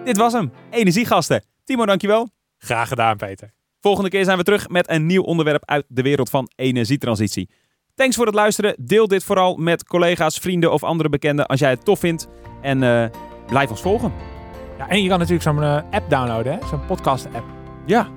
Dit 0.08 0.18
was 0.18 0.34
hem. 0.34 0.52
Energiegasten. 0.70 1.44
Timo, 1.64 1.86
dankjewel. 1.86 2.30
Graag 2.58 2.88
gedaan, 2.88 3.18
Peter. 3.18 3.54
Volgende 3.80 4.10
keer 4.10 4.24
zijn 4.24 4.38
we 4.38 4.44
terug 4.44 4.70
met 4.70 4.90
een 4.90 5.06
nieuw 5.06 5.22
onderwerp 5.22 5.66
uit 5.66 5.86
de 5.88 6.02
wereld 6.02 6.30
van 6.30 6.50
energietransitie. 6.56 7.50
Thanks 7.96 8.16
voor 8.16 8.26
het 8.26 8.36
luisteren. 8.36 8.76
Deel 8.80 9.08
dit 9.08 9.24
vooral 9.24 9.56
met 9.56 9.84
collega's, 9.84 10.38
vrienden 10.38 10.72
of 10.72 10.84
andere 10.84 11.10
bekenden 11.10 11.46
als 11.46 11.60
jij 11.60 11.70
het 11.70 11.86
tof 11.86 12.00
vindt. 12.00 12.28
En 12.62 12.82
uh, 12.82 13.06
blijf 13.48 13.70
ons 13.70 13.82
volgen. 13.82 14.14
Ja, 14.78 14.90
en 14.90 15.02
je 15.02 15.10
kan 15.10 15.18
natuurlijk 15.18 15.44
zo'n 15.44 15.58
uh, 15.58 15.82
app 15.92 16.10
downloaden, 16.10 16.60
zo'n 16.70 16.86
podcast-app. 16.86 17.46
Ja. 17.86 18.08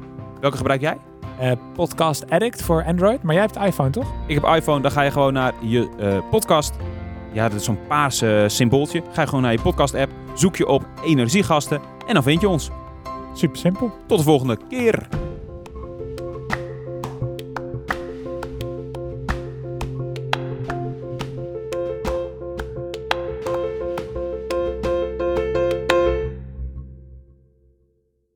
Welke 0.40 0.56
gebruik 0.56 0.80
jij? 0.80 0.98
Uh, 1.40 1.52
podcast 1.74 2.30
Addict 2.30 2.62
voor 2.62 2.84
Android. 2.84 3.22
Maar 3.22 3.34
jij 3.34 3.42
hebt 3.42 3.56
iPhone, 3.56 3.90
toch? 3.90 4.12
Ik 4.26 4.34
heb 4.34 4.44
iPhone. 4.44 4.80
Dan 4.80 4.90
ga 4.90 5.02
je 5.02 5.10
gewoon 5.10 5.32
naar 5.32 5.54
je 5.60 6.22
podcast. 6.30 6.74
Ja, 7.32 7.48
dat 7.48 7.58
is 7.60 7.64
zo'n 7.64 7.86
paars 7.88 8.22
symbooltje. 8.46 9.02
Ga 9.12 9.26
gewoon 9.26 9.42
naar 9.42 9.52
je 9.52 9.60
podcast-app 9.60 10.12
zoek 10.34 10.56
je 10.56 10.66
op 10.66 10.86
energiegasten 11.04 11.80
en 12.06 12.14
dan 12.14 12.22
vind 12.22 12.40
je 12.40 12.48
ons. 12.48 12.70
Super 13.34 13.58
simpel. 13.58 13.92
Tot 14.06 14.18
de 14.18 14.24
volgende 14.24 14.58
keer. 14.68 15.08